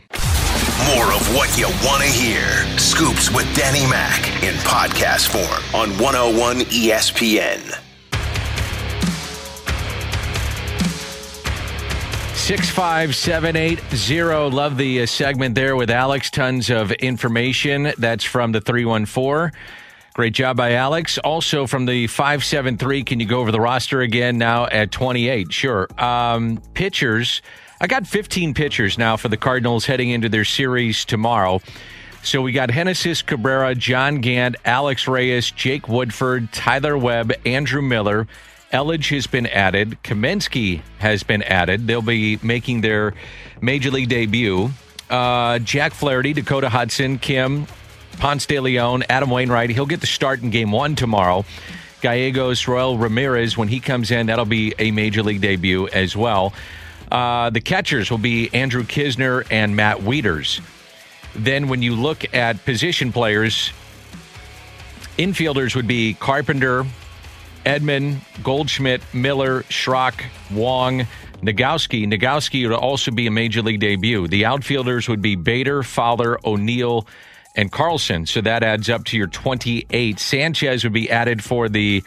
More 0.96 1.12
of 1.12 1.34
what 1.34 1.56
you 1.58 1.66
want 1.86 2.02
to 2.02 2.08
hear. 2.08 2.66
Scoops 2.78 3.30
with 3.30 3.52
Danny 3.54 3.86
Mac 3.90 4.26
in 4.42 4.54
podcast 4.56 5.28
form 5.28 5.80
on 5.80 5.90
101 5.98 6.60
ESPN. 6.60 7.83
65780. 12.44 14.54
Love 14.54 14.76
the 14.76 15.00
uh, 15.00 15.06
segment 15.06 15.54
there 15.54 15.76
with 15.76 15.90
Alex. 15.90 16.28
Tons 16.28 16.68
of 16.68 16.92
information. 16.92 17.94
That's 17.96 18.22
from 18.22 18.52
the 18.52 18.60
314. 18.60 19.58
Great 20.12 20.34
job 20.34 20.54
by 20.54 20.74
Alex. 20.74 21.16
Also 21.16 21.66
from 21.66 21.86
the 21.86 22.06
573, 22.06 23.02
can 23.04 23.18
you 23.18 23.24
go 23.24 23.40
over 23.40 23.50
the 23.50 23.62
roster 23.62 24.02
again 24.02 24.36
now 24.36 24.66
at 24.66 24.92
28? 24.92 25.54
Sure. 25.54 25.88
Um, 25.96 26.60
pitchers. 26.74 27.40
I 27.80 27.86
got 27.86 28.06
15 28.06 28.52
pitchers 28.52 28.98
now 28.98 29.16
for 29.16 29.28
the 29.28 29.38
Cardinals 29.38 29.86
heading 29.86 30.10
into 30.10 30.28
their 30.28 30.44
series 30.44 31.06
tomorrow. 31.06 31.62
So 32.22 32.42
we 32.42 32.52
got 32.52 32.70
Genesis 32.70 33.22
Cabrera, 33.22 33.74
John 33.74 34.20
Gant, 34.20 34.56
Alex 34.66 35.08
Reyes, 35.08 35.50
Jake 35.50 35.88
Woodford, 35.88 36.52
Tyler 36.52 36.98
Webb, 36.98 37.32
Andrew 37.46 37.80
Miller. 37.80 38.26
Elledge 38.74 39.14
has 39.14 39.28
been 39.28 39.46
added. 39.46 39.96
Kaminsky 40.02 40.82
has 40.98 41.22
been 41.22 41.44
added. 41.44 41.86
They'll 41.86 42.02
be 42.02 42.40
making 42.42 42.80
their 42.80 43.14
major 43.60 43.92
league 43.92 44.08
debut. 44.08 44.70
Uh, 45.08 45.60
Jack 45.60 45.92
Flaherty, 45.94 46.32
Dakota 46.32 46.68
Hudson, 46.68 47.18
Kim, 47.20 47.68
Ponce 48.18 48.46
de 48.46 48.58
Leon, 48.58 49.04
Adam 49.08 49.30
Wainwright. 49.30 49.70
He'll 49.70 49.86
get 49.86 50.00
the 50.00 50.08
start 50.08 50.42
in 50.42 50.50
game 50.50 50.72
one 50.72 50.96
tomorrow. 50.96 51.44
Gallegos, 52.00 52.66
Roel 52.66 52.98
Ramirez, 52.98 53.56
when 53.56 53.68
he 53.68 53.78
comes 53.78 54.10
in, 54.10 54.26
that'll 54.26 54.44
be 54.44 54.74
a 54.80 54.90
major 54.90 55.22
league 55.22 55.40
debut 55.40 55.86
as 55.88 56.16
well. 56.16 56.52
Uh, 57.12 57.50
the 57.50 57.60
catchers 57.60 58.10
will 58.10 58.18
be 58.18 58.52
Andrew 58.52 58.82
Knizner 58.82 59.46
and 59.52 59.76
Matt 59.76 59.98
Wieters. 59.98 60.60
Then, 61.36 61.68
when 61.68 61.80
you 61.80 61.94
look 61.94 62.34
at 62.34 62.64
position 62.64 63.12
players, 63.12 63.70
infielders 65.16 65.76
would 65.76 65.86
be 65.86 66.14
Carpenter, 66.14 66.84
Edman, 67.64 68.18
Goldschmidt, 68.42 69.02
Miller, 69.14 69.62
Schrock, 69.64 70.22
Wong, 70.50 71.06
Nogowski. 71.42 72.06
Nogowski 72.06 72.68
would 72.68 72.76
also 72.76 73.10
be 73.10 73.26
a 73.26 73.30
major 73.30 73.62
league 73.62 73.80
debut. 73.80 74.28
The 74.28 74.44
outfielders 74.44 75.08
would 75.08 75.22
be 75.22 75.36
Bader, 75.36 75.82
Fowler, 75.82 76.38
O'Neill, 76.46 77.06
and 77.54 77.70
Carlson. 77.70 78.26
So 78.26 78.40
that 78.40 78.62
adds 78.62 78.88
up 78.88 79.04
to 79.06 79.16
your 79.16 79.26
28. 79.26 80.18
Sanchez 80.18 80.84
would 80.84 80.92
be 80.92 81.10
added 81.10 81.42
for 81.42 81.68
the 81.68 82.02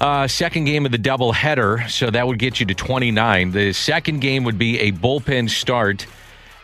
uh, 0.00 0.26
second 0.26 0.64
game 0.64 0.86
of 0.86 0.92
the 0.92 0.98
doubleheader. 0.98 1.88
So 1.90 2.10
that 2.10 2.26
would 2.26 2.38
get 2.38 2.60
you 2.60 2.66
to 2.66 2.74
29. 2.74 3.52
The 3.52 3.72
second 3.72 4.20
game 4.20 4.44
would 4.44 4.58
be 4.58 4.78
a 4.80 4.92
bullpen 4.92 5.50
start. 5.50 6.06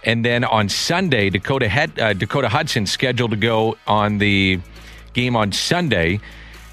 And 0.05 0.25
then 0.25 0.45
on 0.45 0.69
Sunday, 0.69 1.31
Dakota, 1.31 1.69
uh, 1.99 2.13
Dakota 2.13 2.49
Hudson 2.49 2.87
scheduled 2.87 3.33
to 3.33 3.37
go 3.37 3.77
on 3.87 4.19
the 4.19 4.61
game 5.15 5.35
on 5.37 5.53
Sunday. 5.53 6.21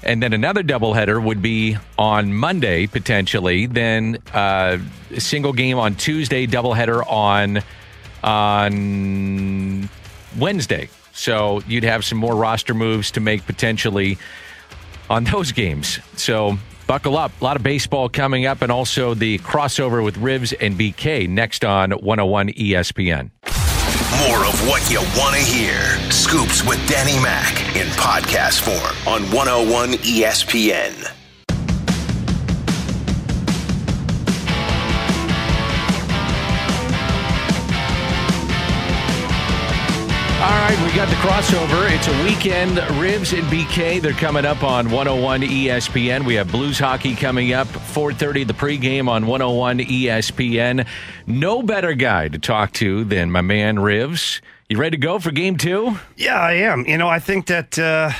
And 0.04 0.22
then 0.22 0.32
another 0.32 0.62
doubleheader 0.62 1.22
would 1.22 1.40
be 1.40 1.76
on 1.98 2.34
Monday, 2.34 2.86
potentially. 2.86 3.66
Then 3.66 4.18
uh, 4.32 4.78
single 5.18 5.52
game 5.52 5.78
on 5.78 5.94
Tuesday, 5.94 6.46
doubleheader 6.46 7.02
on 7.10 7.62
on 8.22 9.88
Wednesday. 10.38 10.88
So 11.12 11.62
you'd 11.66 11.84
have 11.84 12.04
some 12.04 12.18
more 12.18 12.34
roster 12.34 12.74
moves 12.74 13.10
to 13.12 13.20
make 13.20 13.46
potentially 13.46 14.18
on 15.08 15.24
those 15.24 15.52
games. 15.52 16.00
So 16.16 16.58
buckle 16.86 17.16
up. 17.16 17.32
A 17.40 17.44
lot 17.44 17.56
of 17.56 17.62
baseball 17.62 18.08
coming 18.08 18.46
up, 18.46 18.62
and 18.62 18.70
also 18.70 19.14
the 19.14 19.38
crossover 19.38 20.04
with 20.04 20.16
Ribs 20.16 20.52
and 20.52 20.78
BK 20.78 21.28
next 21.28 21.64
on 21.64 21.92
101 21.92 22.48
ESPN. 22.48 23.30
More 24.22 24.44
of 24.46 24.68
what 24.68 24.88
you 24.90 25.00
want 25.18 25.34
to 25.34 25.40
hear. 25.40 25.98
Scoops 26.10 26.64
with 26.64 26.78
Danny 26.88 27.18
Mac 27.20 27.60
in 27.76 27.88
podcast 27.88 28.60
form 28.60 28.96
on 29.12 29.22
101 29.32 29.94
ESPN. 29.94 31.23
All 40.44 40.50
right, 40.50 40.78
we 40.84 40.94
got 40.94 41.08
the 41.08 41.14
crossover. 41.14 41.90
It's 41.90 42.06
a 42.06 42.22
weekend. 42.22 42.76
Ribs 43.00 43.32
and 43.32 43.44
BK, 43.44 44.02
they're 44.02 44.12
coming 44.12 44.44
up 44.44 44.62
on 44.62 44.90
101 44.90 45.40
ESPN. 45.40 46.26
We 46.26 46.34
have 46.34 46.52
Blues 46.52 46.78
hockey 46.78 47.14
coming 47.14 47.54
up, 47.54 47.66
4.30 47.66 48.46
the 48.46 48.52
pregame 48.52 49.08
on 49.08 49.26
101 49.26 49.78
ESPN. 49.78 50.86
No 51.26 51.62
better 51.62 51.94
guy 51.94 52.28
to 52.28 52.38
talk 52.38 52.72
to 52.72 53.04
than 53.04 53.30
my 53.30 53.40
man 53.40 53.76
Rivs. 53.76 54.42
You 54.68 54.76
ready 54.76 54.98
to 54.98 55.00
go 55.00 55.18
for 55.18 55.30
game 55.30 55.56
two? 55.56 55.98
Yeah, 56.14 56.38
I 56.38 56.52
am. 56.52 56.84
You 56.84 56.98
know, 56.98 57.08
I 57.08 57.20
think 57.20 57.46
that. 57.46 57.78
Uh, 57.78 58.10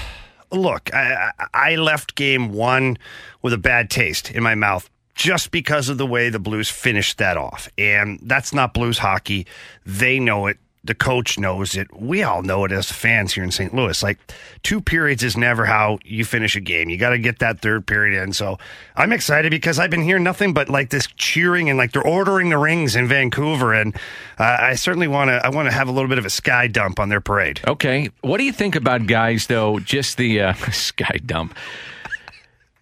look, 0.51 0.95
I 0.95 1.31
I 1.53 1.77
left 1.77 2.15
game 2.15 2.55
one 2.55 2.97
with 3.43 3.53
a 3.53 3.59
bad 3.59 3.91
taste 3.91 4.31
in 4.31 4.43
my 4.43 4.55
mouth 4.55 4.89
just 5.15 5.51
because 5.51 5.91
of 5.91 5.99
the 5.99 6.07
way 6.07 6.31
the 6.31 6.39
Blues 6.39 6.71
finished 6.71 7.19
that 7.19 7.37
off, 7.37 7.69
and 7.77 8.19
that's 8.23 8.55
not 8.55 8.73
Blues 8.73 8.97
hockey. 8.97 9.47
They 9.85 10.19
know 10.19 10.47
it. 10.47 10.57
The 10.85 10.95
coach 10.95 11.39
knows 11.39 11.77
it. 11.77 11.89
We 11.99 12.23
all 12.23 12.43
know 12.43 12.65
it 12.65 12.73
as 12.73 12.93
fans 12.93 13.33
here 13.33 13.43
in 13.43 13.51
St. 13.51 13.75
Louis. 13.75 14.03
Like 14.03 14.19
two 14.63 14.81
periods 14.83 15.23
is 15.23 15.37
never 15.37 15.65
how 15.65 15.99
you 16.05 16.25
finish 16.25 16.57
a 16.57 16.61
game. 16.61 16.91
You 16.91 16.99
got 16.99 17.11
to 17.11 17.19
get 17.19 17.39
that 17.39 17.61
third 17.61 17.87
period 17.87 18.23
in. 18.23 18.35
So 18.35 18.59
I'm 18.95 19.13
excited 19.13 19.51
because 19.51 19.79
I've 19.79 19.91
been 19.91 20.03
hearing 20.03 20.25
nothing 20.25 20.53
but 20.53 20.69
like 20.69 20.91
this 20.91 21.07
cheering 21.17 21.71
and 21.71 21.79
like 21.79 21.93
they're 21.93 22.07
ordering 22.07 22.51
the 22.51 22.59
rings 22.59 22.97
in 22.97 23.09
Vancouver, 23.09 23.73
and 23.73 23.97
uh, 24.39 24.59
I 24.61 24.75
certainly 24.75 25.09
want 25.09 25.29
to. 25.29 25.45
I 25.45 25.49
want 25.49 25.69
to 25.69 25.75
have 25.75 25.89
a 25.89 25.93
little 25.93 26.09
bit 26.09 26.19
of 26.19 26.27
a 26.27 26.31
sky 26.31 26.67
dump 26.67 27.01
on 27.01 27.09
their 27.09 27.21
parade. 27.21 27.61
Okay. 27.67 28.11
What 28.21 28.39
do 28.39 28.45
you 28.45 28.53
think 28.53 28.77
about 28.77 29.07
guys, 29.07 29.47
though? 29.47 29.79
Just 29.79 30.19
the 30.19 30.41
uh, 30.43 30.55
sky 30.73 31.19
dump. 31.25 31.57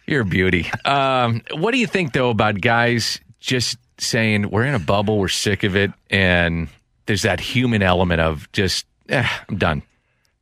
You're 0.05 0.25
beauty. 0.25 0.69
Um, 0.83 1.41
what 1.53 1.71
do 1.71 1.77
you 1.77 1.87
think, 1.87 2.11
though, 2.11 2.29
about 2.29 2.59
guys 2.59 3.21
just 3.39 3.77
saying, 3.97 4.49
we're 4.49 4.65
in 4.65 4.75
a 4.75 4.79
bubble, 4.79 5.19
we're 5.19 5.27
sick 5.29 5.63
of 5.63 5.75
it, 5.75 5.91
and 6.09 6.67
there's 7.05 7.23
that 7.23 7.39
human 7.39 7.81
element 7.81 8.21
of 8.21 8.51
just, 8.51 8.85
eh, 9.09 9.27
I'm 9.49 9.57
done. 9.57 9.83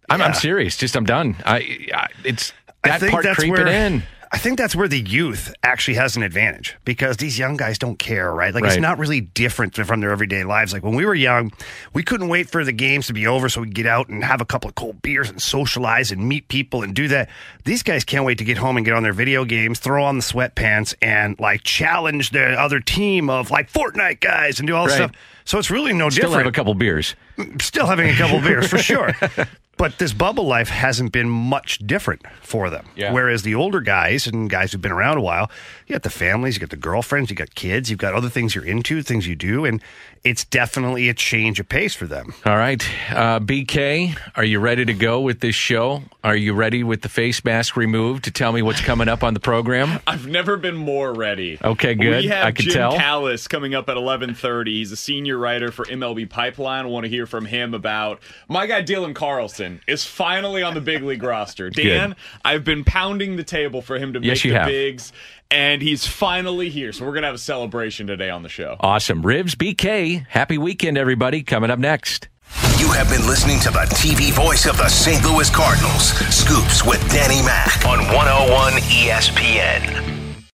I'm, 0.10 0.22
I'm 0.22 0.34
serious. 0.34 0.78
Just, 0.78 0.96
I'm 0.96 1.06
done. 1.06 1.38
I, 1.46 1.88
I 1.94 2.08
it's 2.26 2.54
that 2.84 3.02
part 3.02 3.26
creeping 3.36 3.52
where, 3.52 3.68
in. 3.68 4.04
I 4.34 4.38
think 4.38 4.58
that's 4.58 4.74
where 4.78 4.88
the 4.88 5.00
youth 5.02 5.54
actually 5.62 5.96
has 5.96 6.16
an 6.16 6.24
advantage 6.24 6.78
because 6.86 7.18
these 7.18 7.38
young 7.38 7.58
guys 7.58 7.78
don't 7.78 8.00
care, 8.00 8.34
right? 8.34 8.54
Like 8.54 8.64
Right. 8.64 8.74
it's 8.74 8.82
not 8.82 8.98
really 8.98 9.20
different 9.20 9.76
from 9.76 10.00
their 10.00 10.10
everyday 10.12 10.46
lives. 10.46 10.72
Like 10.72 10.84
when 10.84 10.96
we 10.96 11.06
were 11.06 11.14
young, 11.14 11.52
we 11.94 12.02
couldn't 12.02 12.30
wait 12.30 12.50
for 12.50 12.64
the 12.64 12.72
games 12.72 13.08
to 13.08 13.14
be 13.14 13.28
over 13.28 13.50
so 13.50 13.60
we'd 13.60 13.76
get 13.76 13.86
out 13.86 14.08
and 14.08 14.24
have 14.24 14.40
a 14.40 14.46
couple 14.46 14.70
of 14.70 14.76
cold 14.76 15.02
beers 15.02 15.30
and 15.30 15.42
socialize 15.42 16.12
and 16.14 16.30
meet 16.30 16.48
people 16.48 16.82
and 16.82 16.96
do 16.96 17.10
that. 17.10 17.28
These 17.66 17.84
guys 17.84 18.06
can't 18.06 18.24
wait 18.24 18.38
to 18.38 18.46
get 18.46 18.58
home 18.58 18.78
and 18.78 18.86
get 18.86 18.94
on 18.96 19.04
their 19.04 19.12
video 19.12 19.44
games, 19.44 19.80
throw 19.80 20.06
on 20.06 20.18
the 20.18 20.24
sweatpants 20.24 20.94
and 21.02 21.38
like 21.38 21.64
challenge 21.64 22.30
the 22.30 22.54
other 22.54 22.80
team 22.80 23.30
of 23.30 23.52
like 23.52 23.70
Fortnite 23.70 24.22
guys 24.22 24.60
and 24.60 24.68
do 24.68 24.76
all 24.78 24.86
this 24.86 24.98
Right. 24.98 25.10
stuff. 25.10 25.22
So 25.44 25.60
it's 25.60 25.70
really 25.70 25.92
no 25.92 26.10
Still 26.10 26.30
different 26.30 26.46
have 26.46 26.54
a 26.54 26.56
couple 26.56 26.74
beers. 26.76 27.16
still 27.60 27.86
having 27.86 28.10
a 28.10 28.16
couple 28.16 28.40
beers 28.40 28.68
for 28.70 28.78
sure. 28.92 29.14
But 29.82 29.98
this 29.98 30.14
bubble 30.14 30.46
life 30.46 30.70
hasn't 30.70 31.12
been 31.12 31.28
much 31.28 31.80
different 31.80 32.22
for 32.44 32.70
them. 32.70 32.86
Yeah. 32.96 33.14
Whereas 33.14 33.42
the 33.42 33.56
older 33.56 33.82
guys 33.82 34.28
and 34.28 34.48
guys 34.48 34.72
who've 34.72 34.82
been 34.82 34.92
around 34.92 35.18
a 35.18 35.22
while, 35.22 35.50
you 35.88 35.96
got 35.96 36.04
the 36.04 36.12
families, 36.12 36.54
you 36.54 36.60
got 36.60 36.70
the 36.70 36.76
girlfriends, 36.76 37.32
you 37.32 37.36
got 37.36 37.56
kids, 37.56 37.90
you've 37.90 37.98
got 37.98 38.14
other 38.14 38.30
things 38.30 38.54
you're 38.54 38.64
into, 38.64 39.02
things 39.02 39.28
you 39.28 39.36
do, 39.36 39.66
and 39.66 39.82
it's 40.24 40.46
definitely 40.46 41.10
a 41.10 41.16
change 41.16 41.60
of 41.60 41.68
pace 41.68 41.96
for 41.96 42.06
them. 42.06 42.32
All 42.46 42.58
right. 42.58 42.80
Uh, 43.10 43.40
BK, 43.40 44.16
are 44.36 44.44
you 44.44 44.60
ready 44.60 44.86
to 44.86 44.94
go 44.94 45.20
with 45.20 45.40
this 45.40 45.56
show? 45.56 46.04
Are 46.24 46.36
you 46.36 46.54
ready 46.54 46.84
with 46.84 47.02
the 47.02 47.10
face 47.10 47.44
mask 47.44 47.76
removed 47.76 48.26
to 48.26 48.32
tell 48.32 48.52
me 48.52 48.62
what's 48.62 48.82
coming 48.82 49.10
up 49.10 49.24
on 49.24 49.34
the 49.34 49.40
program? 49.40 50.00
I've 50.08 50.28
never 50.28 50.58
been 50.58 50.76
more 50.76 51.12
ready. 51.12 51.58
Okay, 51.64 51.96
good. 51.96 52.24
We 52.24 52.28
have 52.28 52.46
I 52.46 52.52
can 52.52 52.66
Jim 52.66 52.74
tell. 52.74 52.96
Callis 52.96 53.48
coming 53.48 53.74
up 53.74 53.90
at 53.90 53.98
11:30. 53.98 54.68
He's 54.68 54.92
a 54.92 54.96
senior 54.96 55.40
writer 55.40 55.72
for 55.72 55.86
MLB 55.86 56.30
Pipeline. 56.30 56.86
I 56.86 56.90
want 56.90 57.06
to 57.06 57.10
hear 57.10 57.26
from 57.26 57.46
him 57.46 57.74
about 57.74 58.20
my 58.48 58.68
guy 58.68 58.84
Dylan 58.84 59.16
Carlson 59.16 59.71
is 59.88 60.04
finally 60.04 60.64
on 60.64 60.74
the 60.74 60.82
big 60.82 61.04
league 61.04 61.24
roster. 61.24 61.70
Dan, 61.72 62.10
Good. 62.10 62.18
I've 62.44 62.64
been 62.64 62.84
pounding 62.84 63.36
the 63.38 63.44
table 63.44 63.82
for 63.82 63.98
him 63.98 64.14
to 64.14 64.20
Yes, 64.20 64.38
make 64.40 64.44
you 64.46 64.52
the 64.52 64.60
have. 64.60 64.68
bigs, 64.68 65.14
and 65.50 65.82
he's 65.82 66.06
finally 66.06 66.70
here. 66.70 66.92
So 66.92 67.06
we're 67.06 67.14
gonna 67.14 67.28
have 67.28 67.36
a 67.36 67.40
celebration 67.40 68.08
today 68.08 68.30
on 68.30 68.44
the 68.44 68.50
show. 68.50 68.76
Awesome. 68.80 69.26
Ribs, 69.26 69.56
BK, 69.56 70.26
happy 70.28 70.58
weekend, 70.58 70.98
everybody. 70.98 71.44
Coming 71.44 71.70
up 71.72 71.80
next. 71.80 72.28
You 72.78 72.92
have 72.92 73.10
been 73.10 73.26
listening 73.28 73.60
to 73.62 73.70
the 73.72 73.86
TV 73.96 74.32
voice 74.34 74.66
of 74.66 74.76
the 74.78 74.90
St. 74.90 75.24
Louis 75.24 75.50
Cardinals, 75.50 76.10
Scoops 76.36 76.84
with 76.86 77.00
Danny 77.10 77.42
Mac 77.46 77.86
on 77.86 78.00
101 78.14 78.74
ESPN. 78.74 80.21